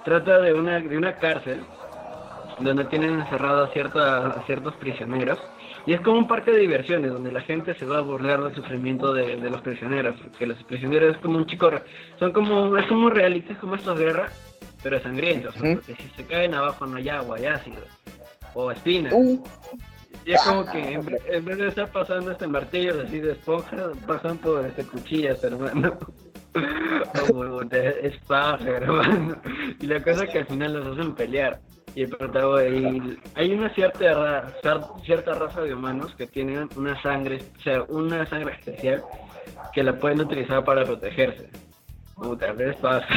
Trata 0.04 0.40
de 0.40 0.54
una, 0.54 0.80
de 0.80 0.96
una 0.96 1.14
cárcel 1.18 1.62
donde 2.58 2.84
tienen 2.86 3.20
encerrados 3.20 3.68
a, 3.70 3.72
cierta- 3.72 4.26
a 4.28 4.42
ciertos 4.46 4.74
prisioneros 4.76 5.38
y 5.86 5.92
es 5.94 6.00
como 6.00 6.18
un 6.18 6.28
parque 6.28 6.50
de 6.52 6.58
diversiones 6.58 7.12
donde 7.12 7.30
la 7.32 7.40
gente 7.42 7.74
se 7.74 7.84
va 7.84 7.98
a 7.98 8.02
burlar 8.02 8.42
del 8.42 8.54
sufrimiento 8.54 9.12
de, 9.12 9.36
de 9.36 9.50
los 9.50 9.60
prisioneros, 9.62 10.16
porque 10.20 10.46
los 10.46 10.62
prisioneros 10.64 11.16
es 11.16 11.22
como 11.22 11.38
un 11.38 11.46
chico, 11.46 11.70
son 12.18 12.32
como, 12.32 12.76
es 12.76 12.86
como 12.86 13.06
un 13.06 13.12
reality, 13.12 13.52
es 13.52 13.58
como 13.58 13.74
estos 13.76 13.98
guerras, 13.98 14.51
pero 14.82 15.00
sangrientos, 15.00 15.54
Ujú. 15.56 15.74
porque 15.74 15.94
si 15.96 16.08
se 16.16 16.24
caen 16.26 16.54
abajo 16.54 16.86
no 16.86 16.96
hay 16.96 17.08
agua, 17.08 17.36
hay 17.36 17.46
ácido, 17.46 17.82
o 18.54 18.70
espinas. 18.70 19.12
Uh, 19.14 19.42
Y 20.24 20.32
es 20.32 20.40
como 20.42 20.64
que 20.70 20.78
en, 20.92 21.04
vez- 21.04 21.22
en 21.30 21.44
vez 21.44 21.56
de 21.58 21.68
estar 21.68 21.90
pasando 21.90 22.30
este 22.30 22.46
martillo 22.46 23.00
así 23.02 23.18
de 23.20 23.32
esponja, 23.32 23.90
pasan 24.06 24.38
por 24.38 24.64
este 24.66 24.84
cuchillas, 24.84 25.42
hermano. 25.42 25.98
Como 27.28 27.60
de- 27.64 28.00
es 28.02 28.16
paja, 28.26 28.62
hermano. 28.68 29.36
Y 29.80 29.86
la 29.86 30.02
cosa 30.02 30.24
es 30.24 30.30
que 30.30 30.38
al 30.40 30.46
final 30.46 30.74
los 30.74 30.98
hacen 30.98 31.14
pelear. 31.14 31.60
Y 31.94 32.02
el 32.02 32.10
protagonista, 32.10 33.22
hay 33.34 33.52
una 33.52 33.68
cierta, 33.74 34.14
ra- 34.14 34.52
cer- 34.62 35.02
cierta 35.04 35.34
raza 35.34 35.62
de 35.62 35.74
humanos 35.74 36.14
que 36.16 36.26
tienen 36.26 36.68
una 36.76 37.00
sangre, 37.02 37.38
o 37.58 37.62
sea, 37.62 37.82
una 37.88 38.24
sangre 38.26 38.54
especial 38.54 39.02
que 39.74 39.82
la 39.82 39.94
pueden 39.98 40.20
utilizar 40.20 40.62
para 40.64 40.84
protegerse. 40.84 41.48
Puta, 42.14 42.48
es 42.58 42.76
paja. 42.76 43.08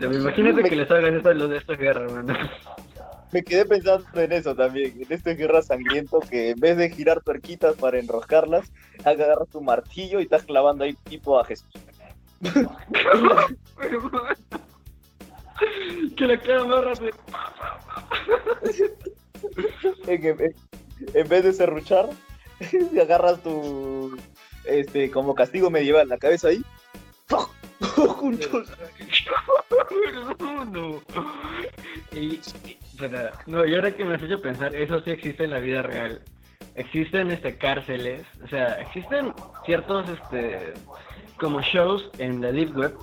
Imagínate 0.00 0.62
que 0.68 0.76
les 0.76 0.90
hagan 0.90 1.16
esto 1.16 1.28
a 1.28 1.34
los 1.34 1.50
de 1.50 1.58
estas 1.58 1.78
guerras, 1.78 2.10
hermano. 2.10 2.34
me 3.32 3.42
quedé 3.42 3.64
pensando 3.64 4.06
en 4.20 4.32
eso 4.32 4.54
también, 4.54 4.94
en 5.00 5.12
este 5.12 5.34
guerra 5.34 5.62
sangriento 5.62 6.20
que 6.20 6.50
en 6.50 6.60
vez 6.60 6.76
de 6.76 6.90
girar 6.90 7.20
tuerquitas 7.22 7.74
para 7.76 7.98
enroscarlas, 7.98 8.70
agarras 9.04 9.48
tu 9.48 9.60
martillo 9.60 10.20
y 10.20 10.24
estás 10.24 10.44
clavando 10.44 10.84
ahí 10.84 10.94
tipo 11.04 11.38
a 11.38 11.44
Jesús. 11.44 11.66
que 16.16 16.26
la 16.26 16.40
queda 16.40 16.64
más 16.64 16.84
rápido. 16.84 17.12
En, 20.06 20.24
en- 20.24 20.54
en 21.12 21.28
vez 21.28 21.44
de 21.44 21.52
serruchar, 21.52 22.08
agarras 23.00 23.42
tu 23.42 24.16
este 24.64 25.10
como 25.10 25.34
castigo 25.34 25.68
medieval 25.70 26.08
la 26.08 26.16
cabeza 26.16 26.48
ahí. 26.48 26.64
Juntos. 28.24 28.72
no. 30.72 31.00
Y, 32.12 32.40
no, 33.46 33.66
y 33.66 33.74
ahora 33.74 33.90
que 33.90 34.04
me 34.04 34.14
has 34.14 34.22
hecho 34.22 34.40
pensar, 34.40 34.72
eso 34.74 35.00
sí 35.00 35.10
existe 35.10 35.44
en 35.44 35.50
la 35.50 35.58
vida 35.58 35.82
real. 35.82 36.20
Existen 36.76 37.32
este 37.32 37.58
cárceles, 37.58 38.22
o 38.44 38.46
sea, 38.46 38.80
existen 38.80 39.32
ciertos 39.66 40.08
este 40.08 40.74
como 41.38 41.60
shows 41.60 42.08
en 42.18 42.40
la 42.40 42.52
deep 42.52 42.76
web 42.76 42.94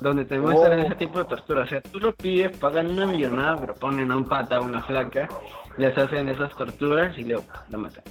donde 0.00 0.24
te 0.24 0.38
muestran 0.38 0.80
Oh. 0.80 0.82
ese 0.86 0.94
tipo 0.94 1.18
de 1.18 1.26
tortura. 1.26 1.62
O 1.64 1.66
sea, 1.66 1.82
tú 1.82 2.00
lo 2.00 2.14
pides, 2.14 2.56
pagan 2.56 2.90
una 2.90 3.06
millonada, 3.06 3.60
pero 3.60 3.74
ponen 3.74 4.10
a 4.10 4.16
un 4.16 4.24
pata 4.24 4.58
o 4.60 4.64
una 4.64 4.82
flaca, 4.82 5.28
les 5.76 5.96
hacen 5.98 6.28
esas 6.30 6.56
torturas 6.56 7.16
y 7.18 7.24
luego 7.24 7.44
lo 7.68 7.78
matan. 7.78 8.04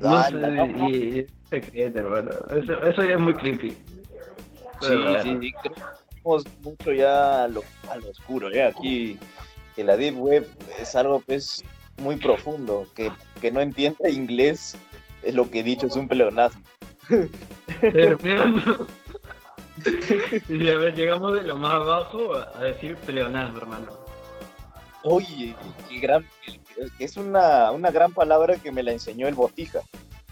No 0.00 0.22
sé, 0.24 0.36
y, 0.88 1.18
y. 1.18 1.26
Eso, 1.52 2.82
eso 2.84 3.04
ya 3.04 3.14
es 3.14 3.20
muy 3.20 3.34
creepy. 3.34 3.76
Sí, 4.80 4.94
sí, 5.22 5.38
sí, 5.40 5.52
vamos 6.22 6.44
mucho 6.62 6.92
ya 6.92 7.44
a 7.44 7.48
lo, 7.48 7.62
a 7.90 7.96
lo 7.96 8.10
oscuro, 8.10 8.50
¿eh? 8.50 8.62
Aquí, 8.62 9.18
que 9.76 9.84
la 9.84 9.96
Deep 9.96 10.18
Web 10.18 10.48
es 10.78 10.94
algo 10.94 11.20
pues 11.20 11.62
muy 11.98 12.16
profundo, 12.16 12.86
que, 12.94 13.12
que 13.40 13.50
no 13.50 13.60
entiende 13.60 14.10
inglés, 14.10 14.76
es 15.22 15.34
lo 15.34 15.50
que 15.50 15.60
he 15.60 15.62
dicho, 15.62 15.86
es 15.86 15.96
un 15.96 16.08
pleonasmo. 16.08 16.62
Hermano. 17.82 18.86
Y 20.48 20.68
a 20.68 20.76
ver, 20.76 20.94
llegamos 20.94 21.34
de 21.34 21.42
lo 21.42 21.56
más 21.56 21.74
abajo 21.74 22.34
a 22.34 22.62
decir 22.62 22.96
pleonasmo, 22.96 23.58
hermano. 23.58 23.92
Oye, 25.02 25.54
qué 25.88 25.98
gran, 25.98 26.26
es 26.98 27.16
una, 27.16 27.70
una 27.70 27.90
gran 27.90 28.12
palabra 28.12 28.56
que 28.56 28.70
me 28.70 28.82
la 28.82 28.92
enseñó 28.92 29.28
el 29.28 29.34
Botija. 29.34 29.80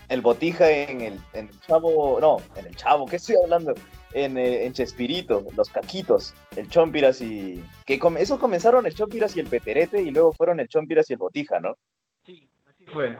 El 0.08 0.20
Botija 0.20 0.70
en 0.70 1.00
el, 1.00 1.20
en 1.32 1.48
el 1.48 1.60
Chavo, 1.60 2.18
no, 2.20 2.38
en 2.56 2.66
el 2.66 2.76
Chavo, 2.76 3.06
¿qué 3.06 3.16
estoy 3.16 3.36
hablando? 3.42 3.74
En, 4.14 4.38
eh, 4.38 4.64
en 4.64 4.72
Chespirito, 4.72 5.44
los 5.54 5.68
caquitos, 5.68 6.34
el 6.56 6.68
Chompiras 6.70 7.20
y... 7.20 7.62
que 7.84 7.98
come- 7.98 8.22
esos 8.22 8.38
comenzaron 8.38 8.86
el 8.86 8.94
Chompiras 8.94 9.36
y 9.36 9.40
el 9.40 9.46
Peterete 9.48 10.00
y 10.00 10.10
luego 10.10 10.32
fueron 10.32 10.60
el 10.60 10.68
Chompiras 10.68 11.10
y 11.10 11.12
el 11.12 11.18
Botija, 11.18 11.60
¿no? 11.60 11.76
Sí, 12.24 12.48
así 12.66 12.84
fue. 12.86 13.16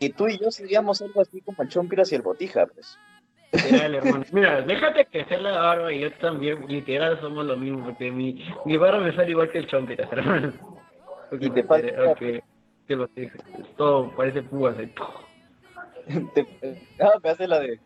Que 0.00 0.10
tú 0.10 0.26
y 0.28 0.38
yo 0.38 0.50
seríamos 0.50 1.00
algo 1.00 1.20
así 1.20 1.40
como 1.42 1.62
el 1.62 1.68
Chompiras 1.68 2.10
y 2.10 2.16
el 2.16 2.22
Botija, 2.22 2.66
pues. 2.66 2.98
Literal, 3.52 3.94
hermano. 3.94 4.24
Mira, 4.32 4.62
déjate 4.62 5.06
crecer 5.06 5.40
la 5.42 5.52
barba 5.52 5.92
y 5.92 6.00
yo 6.00 6.12
también, 6.14 6.66
literal, 6.66 7.20
somos 7.20 7.44
lo 7.46 7.56
mismo, 7.56 7.84
porque 7.84 8.10
mi, 8.10 8.44
mi 8.64 8.76
barba 8.76 8.98
me 8.98 9.14
sale 9.14 9.30
igual 9.30 9.50
que 9.52 9.58
el 9.58 9.68
chompiras, 9.68 10.10
hermano. 10.12 10.52
Y 11.40 11.50
te 11.50 11.62
falta- 11.62 12.10
Ok, 12.12 12.18
que 12.88 12.96
lo 12.96 13.06
dije. 13.14 13.32
Todo 13.76 14.10
parece 14.16 14.42
púas. 14.42 14.74
Te- 16.34 16.46
ah, 17.00 17.12
me 17.22 17.30
hace 17.30 17.46
la 17.46 17.60
de... 17.60 17.78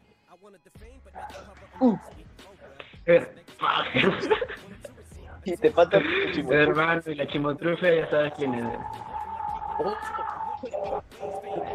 Y 5.45 5.57
te 5.57 5.70
falta 5.70 5.99
el. 5.99 6.53
Hermano, 6.53 7.03
y 7.07 7.14
la 7.14 7.27
chimotrufia 7.29 7.95
ya 7.95 8.11
sabes 8.11 8.33
quién 8.37 8.55
es. 8.55 8.64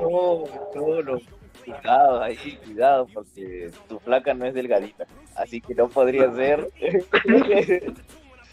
No, 0.02 0.44
no, 0.76 1.02
no. 1.04 1.20
Cuidado 1.64 2.22
ahí, 2.24 2.60
cuidado, 2.66 3.08
porque 3.14 3.72
tu 3.88 4.00
flaca 4.00 4.34
no 4.34 4.46
es 4.46 4.54
delgadita, 4.54 5.06
así 5.36 5.62
que 5.62 5.76
no 5.76 5.88
podría 5.90 6.34
ser. 6.34 6.68
Eh, 6.80 7.06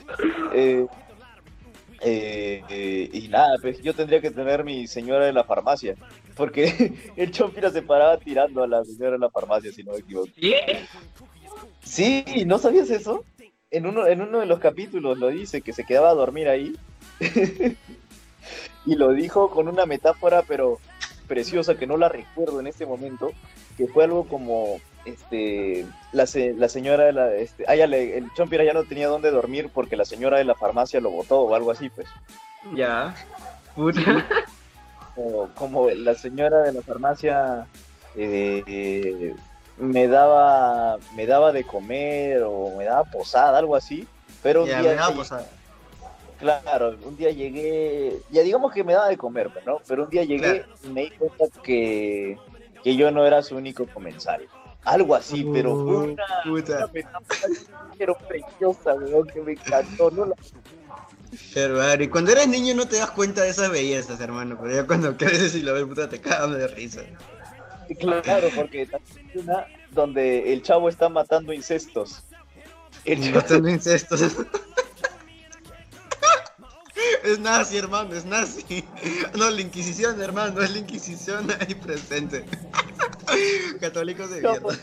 eh, 2.00 2.62
eh, 2.68 3.10
y 3.12 3.28
nada, 3.28 3.56
pues 3.60 3.80
yo 3.82 3.94
tendría 3.94 4.20
que 4.20 4.30
tener 4.30 4.64
mi 4.64 4.86
señora 4.86 5.26
de 5.26 5.32
la 5.32 5.44
farmacia, 5.44 5.94
porque 6.36 6.92
el 7.16 7.30
Chompira 7.30 7.70
se 7.70 7.82
paraba 7.82 8.18
tirando 8.18 8.62
a 8.62 8.66
la 8.66 8.84
señora 8.84 9.12
de 9.12 9.18
la 9.18 9.30
farmacia, 9.30 9.72
si 9.72 9.82
no 9.82 9.92
me 9.92 9.98
equivoco. 9.98 10.28
¿Sí? 10.36 10.54
Sí, 11.82 12.24
¿no 12.46 12.58
sabías 12.58 12.90
eso? 12.90 13.24
En 13.70 13.86
uno, 13.86 14.06
en 14.06 14.22
uno 14.22 14.40
de 14.40 14.46
los 14.46 14.60
capítulos 14.60 15.18
lo 15.18 15.28
dice, 15.28 15.60
que 15.62 15.72
se 15.72 15.84
quedaba 15.84 16.10
a 16.10 16.14
dormir 16.14 16.48
ahí. 16.48 16.76
y 18.86 18.94
lo 18.94 19.10
dijo 19.12 19.50
con 19.50 19.68
una 19.68 19.86
metáfora, 19.86 20.42
pero 20.46 20.78
preciosa, 21.26 21.76
que 21.76 21.86
no 21.86 21.96
la 21.96 22.08
recuerdo 22.08 22.60
en 22.60 22.66
este 22.66 22.86
momento, 22.86 23.32
que 23.76 23.86
fue 23.86 24.04
algo 24.04 24.26
como, 24.26 24.80
este, 25.04 25.84
la, 26.12 26.26
la 26.56 26.68
señora 26.68 27.04
de 27.04 27.12
la, 27.12 27.34
este, 27.34 27.64
ah, 27.68 27.76
ya 27.76 27.86
le- 27.86 28.16
el 28.16 28.32
Chompira 28.34 28.64
ya 28.64 28.72
no 28.72 28.84
tenía 28.84 29.08
dónde 29.08 29.30
dormir 29.30 29.70
porque 29.72 29.96
la 29.96 30.04
señora 30.06 30.38
de 30.38 30.44
la 30.44 30.54
farmacia 30.54 31.00
lo 31.00 31.10
botó 31.10 31.40
o 31.40 31.54
algo 31.54 31.70
así, 31.70 31.90
pues. 31.90 32.06
Ya. 32.74 33.14
Puta. 33.74 34.26
Como, 35.14 35.48
como 35.54 35.90
la 35.90 36.14
señora 36.14 36.62
de 36.62 36.72
la 36.72 36.82
farmacia 36.82 37.66
eh, 38.16 39.34
me 39.80 40.08
daba, 40.08 40.98
me 41.14 41.26
daba 41.26 41.52
de 41.52 41.64
comer 41.64 42.42
o 42.44 42.76
me 42.76 42.84
daba 42.84 43.04
posada, 43.04 43.58
algo 43.58 43.76
así, 43.76 44.06
pero 44.42 44.62
un 44.64 44.68
Ya, 44.68 44.80
día 44.80 45.06
me 45.08 45.14
posada. 45.14 45.48
Claro, 46.38 46.96
un 47.02 47.16
día 47.16 47.30
llegué, 47.32 48.22
ya 48.30 48.42
digamos 48.42 48.72
que 48.72 48.84
me 48.84 48.92
daba 48.92 49.08
de 49.08 49.16
comer, 49.16 49.50
¿no? 49.66 49.80
Pero 49.88 50.04
un 50.04 50.10
día 50.10 50.22
llegué 50.22 50.64
y 50.84 50.88
me 50.88 51.02
di 51.02 51.10
cuenta 51.18 51.44
que, 51.62 52.38
que 52.82 52.96
yo 52.96 53.10
no 53.10 53.26
era 53.26 53.42
su 53.42 53.56
único 53.56 53.86
comensal. 53.88 54.48
Algo 54.84 55.16
así, 55.16 55.44
pero 55.52 55.74
fue 55.76 55.96
Uh, 55.96 56.12
una, 56.12 56.24
puta. 56.44 56.88
pero 57.98 58.16
preciosa, 58.26 58.94
weón, 58.94 59.26
que 59.26 59.40
me 59.40 59.52
encantó. 59.52 60.10
No 60.12 60.26
la- 60.26 60.34
Hermano, 61.54 62.02
y 62.04 62.08
cuando 62.08 62.30
eres 62.32 62.46
niño 62.48 62.74
no 62.74 62.86
te 62.86 62.96
das 62.98 63.10
cuenta 63.10 63.42
de 63.42 63.50
esas 63.50 63.70
bellezas, 63.70 64.20
hermano. 64.20 64.56
Pero 64.60 64.74
ya 64.74 64.86
cuando 64.86 65.16
creces 65.16 65.54
y 65.56 65.62
lo 65.62 65.74
ves, 65.74 65.84
puta, 65.84 66.08
te 66.08 66.20
cagas 66.20 66.52
de 66.52 66.68
risa. 66.68 67.02
Claro, 68.22 68.48
porque 68.54 68.86
también 68.86 69.30
hay 69.34 69.40
una 69.40 69.66
donde 69.90 70.52
el 70.52 70.62
chavo 70.62 70.88
está 70.88 71.08
matando 71.08 71.52
incestos. 71.52 72.22
El 73.04 73.20
chavo- 73.22 73.34
Matando 73.36 73.68
incestos. 73.68 74.20
Es 77.22 77.38
nazi, 77.38 77.76
hermano, 77.76 78.14
es 78.14 78.24
nazi. 78.24 78.84
No, 79.36 79.50
la 79.50 79.60
Inquisición, 79.60 80.20
hermano, 80.20 80.62
es 80.62 80.70
la 80.70 80.78
Inquisición 80.78 81.48
ahí 81.60 81.74
presente. 81.74 82.44
Católicos 83.80 84.30
de 84.30 84.40
mierda. 84.40 84.74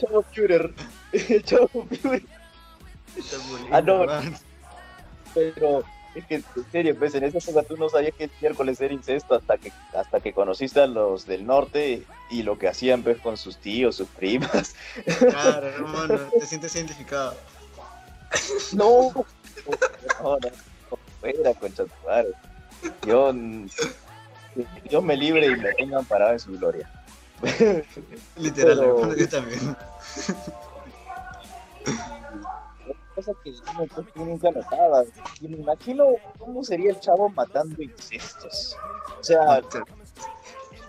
chavo 0.00 0.22
Führer. 0.32 0.72
El 1.12 1.44
chavo 1.44 1.68
Führer. 1.90 2.22
Ah, 3.70 3.80
no. 3.80 4.02
hermano. 4.02 4.36
Pero 5.34 5.84
es 6.14 6.24
que, 6.26 6.36
en 6.36 6.44
serio, 6.70 6.96
pues 6.96 7.14
en 7.14 7.24
esa 7.24 7.38
época 7.38 7.62
tú 7.66 7.76
no 7.76 7.88
sabías 7.88 8.14
que 8.14 8.24
el 8.24 8.30
miércoles 8.40 8.80
era 8.80 8.94
incesto 8.94 9.34
hasta 9.34 9.58
que, 9.58 9.72
hasta 9.94 10.20
que 10.20 10.32
conociste 10.32 10.80
a 10.80 10.86
los 10.86 11.26
del 11.26 11.44
norte 11.46 12.04
y 12.30 12.42
lo 12.42 12.58
que 12.58 12.68
hacían 12.68 13.02
pues 13.02 13.18
con 13.18 13.36
sus 13.36 13.58
tíos, 13.58 13.96
sus 13.96 14.08
primas. 14.08 14.74
Claro, 15.18 15.68
hermano, 15.68 16.18
te 16.38 16.46
sientes 16.46 16.74
identificado. 16.76 17.34
No, 18.72 19.12
no, 19.12 19.24
no, 20.22 20.38
no, 20.90 20.98
fuera, 21.20 21.54
concha. 21.54 21.84
Yo, 23.06 23.32
yo 24.90 25.02
me 25.02 25.16
libre 25.16 25.46
y 25.46 25.56
me 25.56 25.72
tengan 25.74 26.04
parado 26.04 26.32
en 26.32 26.40
su 26.40 26.52
gloria. 26.52 26.90
Literal, 28.36 28.78
Pero- 28.78 29.16
yo 29.16 29.28
también. 29.28 29.76
Cosa 33.14 33.32
que 33.44 33.50
uno, 33.50 33.86
pues, 33.94 34.06
yo 34.14 34.24
nunca 34.24 34.50
notaba. 34.50 35.04
Y 35.40 35.48
me 35.48 35.58
imagino 35.58 36.06
cómo 36.38 36.64
sería 36.64 36.90
el 36.90 37.00
chavo 37.00 37.28
matando 37.28 37.80
incestos. 37.80 38.76
O 39.20 39.22
sea, 39.24 39.60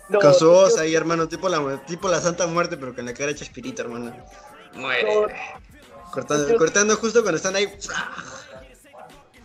no, 0.09 0.19
Con 0.19 0.33
su 0.33 0.49
voz 0.49 0.75
yo- 0.75 0.81
ahí, 0.81 0.95
hermano, 0.95 1.27
tipo 1.27 1.49
la, 1.49 1.83
tipo 1.85 2.07
la 2.09 2.19
Santa 2.21 2.47
Muerte, 2.47 2.77
pero 2.77 2.95
con 2.95 3.05
la 3.05 3.13
cara 3.13 3.31
hecha 3.31 3.43
espirita, 3.43 3.83
hermano. 3.83 4.15
Muere. 4.73 5.27
Cortando, 6.11 6.49
Yo- 6.49 6.57
cortando 6.57 6.95
justo 6.97 7.21
cuando 7.21 7.37
están 7.37 7.55
ahí. 7.55 7.67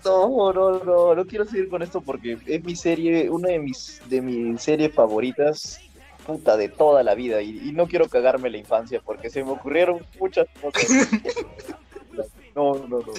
No, 0.04 0.52
no, 0.52 0.82
no, 0.84 1.14
no 1.14 1.26
quiero 1.26 1.44
seguir 1.44 1.68
con 1.68 1.82
esto 1.82 2.00
porque 2.00 2.38
es 2.46 2.64
mi 2.64 2.74
serie, 2.74 3.28
una 3.28 3.48
de 3.50 3.58
mis, 3.58 4.00
de 4.08 4.22
mis 4.22 4.62
series 4.62 4.94
favoritas, 4.94 5.78
puta, 6.26 6.56
de 6.56 6.70
toda 6.70 7.02
la 7.02 7.14
vida. 7.14 7.42
Y, 7.42 7.68
y 7.68 7.72
no 7.72 7.86
quiero 7.86 8.08
cagarme 8.08 8.48
la 8.48 8.56
infancia 8.56 9.02
porque 9.04 9.28
se 9.28 9.44
me 9.44 9.50
ocurrieron 9.50 10.04
muchas 10.18 10.46
cosas. 10.60 10.88
No, 12.54 12.74
no, 12.74 12.86
no, 12.88 12.98
no. 13.00 13.14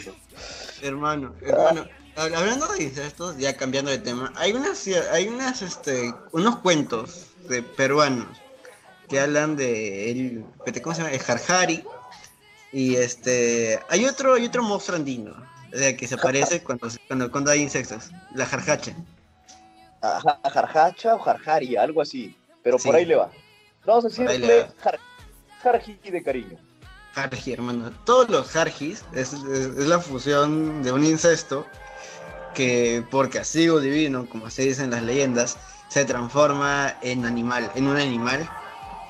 Hermano, 0.81 1.33
hermano, 1.41 1.85
hab- 2.15 2.35
hablando 2.35 2.67
de 2.67 2.83
incestos, 2.83 3.37
ya 3.37 3.55
cambiando 3.55 3.91
de 3.91 3.99
tema, 3.99 4.33
hay 4.35 4.53
unas, 4.53 4.85
hay 5.11 5.27
unas, 5.27 5.61
este, 5.61 6.13
unos 6.31 6.57
cuentos 6.57 7.27
de 7.47 7.63
peruanos 7.63 8.27
que 9.07 9.19
hablan 9.19 9.55
de 9.55 10.11
el, 10.11 10.45
¿cómo 10.81 10.95
se 10.95 11.01
llama? 11.01 11.13
El 11.13 11.19
Jarjari 11.19 11.83
y 12.71 12.95
este, 12.95 13.79
hay 13.89 14.05
otro, 14.05 14.33
hay 14.35 14.45
otro 14.45 14.63
monstruo 14.63 14.97
andino, 14.97 15.31
o 15.73 15.77
sea, 15.77 15.95
que 15.95 16.07
se 16.07 16.15
aparece 16.15 16.63
cuando, 16.63 16.87
cuando, 17.07 17.31
cuando 17.31 17.51
hay 17.51 17.61
insectos, 17.61 18.11
la 18.35 18.45
jarjacha. 18.45 18.95
Ajá, 20.01 20.39
jarjacha 20.49 21.15
o 21.15 21.19
jarjari, 21.19 21.75
algo 21.75 22.01
así. 22.01 22.35
Pero 22.63 22.77
por 22.77 22.95
ahí 22.95 23.05
le 23.05 23.15
va. 23.15 23.31
Vamos 23.85 24.05
a 24.05 24.07
decirle 24.09 24.67
jar, 24.79 24.99
jarji 25.61 25.93
de 25.95 26.23
cariño. 26.23 26.57
Jarji, 27.13 27.53
hermano. 27.53 27.91
Todos 28.05 28.29
los 28.29 28.47
jarjis 28.49 29.03
es, 29.13 29.33
la 29.43 29.99
fusión 29.99 30.81
de 30.81 30.91
un 30.91 31.03
incesto 31.03 31.67
que 32.53 33.03
por 33.09 33.29
castigo 33.29 33.79
divino, 33.79 34.27
como 34.27 34.49
se 34.49 34.63
dice 34.63 34.83
en 34.83 34.91
las 34.91 35.03
leyendas, 35.03 35.57
se 35.89 36.05
transforma 36.05 36.95
en 37.01 37.25
animal, 37.25 37.69
en 37.75 37.87
un 37.87 37.97
animal 37.97 38.49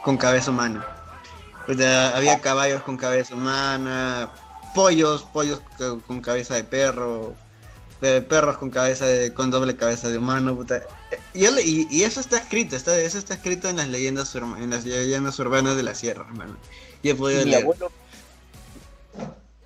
con 0.04 0.18
cabeza 0.18 0.52
humana. 0.52 0.86
O 1.68 1.74
sea, 1.74 2.18
había 2.18 2.40
caballos 2.40 2.82
con 2.82 2.98
cabeza 2.98 3.36
humana, 3.36 4.30
pollos, 4.74 5.24
pollos 5.32 5.62
co- 5.78 6.02
con 6.08 6.22
cabeza 6.22 6.56
de 6.56 6.64
perro, 6.64 7.36
perros 8.00 8.58
con 8.58 8.72
cabeza 8.72 9.06
de, 9.06 9.32
con 9.32 9.52
doble 9.52 9.76
cabeza 9.76 10.10
de 10.10 10.18
humano, 10.18 10.56
puta. 10.56 10.82
Y, 11.36 12.02
eso 12.04 12.20
está 12.20 12.38
escrito, 12.38 12.76
está, 12.76 12.98
eso 12.98 13.20
está 13.20 13.36
escrito 13.36 13.70
en 13.70 13.78
las 13.78 13.90
leyendas 13.90 14.34
en 14.36 14.70
las 14.72 14.86
leyendas 14.86 15.38
urbanas 15.38 15.76
de 15.76 15.84
la 15.84 15.94
sierra, 15.94 16.26
hermano. 16.28 16.58
Y 17.04 17.10
he 17.10 17.16
podido 17.16 17.42
Y 17.42 17.46
mi 17.46 17.52
leer. 17.52 17.64
abuelo, 17.64 17.92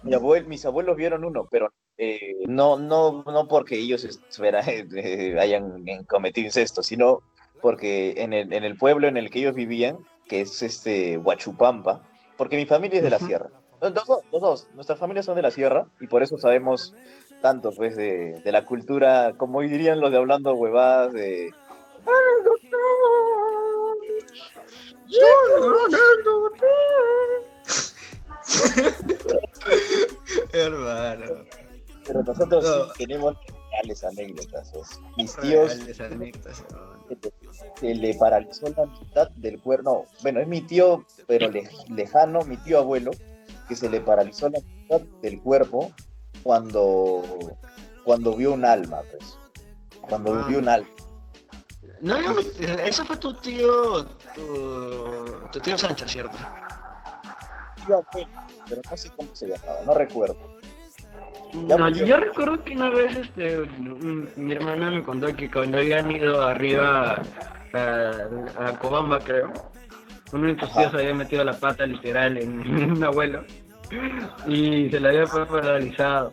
mi 0.04 0.14
abuelo, 0.14 0.48
mis 0.48 0.66
abuelos 0.66 0.96
vieron 0.96 1.26
uno, 1.26 1.48
pero 1.50 1.72
eh, 1.98 2.36
no, 2.48 2.78
no, 2.78 3.24
no 3.26 3.48
porque 3.48 3.78
ellos 3.78 4.06
eh, 4.42 5.36
hayan 5.40 5.84
cometido 6.08 6.46
incesto, 6.46 6.84
sino 6.84 7.22
porque 7.62 8.14
en 8.18 8.34
el, 8.34 8.54
en 8.54 8.64
el 8.64 8.78
pueblo 8.78 9.08
en 9.08 9.18
el 9.18 9.30
que 9.30 9.40
ellos 9.40 9.56
vivían, 9.56 9.98
que 10.28 10.42
es 10.42 10.62
este 10.62 11.18
Huachupampa, 11.18 12.02
porque 12.38 12.58
mi 12.58 12.66
familia 12.66 12.98
es 12.98 13.04
de 13.04 13.10
la 13.10 13.20
sierra. 13.20 13.50
Los 13.82 13.94
dos, 13.94 14.08
los 14.32 14.42
dos, 14.42 14.68
nuestras 14.74 15.00
familias 15.00 15.26
son 15.26 15.36
de 15.36 15.42
la 15.42 15.52
sierra 15.52 15.88
y 16.00 16.08
por 16.08 16.24
eso 16.24 16.38
sabemos 16.38 16.94
tanto 17.42 17.72
pues 17.72 17.96
de, 17.96 18.42
de 18.44 18.52
la 18.52 18.66
cultura, 18.66 19.34
como 19.38 19.62
dirían 19.62 20.00
los 20.00 20.12
de 20.12 20.18
hablando 20.18 20.54
huevadas 20.56 21.14
de... 21.14 21.52
Hermano. 30.54 31.26
Pero 32.06 32.24
nosotros 32.24 32.64
No. 32.64 32.86
sí 32.94 33.06
tenemos 33.06 33.36
reales 33.72 34.04
anécdotas. 34.04 34.72
Mis 35.18 35.36
tíos 35.38 35.72
anécdotas, 36.00 36.64
se 37.80 37.96
le 37.96 38.14
paralizó 38.16 38.68
la 38.76 38.86
mitad 38.86 39.30
del 39.32 39.60
cuerpo. 39.62 39.84
No, 39.90 40.06
bueno, 40.22 40.40
es 40.40 40.48
mi 40.48 40.62
tío, 40.62 41.06
pero 41.28 41.50
le- 41.50 41.70
lejano, 41.90 42.42
mi 42.42 42.58
tío 42.58 42.80
abuelo, 42.80 43.12
que 43.68 43.76
se 43.76 43.90
le 43.90 44.02
paralizó 44.02 44.50
la 44.50 44.60
mitad 44.60 45.02
del 45.22 45.42
cuerpo 45.42 45.92
cuando, 46.44 47.24
cuando 48.04 48.34
vio 48.36 48.54
un 48.54 48.66
alma, 48.66 49.02
pues. 49.10 49.38
Cuando 50.02 50.34
Ah. 50.36 50.46
vio 50.48 50.60
un 50.60 50.70
alma. 50.70 50.88
No, 52.06 52.22
no, 52.22 52.40
eso 52.84 53.04
fue 53.04 53.18
tu 53.18 53.34
tío, 53.34 54.06
tu, 54.36 55.48
tu 55.52 55.60
tío 55.60 55.76
Sancho, 55.76 56.08
¿cierto? 56.08 56.38
Abuelo, 57.82 58.06
pero 58.70 58.82
no 58.88 58.96
sé 58.98 59.10
cómo 59.18 59.36
se 59.36 59.48
llamaba, 59.48 59.80
no 59.88 59.94
recuerdo. 59.96 60.38
Ya 61.68 61.78
No, 61.78 61.90
yo 61.90 62.18
recuerdo 62.18 62.64
que 62.64 62.74
una 62.74 62.92
vez 62.92 63.18
este, 63.18 63.58
mi 64.36 64.54
hermana 64.54 64.92
me 64.92 65.04
contó 65.04 65.36
que 65.36 65.50
cuando 65.50 65.80
habían 65.80 66.12
ido 66.12 66.44
arriba 66.44 67.20
a, 67.74 68.68
a 68.68 68.80
Cobamba, 68.80 69.20
creo, 69.20 69.52
uno 70.32 70.54
de 70.54 70.60
sus 70.60 70.72
tíos 70.74 70.94
había 70.94 71.14
metido 71.16 71.44
la 71.44 71.54
pata 71.54 71.88
literal 71.88 72.38
en, 72.38 72.62
en 72.62 72.92
un 72.98 73.04
abuelo 73.04 73.44
y 74.46 74.92
se 74.92 75.00
le 75.00 75.08
había 75.10 75.26
paralizado. 75.26 76.32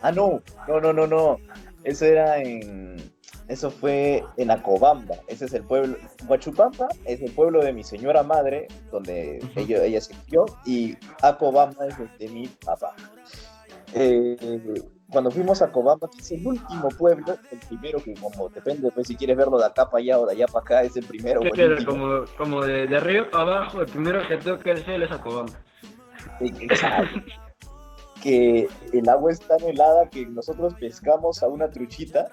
Ah, 0.00 0.12
no, 0.12 0.40
no, 0.66 0.80
no, 0.80 0.94
no, 0.94 1.06
no. 1.06 1.36
Eso 1.84 2.06
era 2.06 2.38
en. 2.38 2.96
Eso 3.50 3.68
fue 3.68 4.24
en 4.36 4.48
Acobamba. 4.52 5.16
Ese 5.26 5.46
es 5.46 5.54
el 5.54 5.64
pueblo. 5.64 5.96
Huachupampa 6.28 6.86
es 7.04 7.20
el 7.20 7.32
pueblo 7.32 7.64
de 7.64 7.72
mi 7.72 7.82
señora 7.82 8.22
madre, 8.22 8.68
donde 8.92 9.44
ella, 9.56 9.82
ella 9.82 10.00
se 10.00 10.14
crió, 10.24 10.46
y 10.64 10.96
Acobamba 11.20 11.88
es 11.88 11.98
el 11.98 12.08
de 12.16 12.28
mi 12.28 12.46
papá. 12.46 12.94
Eh, 13.92 14.36
cuando 15.10 15.32
fuimos 15.32 15.60
a 15.62 15.64
Acobamba, 15.64 16.08
que 16.08 16.20
es 16.20 16.30
el 16.30 16.46
último 16.46 16.90
pueblo, 16.96 17.36
el 17.50 17.58
primero 17.58 18.00
que, 18.00 18.14
como 18.14 18.48
depende, 18.50 18.88
pues 18.92 19.08
si 19.08 19.16
quieres 19.16 19.36
verlo 19.36 19.58
de 19.58 19.66
acá 19.66 19.90
para 19.90 20.00
allá 20.00 20.20
o 20.20 20.26
de 20.26 20.32
allá 20.34 20.46
para 20.46 20.60
acá, 20.60 20.82
es 20.84 20.96
el 20.96 21.04
primero. 21.04 21.40
como, 21.84 22.24
como 22.38 22.64
de, 22.64 22.86
de 22.86 22.96
arriba 22.96 23.28
para 23.32 23.42
abajo, 23.42 23.80
el 23.80 23.88
primero 23.88 24.20
que 24.28 24.36
toca 24.36 24.70
el 24.70 24.84
cielo 24.84 25.06
es 25.06 25.10
a 25.10 25.20
Cobamba. 25.20 25.58
Exacto. 26.38 27.20
que 28.22 28.68
el 28.92 29.08
agua 29.08 29.32
es 29.32 29.40
tan 29.40 29.60
helada 29.62 30.08
que 30.08 30.26
nosotros 30.26 30.74
pescamos 30.74 31.42
a 31.42 31.48
una 31.48 31.70
truchita, 31.70 32.28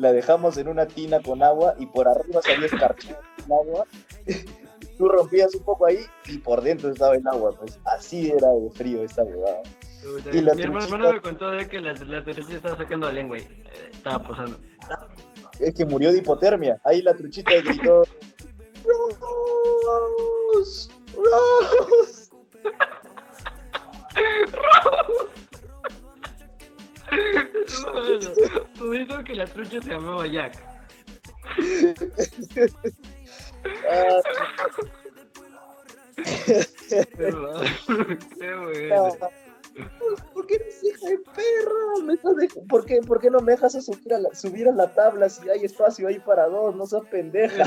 la 0.00 0.12
dejamos 0.12 0.56
en 0.56 0.68
una 0.68 0.86
tina 0.86 1.20
con 1.20 1.42
agua 1.42 1.74
y 1.78 1.86
por 1.86 2.08
arriba 2.08 2.40
salía 2.42 2.66
escarchado 2.66 3.20
el 3.46 3.52
agua. 3.52 3.84
Tú 4.98 5.08
rompías 5.08 5.54
un 5.54 5.62
poco 5.62 5.86
ahí 5.86 5.98
y 6.26 6.38
por 6.38 6.60
dentro 6.62 6.90
estaba 6.90 7.14
el 7.14 7.26
agua, 7.26 7.52
pues 7.58 7.78
así 7.84 8.30
era 8.30 8.48
de 8.48 8.70
frío 8.70 9.02
esta 9.02 9.22
huevada. 9.22 9.62
Y 10.32 10.40
la 10.40 10.54
Mi 10.54 10.62
hermano 10.62 10.86
truchita- 10.86 11.12
me 11.12 11.20
contó 11.20 11.50
de 11.50 11.68
que 11.68 11.80
la, 11.80 11.92
la 11.92 12.24
truchita 12.24 12.54
estaba 12.56 12.76
sacando 12.76 13.06
la 13.06 13.12
lengua 13.12 13.38
y 13.38 13.42
eh, 13.42 13.90
estaba 13.92 14.22
posando. 14.26 14.58
Es 15.58 15.74
que 15.74 15.84
murió 15.84 16.10
de 16.12 16.18
hipotermia. 16.18 16.80
Ahí 16.84 17.02
la 17.02 17.14
truchita 17.14 17.52
gritó. 17.62 18.02
"Rose, 18.84 20.90
Rose". 21.14 22.30
Tú 25.49 25.49
dices 28.92 29.24
que 29.24 29.34
la 29.34 29.46
trucha 29.46 29.80
se 29.82 29.90
llamaba 29.90 30.26
Jack. 30.26 30.56
¿Por 40.34 40.46
qué 40.46 40.54
eres 40.56 40.82
hija 40.84 41.08
de 41.08 41.18
perra? 41.18 42.04
¿Me 42.04 42.14
estás 42.14 42.32
dej- 42.34 42.66
¿Por, 42.68 42.84
qué, 42.84 43.00
¿Por 43.06 43.20
qué 43.20 43.30
no 43.30 43.40
me 43.40 43.52
dejas 43.52 43.74
a 43.76 43.80
subir, 43.80 44.12
a 44.14 44.18
la, 44.18 44.34
subir 44.34 44.68
a 44.68 44.72
la 44.72 44.92
tabla 44.92 45.28
si 45.28 45.48
hay 45.48 45.64
espacio 45.64 46.08
ahí 46.08 46.18
para 46.18 46.46
dos? 46.48 46.74
No 46.74 46.86
seas 46.86 47.04
pendeja. 47.10 47.64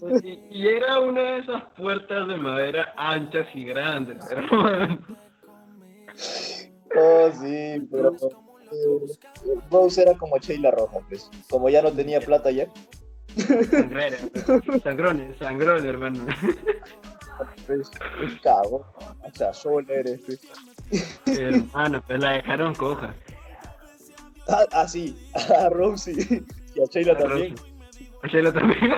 Pues, 0.00 0.24
Y, 0.24 0.40
y 0.50 0.68
era 0.68 1.00
una 1.00 1.20
de 1.22 1.38
esas 1.38 1.62
puertas 1.76 2.28
de 2.28 2.36
madera 2.36 2.92
anchas 2.96 3.46
y 3.54 3.64
grandes, 3.64 4.18
hermano. 4.30 4.98
Oh, 6.96 7.30
sí, 7.40 7.86
pero. 7.90 8.16
Eh, 8.72 9.60
Rose 9.70 10.02
era 10.02 10.14
como 10.14 10.38
Sheila 10.38 10.70
Roja, 10.70 10.98
pues. 11.08 11.30
Como 11.50 11.68
ya 11.68 11.82
no 11.82 11.92
tenía 11.92 12.20
plata 12.20 12.50
ya, 12.50 12.68
Sangrera, 13.36 14.18
sangrón, 14.82 15.34
sangrón, 15.38 15.86
hermano. 15.86 16.26
pues, 17.66 17.90
pues 18.18 18.40
cago. 18.42 18.86
O 18.96 19.30
sea, 19.34 19.52
sola 19.52 19.92
eres, 19.92 20.20
pues. 20.26 20.40
Hermano, 21.26 22.02
pues 22.06 22.20
la 22.20 22.32
dejaron 22.32 22.74
coja. 22.74 23.14
Ah, 24.48 24.64
ah, 24.72 24.88
sí, 24.88 25.16
a 25.34 25.68
Rose 25.68 26.14
sí. 26.14 26.44
y 26.74 26.82
a 26.82 26.86
Sheila 26.86 27.16
también. 27.16 27.54
Sheila 28.24 28.52
también. 28.52 28.96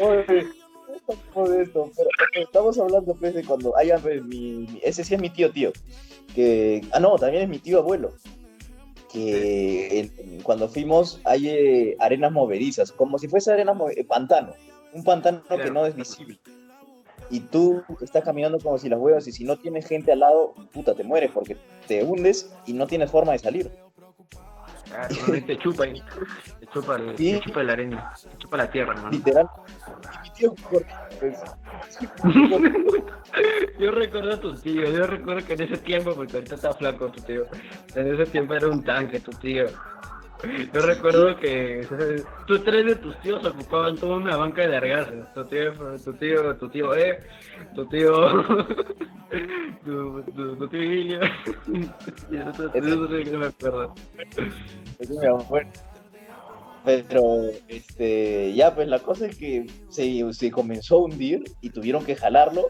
Oye, 0.00 0.48
no 1.34 1.48
de 1.48 1.62
esto, 1.62 1.90
pero 1.96 2.08
pero 2.32 2.44
estamos 2.44 2.78
hablando 2.78 3.14
pues 3.14 3.34
de 3.34 3.44
cuando 3.44 3.76
haya 3.76 3.98
mi, 3.98 4.20
mi- 4.20 4.80
ese 4.82 5.04
sí 5.04 5.14
es 5.14 5.20
mi 5.20 5.30
tío 5.30 5.50
tío. 5.50 5.72
Que 6.34 6.82
ah 6.92 7.00
no 7.00 7.16
también 7.16 7.42
es 7.44 7.48
mi 7.48 7.58
tío 7.58 7.78
abuelo. 7.78 8.12
Que 9.12 10.00
el- 10.00 10.42
cuando 10.42 10.68
fuimos 10.68 11.20
hay 11.24 11.48
eh, 11.48 11.96
arenas 11.98 12.30
movedizas 12.32 12.92
como 12.92 13.18
si 13.18 13.26
fuese 13.28 13.52
arena 13.52 13.72
move- 13.74 13.94
eh, 13.96 14.04
pantano. 14.04 14.52
Un 14.92 15.04
pantano 15.04 15.42
que 15.48 15.70
no 15.70 15.86
es 15.86 15.94
visible. 15.96 16.38
Y 17.32 17.40
tú 17.40 17.82
estás 18.00 18.24
caminando 18.24 18.58
como 18.58 18.76
si 18.78 18.88
las 18.88 18.98
huevas 18.98 19.26
y 19.28 19.32
si 19.32 19.44
no 19.44 19.56
tienes 19.56 19.86
gente 19.86 20.10
al 20.12 20.20
lado 20.20 20.54
puta 20.72 20.94
te 20.94 21.04
mueres 21.04 21.30
porque 21.32 21.56
te 21.86 22.02
hundes 22.02 22.52
y 22.66 22.72
no 22.72 22.86
tienes 22.88 23.10
forma 23.10 23.32
de 23.32 23.38
salir. 23.38 23.70
Y 25.36 25.40
te 25.42 25.56
chupa. 25.58 25.84
Te 25.84 26.66
chupa, 26.72 26.96
te 26.98 27.62
la 27.64 27.72
arena. 27.72 28.12
Te 28.28 28.38
chupa 28.38 28.56
la 28.56 28.70
tierra, 28.70 28.92
hermano. 28.94 29.10
literal 29.10 29.48
tío 30.40 30.54
porque, 30.70 30.86
pues, 31.20 31.38
Yo 33.78 33.90
recuerdo 33.90 34.32
a 34.32 34.40
tu 34.40 34.54
tío, 34.54 34.84
yo 34.90 35.06
recuerdo 35.06 35.46
que 35.46 35.54
en 35.54 35.62
ese 35.62 35.78
tiempo, 35.78 36.14
porque 36.14 36.36
ahorita 36.36 36.54
está 36.56 36.72
flaco 36.74 37.08
tu 37.10 37.22
tío, 37.22 37.46
en 37.94 38.14
ese 38.14 38.30
tiempo 38.30 38.54
era 38.54 38.68
un 38.68 38.82
tanque 38.82 39.20
tu 39.20 39.30
tío. 39.32 39.66
Yo 40.72 40.80
recuerdo 40.80 41.36
que 41.36 41.86
tú 42.46 42.58
tres 42.60 42.86
de 42.86 42.96
tus 42.96 43.18
tíos 43.20 43.44
ocupaban 43.44 43.96
toda 43.96 44.16
una 44.16 44.36
banca 44.36 44.66
de 44.66 44.76
argazos. 44.76 45.32
Tu 45.34 45.44
tío, 45.44 45.72
tu 46.02 46.12
tío, 46.14 46.56
tu 46.56 46.68
tío 46.70 46.94
E, 46.94 47.22
tu 47.74 47.86
tío, 47.86 48.12
tu, 49.84 50.22
tu, 50.22 50.56
tu 50.56 50.68
tío 50.68 50.82
Ilio. 50.82 51.20
No 51.68 53.38
me 53.38 53.46
acuerdo. 53.46 53.94
Es 54.98 55.10
mi 55.10 55.26
abuelo. 55.26 55.70
Pero, 56.84 57.42
este, 57.68 58.52
ya, 58.54 58.74
pues 58.74 58.88
la 58.88 58.98
cosa 59.00 59.26
es 59.26 59.36
que 59.36 59.66
se, 59.90 60.32
se 60.32 60.50
comenzó 60.50 60.96
a 60.96 61.02
hundir 61.04 61.44
y 61.60 61.70
tuvieron 61.70 62.04
que 62.04 62.16
jalarlo. 62.16 62.68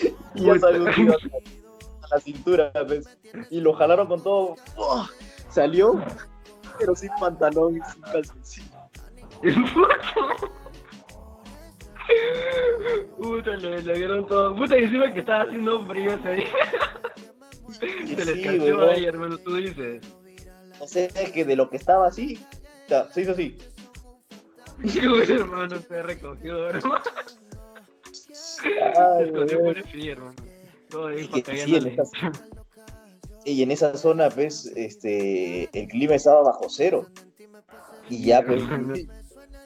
Y 0.34 0.44
ya 0.44 0.58
salió 0.58 0.84
hundido 0.84 1.14
hasta 1.14 2.14
la 2.14 2.20
cintura, 2.20 2.70
pues. 2.86 3.08
Y 3.50 3.60
lo 3.60 3.72
jalaron 3.72 4.06
con 4.06 4.22
todo. 4.22 4.56
¡Oh! 4.76 5.06
Salió, 5.48 6.04
pero 6.78 6.94
sin 6.94 7.08
pantalón 7.18 7.78
y 7.78 7.80
sin 7.90 8.02
calzoncillo. 8.02 8.66
Puta, 13.18 13.56
le, 13.56 13.82
le 13.82 13.94
dieron 13.94 14.26
todo. 14.26 14.54
Puta, 14.54 14.78
y 14.78 14.84
encima 14.84 15.12
que 15.12 15.20
estaba 15.20 15.44
haciendo 15.44 15.84
frío 15.86 16.12
ese 16.12 16.30
día. 16.32 16.46
Se 17.70 18.34
Sí, 18.34 18.58
huevón. 18.58 18.90
ahí, 18.90 19.04
hermano, 19.06 19.38
tú 19.38 19.54
dices. 19.56 20.02
No 20.78 20.86
sé, 20.86 21.10
es 21.14 21.32
que 21.32 21.44
de 21.44 21.56
lo 21.56 21.68
que 21.70 21.78
estaba 21.78 22.06
así, 22.06 22.38
sea, 22.88 23.12
se 23.12 23.22
hizo 23.22 23.32
así. 23.32 23.56
Hermano, 25.28 25.80
se 25.80 26.02
recogió, 26.02 26.68
hermano. 26.68 27.02
Se 28.12 28.68
Ay, 28.68 29.24
escondió 29.24 29.58
huevón. 29.58 29.64
por 29.74 29.78
el 29.78 29.84
frío, 29.84 30.12
hermano. 30.12 30.34
Todo 30.90 31.06
ahí 31.08 31.28
Y 31.34 31.42
que 31.42 31.56
sí, 31.56 31.76
en 31.76 31.86
esa- 31.86 32.04
Y 33.44 33.62
en 33.62 33.70
esa 33.70 33.96
zona, 33.96 34.28
pues, 34.28 34.66
este, 34.76 35.68
el 35.78 35.88
clima 35.88 36.14
estaba 36.14 36.42
bajo 36.42 36.66
cero. 36.68 37.06
Y 38.10 38.24
ya, 38.24 38.44
pues, 38.44 38.62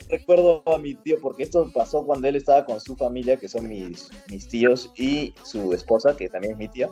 recuerdo 0.08 0.62
a 0.66 0.78
mi 0.78 0.94
tío, 0.94 1.18
porque 1.20 1.42
esto 1.42 1.70
pasó 1.72 2.04
cuando 2.06 2.28
él 2.28 2.36
estaba 2.36 2.64
con 2.64 2.80
su 2.80 2.96
familia, 2.96 3.36
que 3.36 3.48
son 3.48 3.68
mis, 3.68 4.10
mis 4.28 4.48
tíos, 4.48 4.90
y 4.96 5.34
su 5.44 5.72
esposa, 5.72 6.16
que 6.16 6.28
también 6.28 6.52
es 6.52 6.58
mi 6.58 6.68
tía. 6.68 6.88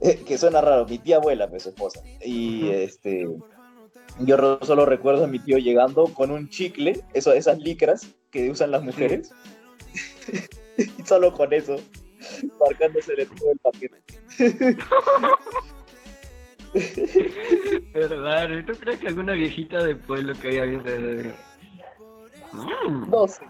Eh, 0.00 0.16
que 0.26 0.38
suena 0.38 0.60
raro, 0.60 0.86
mi 0.86 0.98
tía 0.98 1.16
abuela, 1.16 1.48
pues, 1.48 1.64
su 1.64 1.68
esposa. 1.70 2.02
Y 2.24 2.68
este. 2.70 3.26
Yo 4.20 4.60
solo 4.62 4.86
recuerdo 4.86 5.24
a 5.24 5.28
mi 5.28 5.40
tío 5.40 5.58
llegando 5.58 6.04
con 6.04 6.30
un 6.30 6.48
chicle, 6.48 7.00
eso, 7.14 7.32
esas 7.32 7.58
licras 7.58 8.14
que 8.30 8.48
usan 8.50 8.70
las 8.70 8.82
mujeres, 8.82 9.32
y 10.78 11.02
solo 11.04 11.32
con 11.32 11.52
eso, 11.52 11.76
marcándose 12.60 13.26
todo 13.26 13.50
el 13.52 13.58
paquete. 13.58 14.00
¿Verdad? 17.94 18.50
¿Y 18.50 18.64
¿Tú 18.64 18.72
crees 18.74 18.98
que 19.00 19.08
alguna 19.08 19.32
viejita 19.32 19.82
de 19.84 19.94
pueblo 19.94 20.32
que 20.40 20.48
haya 20.48 20.64
visto. 20.64 20.90
Mm, 22.52 23.10
No 23.10 23.28
sé, 23.28 23.44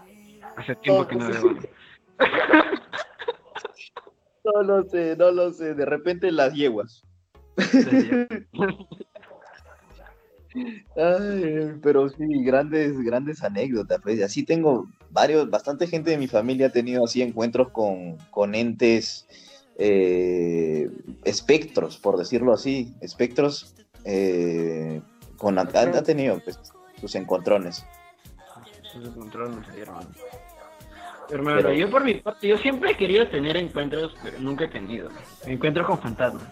hace 0.55 0.75
tiempo 0.77 1.03
no, 1.03 1.07
que 1.07 1.15
no 1.15 1.27
pues, 1.27 1.43
veo. 1.43 1.57
no 4.45 4.63
lo 4.63 4.83
sé, 4.89 5.15
no 5.15 5.31
lo 5.31 5.53
sé, 5.53 5.75
de 5.75 5.85
repente 5.85 6.31
las 6.31 6.53
yeguas. 6.53 7.03
Ay, 10.95 11.73
pero 11.81 12.09
sí, 12.09 12.43
grandes, 12.43 12.97
grandes 13.01 13.43
anécdotas. 13.43 13.99
Pues. 14.01 14.21
Así 14.23 14.43
tengo 14.43 14.87
varios, 15.11 15.49
bastante 15.49 15.87
gente 15.87 16.11
de 16.11 16.17
mi 16.17 16.27
familia 16.27 16.67
ha 16.67 16.71
tenido 16.71 17.03
así 17.03 17.21
encuentros 17.21 17.69
con, 17.71 18.17
con 18.31 18.55
entes 18.55 19.27
eh, 19.77 20.89
espectros, 21.23 21.97
por 21.97 22.17
decirlo 22.17 22.53
así. 22.53 22.93
Espectros 23.01 23.75
eh, 24.05 25.01
con 25.37 25.57
ha, 25.57 25.63
ha 25.63 26.03
tenido 26.03 26.39
pues, 26.43 26.59
sus 26.99 27.15
encontrones. 27.15 27.85
Sus 28.93 29.07
encontrones 29.07 29.67
hermano. 29.77 30.07
Hermano, 31.29 31.57
Pero- 31.57 31.73
yo 31.73 31.89
por 31.89 32.03
mi 32.03 32.13
parte, 32.15 32.47
yo 32.47 32.57
siempre 32.57 32.91
he 32.91 32.97
querido 32.97 33.27
tener 33.27 33.57
encuentros, 33.57 34.15
pero 34.23 34.39
nunca 34.39 34.65
he 34.65 34.67
tenido. 34.67 35.09
Encuentros 35.45 35.87
con 35.87 35.99
fantasmas. 35.99 36.43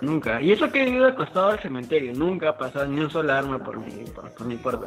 Nunca. 0.00 0.40
Y 0.42 0.52
eso 0.52 0.70
que 0.70 0.82
he 0.82 0.84
vivido 0.86 1.06
acostado 1.06 1.48
al 1.48 1.60
cementerio, 1.60 2.12
nunca 2.14 2.50
ha 2.50 2.58
pasado 2.58 2.86
ni 2.86 3.00
un 3.00 3.10
solo 3.10 3.32
arma 3.32 3.58
por 3.58 3.78
mi, 3.78 4.04
por, 4.04 4.30
por 4.32 4.46
mi 4.46 4.56
puerta. 4.56 4.86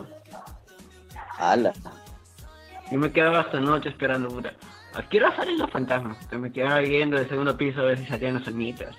¡Hala! 1.38 1.74
Yo 2.92 2.98
me 3.00 3.12
quedaba 3.12 3.40
hasta 3.42 3.60
noche 3.60 3.90
esperando, 3.90 4.30
puta. 4.30 4.54
¿A 4.96 5.04
qué 5.08 5.18
hora 5.18 5.36
salen 5.36 5.58
los 5.60 5.70
fantasmas? 5.72 6.18
Yo 6.32 6.40
me 6.40 6.52
quedaba 6.52 6.80
viendo 6.80 7.18
del 7.18 7.30
segundo 7.30 7.56
piso 7.56 7.82
a 7.82 7.86
ver 7.86 7.98
si 8.00 8.06
salían 8.06 8.36
los 8.36 8.48
almitas. 8.48 8.96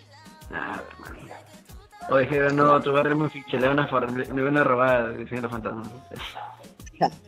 Nada, 0.50 0.82
hermano. 0.92 1.20
O 2.08 2.16
dijeron, 2.16 2.56
no, 2.56 2.80
tu 2.80 2.92
barrio 2.92 3.12
es 3.12 3.18
muy 3.18 3.28
fiche, 3.30 3.58
le 3.60 3.68
van 3.68 3.78
a, 3.78 3.86
for- 3.86 4.10
le 4.10 4.42
van 4.42 4.56
a 4.56 4.64
robar, 4.64 5.16
decían 5.16 5.42
los 5.42 5.50
fantasmas. 5.50 5.88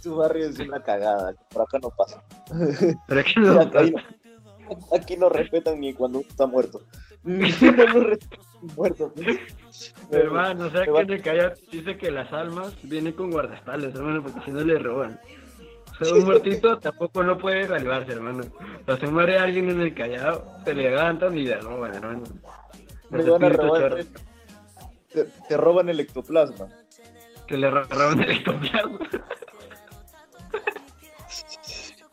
Su 0.00 0.16
barrio 0.16 0.46
es 0.48 0.58
una 0.58 0.80
cagada, 0.80 1.32
por 1.50 1.62
acá 1.62 1.78
no 1.80 1.90
pasa. 1.90 2.22
Pero 3.06 3.24
que 3.24 3.40
no, 3.40 3.60
Aquí, 3.60 3.94
aquí 4.96 5.16
no 5.16 5.28
respetan 5.28 5.80
ni 5.80 5.94
cuando 5.94 6.18
uno 6.20 6.28
está 6.28 6.46
muerto. 6.46 6.82
No 7.24 7.40
lo 7.72 8.00
respetan 8.00 8.44
ni 8.62 8.72
muerto. 8.74 9.12
pues. 9.14 9.38
Hermano, 10.10 10.66
o 10.66 10.70
sea 10.70 10.84
que 10.84 10.90
en 10.90 11.10
el 11.12 11.22
Callao 11.22 11.52
dice 11.72 11.96
que 11.96 12.10
las 12.10 12.32
almas 12.32 12.76
vienen 12.82 13.12
con 13.14 13.30
guardaespaldas, 13.30 13.94
hermano, 13.94 14.22
porque 14.22 14.40
si 14.44 14.50
no 14.50 14.60
le 14.60 14.78
roban. 14.78 15.18
O 16.00 16.04
sea, 16.04 16.14
un 16.14 16.24
muertito 16.24 16.78
tampoco 16.78 17.22
no 17.22 17.38
puede 17.38 17.66
salvarse, 17.66 18.12
hermano. 18.12 18.42
O 18.86 18.96
se 18.96 19.06
muere 19.06 19.38
alguien 19.38 19.70
en 19.70 19.80
el 19.80 19.94
Callao, 19.94 20.44
se 20.64 20.74
levantan 20.74 21.36
y 21.38 21.44
le 21.44 21.56
roban, 21.60 21.94
hermano. 21.94 22.22
Me 23.10 23.22
van 23.22 23.44
a 23.44 23.48
robar. 23.48 24.04
Te, 25.12 25.24
te 25.48 25.56
roban 25.56 25.88
el 25.88 26.00
ectoplasma. 26.00 26.68
Que 27.46 27.56
le 27.56 27.70
ro- 27.70 27.84
roban 27.84 28.20
el 28.22 28.30
ectoplasma. 28.30 28.98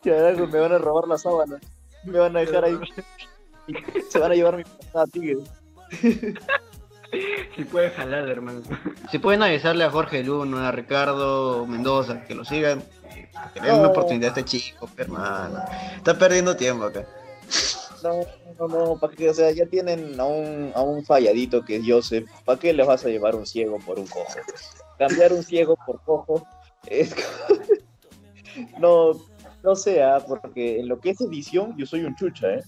Me 0.04 0.60
van 0.60 0.72
a 0.72 0.78
robar 0.78 1.06
la 1.08 1.16
sábana. 1.18 1.58
Me 2.04 2.18
van 2.18 2.36
a 2.36 2.40
dejar 2.40 2.64
ahí. 2.64 2.76
Se 4.10 4.18
van 4.18 4.32
a 4.32 4.34
llevar 4.34 4.56
mi 4.56 4.64
pasada 4.64 5.06
tigre. 5.06 5.38
Si 7.54 7.64
puede 7.64 7.90
jalar, 7.90 8.26
hermano. 8.26 8.62
Si 9.10 9.18
pueden 9.18 9.42
avisarle 9.42 9.84
a 9.84 9.90
Jorge 9.90 10.24
Luna, 10.24 10.68
a 10.68 10.72
Ricardo 10.72 11.66
Mendoza, 11.66 12.24
que 12.24 12.34
lo 12.34 12.42
sigan. 12.42 12.82
Que 13.52 13.60
le 13.60 13.66
den 13.66 13.80
una 13.80 13.88
oportunidad 13.88 14.34
a 14.34 14.40
este 14.40 14.44
chico, 14.44 14.88
hermano. 14.96 15.62
Está 15.94 16.18
perdiendo 16.18 16.56
tiempo 16.56 16.84
acá. 16.84 17.06
No, 18.02 18.20
no, 18.58 18.68
no, 18.68 18.96
¿para 18.98 19.14
qué? 19.14 19.28
O 19.28 19.34
sea, 19.34 19.50
ya 19.52 19.66
tienen 19.66 20.18
a 20.18 20.24
un, 20.24 20.72
a 20.74 20.80
un 20.80 21.04
falladito 21.04 21.62
que 21.64 21.76
es 21.76 21.82
Joseph. 21.86 22.28
¿Para 22.44 22.58
qué 22.58 22.72
le 22.72 22.84
vas 22.84 23.04
a 23.04 23.08
llevar 23.08 23.36
un 23.36 23.46
ciego 23.46 23.78
por 23.78 23.98
un 23.98 24.06
cojo? 24.06 24.40
Cambiar 24.98 25.32
un 25.32 25.42
ciego 25.42 25.76
por 25.84 26.00
cojo 26.02 26.46
es. 26.86 27.14
no, 28.78 29.12
no 29.62 29.76
sea, 29.76 30.20
porque 30.20 30.80
en 30.80 30.88
lo 30.88 30.98
que 30.98 31.10
es 31.10 31.20
edición, 31.20 31.76
yo 31.76 31.86
soy 31.86 32.04
un 32.04 32.16
chucha, 32.16 32.54
¿eh? 32.54 32.62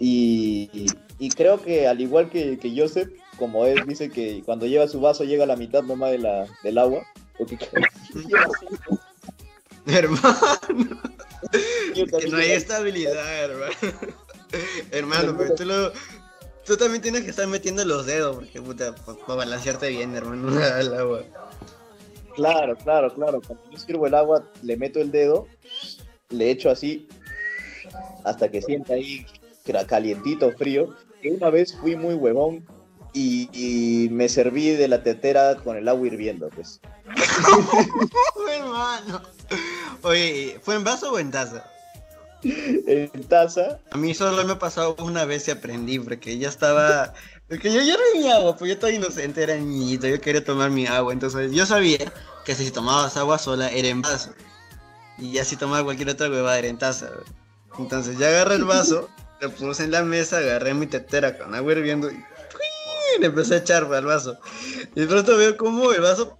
Y, 0.00 0.70
y- 1.18 1.28
creo 1.30 1.60
que 1.62 1.86
al 1.86 2.00
igual 2.00 2.30
que, 2.30 2.58
que 2.58 2.74
Joseph, 2.74 3.10
como 3.38 3.66
él 3.66 3.84
dice 3.86 4.10
que 4.10 4.42
cuando 4.44 4.66
lleva 4.66 4.88
su 4.88 5.00
vaso 5.00 5.24
llega 5.24 5.44
a 5.44 5.46
la 5.46 5.56
mitad 5.56 5.82
nomás 5.82 6.10
de 6.12 6.18
la, 6.18 6.46
del 6.64 6.78
agua. 6.78 7.06
Porque 7.38 7.58
Hermano, 9.86 11.00
que 11.94 12.28
no 12.30 12.36
hay 12.36 12.50
estabilidad, 12.52 13.44
hermano. 13.44 13.74
Hermano, 14.90 15.36
pero 15.36 15.54
tú 15.54 15.64
lo... 15.64 15.92
Tú 16.64 16.76
también 16.76 17.02
tienes 17.02 17.22
que 17.24 17.30
estar 17.30 17.46
metiendo 17.46 17.84
los 17.84 18.06
dedos, 18.06 18.36
porque 18.36 18.60
puta, 18.60 18.94
para 18.94 19.34
balancearte 19.34 19.88
bien, 19.88 20.14
hermano, 20.14 20.56
al 20.74 20.94
agua. 20.94 21.24
Claro, 22.34 22.76
claro, 22.76 23.12
claro. 23.12 23.40
Cuando 23.46 23.70
yo 23.70 23.78
sirvo 23.78 24.06
el 24.06 24.14
agua, 24.14 24.44
le 24.62 24.76
meto 24.76 25.00
el 25.00 25.10
dedo, 25.10 25.48
le 26.28 26.50
echo 26.50 26.70
así 26.70 27.08
hasta 28.24 28.50
que 28.50 28.62
sienta 28.62 28.94
ahí 28.94 29.26
calientito, 29.86 30.52
frío. 30.52 30.94
Y 31.22 31.30
una 31.30 31.50
vez 31.50 31.76
fui 31.76 31.96
muy 31.96 32.14
huevón 32.14 32.66
y, 33.12 33.48
y 33.52 34.08
me 34.10 34.28
serví 34.28 34.70
de 34.70 34.88
la 34.88 35.02
tetera 35.02 35.56
con 35.56 35.76
el 35.76 35.88
agua 35.88 36.06
hirviendo, 36.06 36.48
pues. 36.50 36.80
hermano. 38.52 39.22
Oye, 40.02 40.58
¿fue 40.62 40.76
en 40.76 40.84
vaso 40.84 41.12
o 41.12 41.18
en 41.18 41.30
taza? 41.30 41.64
En 42.42 43.10
taza, 43.24 43.78
A 43.90 43.96
mí 43.98 44.14
solo 44.14 44.44
me 44.44 44.52
ha 44.52 44.58
pasado 44.58 44.96
una 45.00 45.24
vez 45.24 45.46
y 45.48 45.50
aprendí, 45.50 45.98
porque 45.98 46.38
ya 46.38 46.48
estaba... 46.48 47.12
Porque 47.48 47.72
yo 47.72 47.82
ya 47.82 47.94
no 47.94 48.20
mi 48.20 48.30
agua, 48.30 48.56
pues 48.56 48.68
yo 48.68 48.74
estaba 48.74 48.92
inocente, 48.92 49.42
era 49.42 49.56
niñito, 49.56 50.06
yo 50.06 50.20
quería 50.20 50.44
tomar 50.44 50.70
mi 50.70 50.86
agua, 50.86 51.12
entonces 51.12 51.50
yo 51.50 51.66
sabía 51.66 52.12
que 52.44 52.54
si 52.54 52.70
tomabas 52.70 53.16
agua 53.16 53.38
sola 53.38 53.68
era 53.70 53.88
en 53.88 54.00
vaso. 54.00 54.32
Y 55.18 55.32
ya 55.32 55.44
si 55.44 55.56
tomaba 55.56 55.84
cualquier 55.84 56.10
otra 56.10 56.30
huevada 56.30 56.58
era 56.58 56.68
en 56.68 56.78
taza. 56.78 57.10
Entonces 57.78 58.18
ya 58.18 58.28
agarré 58.28 58.54
el 58.54 58.64
vaso, 58.64 59.10
lo 59.40 59.50
puse 59.50 59.84
en 59.84 59.90
la 59.90 60.02
mesa, 60.02 60.38
agarré 60.38 60.74
mi 60.74 60.86
tetera 60.86 61.36
con 61.38 61.54
agua 61.54 61.72
hirviendo 61.72 62.10
y 62.10 62.22
le 63.18 63.26
empecé 63.26 63.54
a 63.54 63.58
echar 63.58 63.92
al 63.92 64.04
vaso. 64.04 64.38
Y 64.94 65.00
de 65.00 65.06
pronto 65.06 65.36
veo 65.36 65.56
como 65.56 65.92
el 65.92 66.00
vaso... 66.00 66.36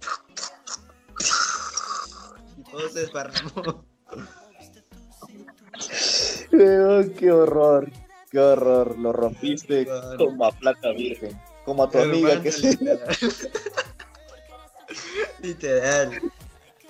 Y 2.57 2.63
todo 2.71 2.89
se 2.89 3.01
desparramó. 3.01 3.85
Weón, 6.51 7.09
qué 7.11 7.31
horror, 7.31 7.91
qué 8.29 8.39
horror. 8.39 8.97
Lo 8.97 9.13
rompiste 9.13 9.87
como 10.17 10.45
a 10.45 10.51
plata 10.51 10.91
virgen, 10.91 11.39
como 11.65 11.83
a 11.83 11.89
tu 11.89 11.99
amiga 11.99 12.41
que 12.41 12.51
se... 12.51 12.77
literal. 15.41 16.21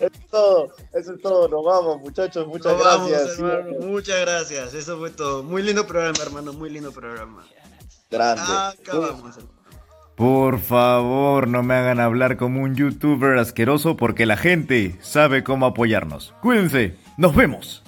Eso 0.01 0.11
es 0.13 0.27
todo, 0.29 0.73
eso 0.93 1.13
es 1.13 1.21
todo. 1.21 1.47
Nos 1.47 1.63
vamos, 1.63 2.01
muchachos. 2.01 2.47
Muchas 2.47 2.73
Nos 2.73 2.83
vamos, 2.83 3.09
gracias. 3.09 3.39
hermano. 3.39 3.71
Muchas 3.81 4.21
gracias. 4.21 4.73
Eso 4.73 4.97
fue 4.97 5.09
todo. 5.11 5.43
Muy 5.43 5.61
lindo 5.63 5.85
programa, 5.85 6.17
hermano. 6.23 6.53
Muy 6.53 6.69
lindo 6.69 6.91
programa. 6.91 7.45
Grande. 8.09 8.41
Acabamos. 8.41 9.37
hermano. 9.37 9.61
Por 10.15 10.59
favor, 10.59 11.47
no 11.47 11.63
me 11.63 11.73
hagan 11.75 11.99
hablar 11.99 12.37
como 12.37 12.61
un 12.61 12.75
youtuber 12.75 13.37
asqueroso 13.37 13.97
porque 13.97 14.25
la 14.25 14.37
gente 14.37 14.97
sabe 15.01 15.43
cómo 15.43 15.65
apoyarnos. 15.65 16.33
Cuídense, 16.41 16.95
nos 17.17 17.35
vemos. 17.35 17.83